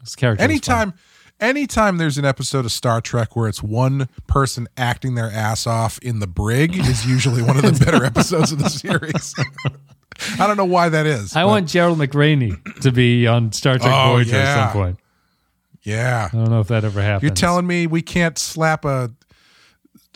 His 0.01 0.15
character. 0.15 0.41
was 0.41 0.47
fun. 0.47 0.49
Anytime, 0.51 0.93
anytime 1.41 1.97
there's 1.97 2.17
an 2.17 2.23
episode 2.23 2.63
of 2.63 2.71
Star 2.71 3.01
Trek 3.01 3.35
where 3.35 3.49
it's 3.49 3.61
one 3.61 4.07
person 4.27 4.67
acting 4.77 5.15
their 5.15 5.29
ass 5.29 5.67
off 5.67 5.99
in 5.99 6.19
the 6.19 6.27
brig 6.27 6.77
is 6.77 7.05
usually 7.05 7.41
one 7.41 7.57
of 7.57 7.63
the 7.63 7.85
better 7.85 8.05
episodes 8.13 8.53
of 8.53 8.59
the 8.59 8.69
series. 8.69 9.35
I 10.39 10.47
don't 10.47 10.57
know 10.57 10.65
why 10.65 10.87
that 10.89 11.05
is. 11.05 11.35
I 11.35 11.43
but- 11.43 11.47
want 11.47 11.67
Gerald 11.67 11.97
McRaney 11.97 12.63
to 12.81 12.91
be 12.93 13.27
on 13.27 13.51
Star 13.51 13.77
Trek 13.77 13.91
Oh, 13.93 14.13
Voyager 14.13 14.37
at 14.37 14.53
some 14.55 14.71
point. 14.73 14.99
Yeah. 15.83 16.29
I 16.31 16.35
don't 16.35 16.49
know 16.49 16.59
if 16.61 16.67
that 16.69 16.83
ever 16.85 17.01
happens. 17.01 17.23
You're 17.23 17.35
telling 17.35 17.67
me 17.67 17.87
we 17.87 18.01
can't 18.01 18.37
slap 18.37 18.85
a 18.85 19.11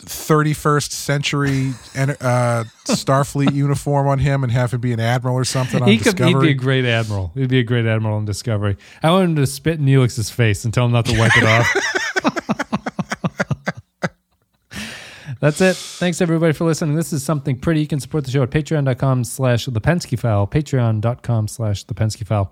31st 0.04 0.90
century 0.90 1.72
uh, 1.96 2.64
Starfleet 2.84 3.54
uniform 3.54 4.06
on 4.06 4.18
him 4.18 4.42
and 4.42 4.52
have 4.52 4.72
him 4.72 4.80
be 4.80 4.92
an 4.92 5.00
admiral 5.00 5.36
or 5.36 5.44
something 5.44 5.82
on 5.82 5.88
he 5.88 5.98
could 5.98 6.18
he'd 6.18 6.38
be 6.40 6.50
a 6.50 6.54
great 6.54 6.84
admiral. 6.84 7.32
He'd 7.34 7.48
be 7.48 7.58
a 7.58 7.64
great 7.64 7.86
admiral 7.86 8.16
on 8.16 8.24
Discovery. 8.24 8.76
I 9.02 9.10
want 9.10 9.30
him 9.30 9.36
to 9.36 9.46
spit 9.46 9.78
in 9.78 9.86
Neelix's 9.86 10.30
face 10.30 10.64
and 10.64 10.72
tell 10.72 10.86
him 10.86 10.92
not 10.92 11.06
to 11.06 11.18
wipe 11.18 11.36
it 11.36 11.44
off. 11.44 11.74
That's 15.40 15.60
it. 15.60 15.76
Thanks 15.76 16.22
everybody 16.22 16.54
for 16.54 16.64
listening. 16.64 16.96
This 16.96 17.12
is 17.12 17.22
something 17.22 17.58
pretty. 17.58 17.80
You 17.80 17.86
can 17.86 18.00
support 18.00 18.24
the 18.24 18.30
show 18.30 18.42
at 18.42 18.50
patreon.com 18.50 19.24
slash 19.24 19.66
the 19.66 19.80
Penske 19.80 20.18
file, 20.18 20.46
patreon.com 20.46 21.48
slash 21.48 21.84
the 21.84 21.92
Penske 21.92 22.26
file. 22.26 22.50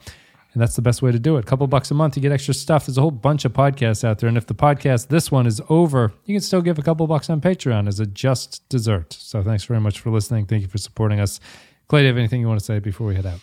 And 0.53 0.61
that's 0.61 0.76
the 0.76 0.82
best 0.82 1.00
way 1.00 1.11
to 1.11 1.18
do 1.18 1.36
it. 1.36 1.40
A 1.40 1.42
couple 1.46 1.66
bucks 1.66 1.90
a 1.90 1.94
month, 1.94 2.16
you 2.16 2.22
get 2.22 2.30
extra 2.30 2.53
stuff. 2.53 2.86
There's 2.86 2.98
a 2.98 3.00
whole 3.00 3.11
bunch 3.11 3.44
of 3.44 3.53
podcasts 3.53 4.05
out 4.05 4.18
there. 4.18 4.28
And 4.28 4.36
if 4.36 4.46
the 4.46 4.55
podcast, 4.55 5.09
this 5.09 5.30
one, 5.30 5.46
is 5.46 5.62
over, 5.70 6.12
you 6.26 6.34
can 6.34 6.42
still 6.42 6.61
give 6.61 6.78
a 6.78 6.82
couple 6.82 7.07
bucks 7.07 7.30
on 7.30 7.40
Patreon 7.40 7.88
as 7.88 8.00
a 8.00 8.07
just 8.07 8.68
dessert. 8.68 9.14
So 9.14 9.42
thanks 9.42 9.64
very 9.64 9.80
much 9.80 10.00
for 10.00 10.11
listening. 10.11 10.46
Thank 10.46 10.62
you 10.62 10.68
for 10.68 10.78
supporting 10.78 11.20
us. 11.20 11.40
Clay, 11.88 12.00
do 12.00 12.05
you 12.05 12.09
have 12.09 12.18
anything 12.18 12.40
you 12.40 12.48
want 12.48 12.61
to 12.61 12.64
say 12.64 12.80
before 12.80 13.07
we 13.07 13.14
head 13.14 13.26
out? 13.26 13.40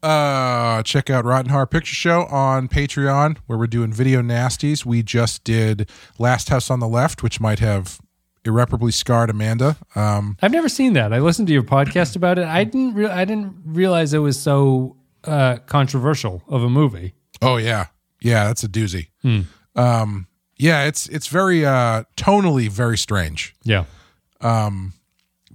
Uh, 0.00 0.82
check 0.82 1.10
out 1.10 1.24
Rotten 1.24 1.50
Horror 1.50 1.66
Picture 1.66 1.94
Show 1.94 2.24
on 2.26 2.68
Patreon, 2.68 3.38
where 3.46 3.58
we're 3.58 3.66
doing 3.66 3.92
video 3.92 4.22
nasties. 4.22 4.84
We 4.84 5.02
just 5.02 5.42
did 5.44 5.90
Last 6.18 6.50
House 6.50 6.70
on 6.70 6.78
the 6.78 6.86
Left, 6.86 7.22
which 7.22 7.40
might 7.40 7.58
have 7.58 7.98
irreparably 8.44 8.92
scarred 8.92 9.28
Amanda. 9.28 9.76
Um, 9.96 10.36
I've 10.40 10.52
never 10.52 10.68
seen 10.68 10.92
that. 10.92 11.12
I 11.12 11.18
listened 11.18 11.48
to 11.48 11.54
your 11.54 11.64
podcast 11.64 12.14
about 12.14 12.38
it. 12.38 12.44
I 12.44 12.62
didn't. 12.64 12.94
Re- 12.94 13.06
I 13.06 13.24
didn't 13.24 13.56
realize 13.64 14.14
it 14.14 14.18
was 14.18 14.40
so 14.40 14.97
uh, 15.28 15.58
controversial 15.66 16.42
of 16.48 16.62
a 16.62 16.68
movie. 16.70 17.14
oh 17.42 17.56
yeah, 17.56 17.86
yeah, 18.20 18.46
that's 18.46 18.64
a 18.64 18.68
doozy. 18.68 19.08
Hmm. 19.22 19.40
Um, 19.76 20.26
yeah, 20.56 20.84
it's 20.84 21.08
it's 21.08 21.28
very 21.28 21.64
uh, 21.64 22.04
tonally 22.16 22.68
very 22.68 22.98
strange. 22.98 23.54
Yeah. 23.62 23.84
Um, 24.40 24.94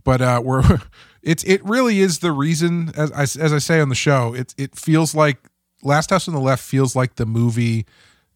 but 0.04 0.22
uh, 0.22 0.42
we're 0.44 0.82
it's 1.22 1.44
it 1.44 1.64
really 1.66 2.00
is 2.00 2.20
the 2.20 2.32
reason 2.32 2.92
as 2.96 3.12
I, 3.12 3.24
as 3.24 3.54
I 3.54 3.58
say 3.58 3.80
on 3.82 3.90
the 3.90 3.96
show. 3.96 4.34
It 4.34 4.54
it 4.58 4.76
feels 4.76 5.14
like 5.14 5.38
Last 5.82 6.10
House 6.10 6.28
on 6.28 6.34
the 6.34 6.40
Left 6.40 6.64
feels 6.64 6.96
like 6.96 7.16
the 7.16 7.26
movie 7.26 7.86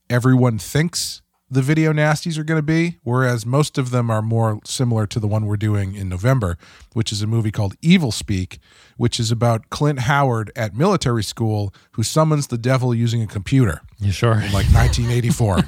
everyone 0.09 0.57
thinks 0.57 1.21
the 1.49 1.61
video 1.61 1.93
nasties 1.93 2.37
are 2.37 2.43
going 2.43 2.57
to 2.59 2.65
be, 2.65 2.97
whereas 3.03 3.45
most 3.45 3.77
of 3.77 3.91
them 3.91 4.09
are 4.09 4.21
more 4.21 4.59
similar 4.65 5.07
to 5.07 5.19
the 5.19 5.27
one 5.27 5.45
we're 5.45 5.55
doing 5.55 5.95
in 5.95 6.09
November, 6.09 6.57
which 6.93 7.11
is 7.11 7.21
a 7.21 7.27
movie 7.27 7.51
called 7.51 7.79
Evilspeak, 7.81 8.59
which 8.97 9.19
is 9.19 9.31
about 9.31 9.69
Clint 9.69 9.99
Howard 9.99 10.51
at 10.55 10.75
military 10.75 11.23
school 11.23 11.73
who 11.91 12.03
summons 12.03 12.47
the 12.47 12.57
devil 12.57 12.93
using 12.93 13.21
a 13.21 13.27
computer. 13.27 13.81
You 13.99 14.11
sure? 14.11 14.33
In 14.33 14.51
like 14.51 14.67
1984. 14.73 15.59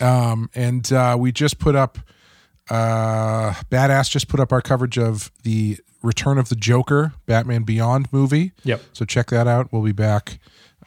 um, 0.06 0.48
and 0.54 0.90
uh, 0.92 1.16
we 1.18 1.30
just 1.30 1.58
put 1.58 1.76
up, 1.76 1.98
uh, 2.70 3.52
Badass 3.70 4.10
just 4.10 4.28
put 4.28 4.40
up 4.40 4.52
our 4.52 4.62
coverage 4.62 4.98
of 4.98 5.30
the 5.42 5.78
Return 6.02 6.38
of 6.38 6.48
the 6.48 6.56
Joker, 6.56 7.12
Batman 7.26 7.64
Beyond 7.64 8.12
movie. 8.12 8.52
Yep. 8.64 8.80
So 8.92 9.04
check 9.04 9.28
that 9.30 9.46
out. 9.46 9.72
We'll 9.72 9.82
be 9.82 9.92
back 9.92 10.38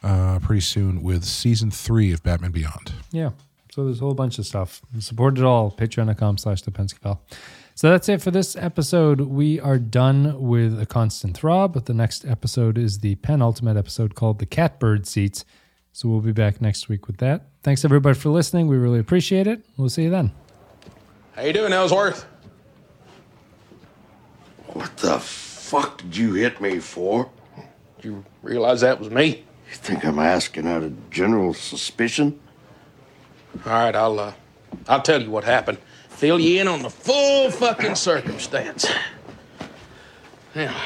uh, 0.02 0.38
pretty 0.40 0.60
soon 0.60 1.02
with 1.02 1.24
season 1.24 1.70
three 1.70 2.12
of 2.12 2.22
Batman 2.22 2.50
Beyond. 2.50 2.92
Yeah. 3.10 3.30
So 3.72 3.84
there's 3.84 4.00
a 4.00 4.04
whole 4.04 4.14
bunch 4.14 4.38
of 4.38 4.46
stuff. 4.46 4.82
Support 4.98 5.38
it 5.38 5.44
all. 5.44 5.70
Patreon.com 5.70 6.38
slash 6.38 6.62
the 6.62 6.70
Penske 6.70 6.98
file. 6.98 7.22
So 7.74 7.88
that's 7.88 8.08
it 8.08 8.20
for 8.20 8.30
this 8.30 8.56
episode. 8.56 9.22
We 9.22 9.58
are 9.60 9.78
done 9.78 10.40
with 10.40 10.78
a 10.80 10.86
constant 10.86 11.36
throb, 11.36 11.72
but 11.72 11.86
the 11.86 11.94
next 11.94 12.24
episode 12.26 12.76
is 12.76 12.98
the 12.98 13.14
penultimate 13.16 13.76
episode 13.76 14.14
called 14.14 14.38
the 14.38 14.46
Catbird 14.46 15.06
Seats. 15.06 15.44
So 15.92 16.08
we'll 16.08 16.20
be 16.20 16.32
back 16.32 16.60
next 16.60 16.88
week 16.88 17.06
with 17.06 17.18
that. 17.18 17.46
Thanks 17.62 17.84
everybody 17.84 18.18
for 18.18 18.28
listening. 18.28 18.66
We 18.66 18.76
really 18.76 18.98
appreciate 18.98 19.46
it. 19.46 19.64
We'll 19.76 19.88
see 19.88 20.02
you 20.04 20.10
then. 20.10 20.32
How 21.36 21.42
you 21.42 21.52
doing, 21.52 21.72
Ellsworth? 21.72 22.26
What 24.66 24.96
the 24.98 25.18
fuck 25.18 25.98
did 25.98 26.16
you 26.16 26.34
hit 26.34 26.60
me 26.60 26.80
for? 26.80 27.30
You 28.02 28.24
realize 28.42 28.80
that 28.82 28.98
was 28.98 29.10
me? 29.10 29.44
You 29.70 29.76
think 29.76 30.04
I'm 30.04 30.18
asking 30.18 30.66
out 30.66 30.82
of 30.82 31.10
general 31.10 31.54
suspicion? 31.54 32.40
All 33.64 33.72
right, 33.72 33.94
I'll 33.94 34.18
uh, 34.18 34.32
I'll 34.88 35.00
tell 35.00 35.22
you 35.22 35.30
what 35.30 35.44
happened. 35.44 35.78
Fill 36.08 36.40
you 36.40 36.60
in 36.60 36.66
on 36.66 36.82
the 36.82 36.90
full 36.90 37.52
fucking 37.52 37.94
circumstance. 37.94 38.88
Now, 40.56 40.76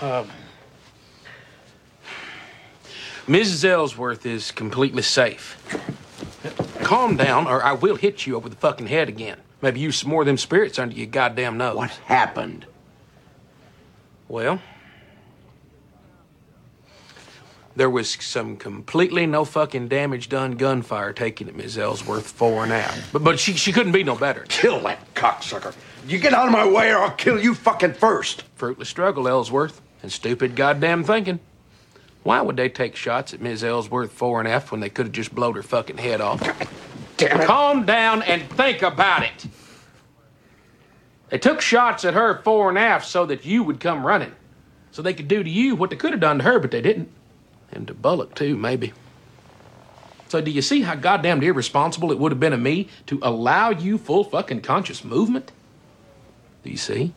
um, 0.00 0.28
Mrs. 3.28 3.64
Ellsworth 3.64 4.26
is 4.26 4.50
completely 4.50 5.02
safe. 5.02 5.56
Calm 6.82 7.16
down, 7.16 7.46
or 7.46 7.62
I 7.62 7.72
will 7.72 7.94
hit 7.94 8.26
you 8.26 8.34
over 8.34 8.48
the 8.48 8.56
fucking 8.56 8.88
head 8.88 9.08
again. 9.08 9.38
Maybe 9.62 9.78
use 9.78 9.98
some 9.98 10.10
more 10.10 10.22
of 10.22 10.26
them 10.26 10.38
spirits 10.38 10.80
under 10.80 10.96
your 10.96 11.06
goddamn 11.06 11.56
nose. 11.56 11.76
What 11.76 11.90
happened? 11.90 12.66
Well, 14.28 14.60
there 17.76 17.90
was 17.90 18.10
some 18.20 18.56
completely 18.56 19.26
no 19.26 19.44
fucking 19.44 19.88
damage 19.88 20.28
done 20.28 20.52
gunfire 20.52 21.12
taken 21.12 21.48
at 21.48 21.56
Miss 21.56 21.76
Ellsworth 21.76 22.30
fore 22.30 22.64
and 22.64 22.72
aft. 22.72 23.12
But 23.12 23.24
but 23.24 23.40
she 23.40 23.54
she 23.54 23.72
couldn't 23.72 23.92
be 23.92 24.04
no 24.04 24.14
better. 24.14 24.44
Kill 24.48 24.80
that 24.80 25.14
cocksucker. 25.14 25.74
You 26.06 26.18
get 26.18 26.34
out 26.34 26.46
of 26.46 26.52
my 26.52 26.66
way 26.66 26.92
or 26.92 26.98
I'll 26.98 27.10
kill 27.10 27.40
you 27.40 27.54
fucking 27.54 27.94
first. 27.94 28.42
Fruitless 28.56 28.88
struggle, 28.88 29.26
Ellsworth, 29.26 29.80
and 30.02 30.12
stupid 30.12 30.54
goddamn 30.54 31.02
thinking. 31.02 31.40
Why 32.22 32.40
would 32.40 32.56
they 32.56 32.68
take 32.68 32.96
shots 32.96 33.34
at 33.34 33.40
Miss 33.40 33.62
Ellsworth 33.62 34.12
fore 34.12 34.40
and 34.40 34.48
aft 34.48 34.70
when 34.70 34.80
they 34.80 34.88
could 34.88 35.06
have 35.06 35.12
just 35.12 35.34
blowed 35.34 35.56
her 35.56 35.62
fucking 35.62 35.98
head 35.98 36.20
off? 36.20 36.40
damn 37.16 37.40
it. 37.40 37.46
Calm 37.46 37.84
down 37.84 38.22
and 38.22 38.42
think 38.50 38.82
about 38.82 39.22
it. 39.22 39.46
They 41.30 41.38
took 41.38 41.60
shots 41.60 42.04
at 42.04 42.14
her 42.14 42.40
fore 42.42 42.68
and 42.68 42.78
aft 42.78 43.06
so 43.06 43.26
that 43.26 43.44
you 43.44 43.62
would 43.62 43.80
come 43.80 44.06
running. 44.06 44.32
So 44.90 45.02
they 45.02 45.14
could 45.14 45.28
do 45.28 45.42
to 45.42 45.50
you 45.50 45.74
what 45.74 45.90
they 45.90 45.96
could 45.96 46.12
have 46.12 46.20
done 46.20 46.38
to 46.38 46.44
her, 46.44 46.58
but 46.58 46.70
they 46.70 46.80
didn't. 46.80 47.10
And 47.72 47.86
to 47.88 47.94
Bullock, 47.94 48.34
too, 48.34 48.56
maybe. 48.56 48.92
So 50.28 50.40
do 50.40 50.50
you 50.50 50.62
see 50.62 50.82
how 50.82 50.94
goddamn 50.94 51.42
irresponsible 51.42 52.10
it 52.10 52.18
would 52.18 52.32
have 52.32 52.40
been 52.40 52.52
of 52.52 52.60
me 52.60 52.88
to 53.06 53.20
allow 53.22 53.70
you 53.70 53.98
full 53.98 54.24
fucking 54.24 54.62
conscious 54.62 55.04
movement? 55.04 55.52
Do 56.62 56.70
you 56.70 56.76
see? 56.76 57.12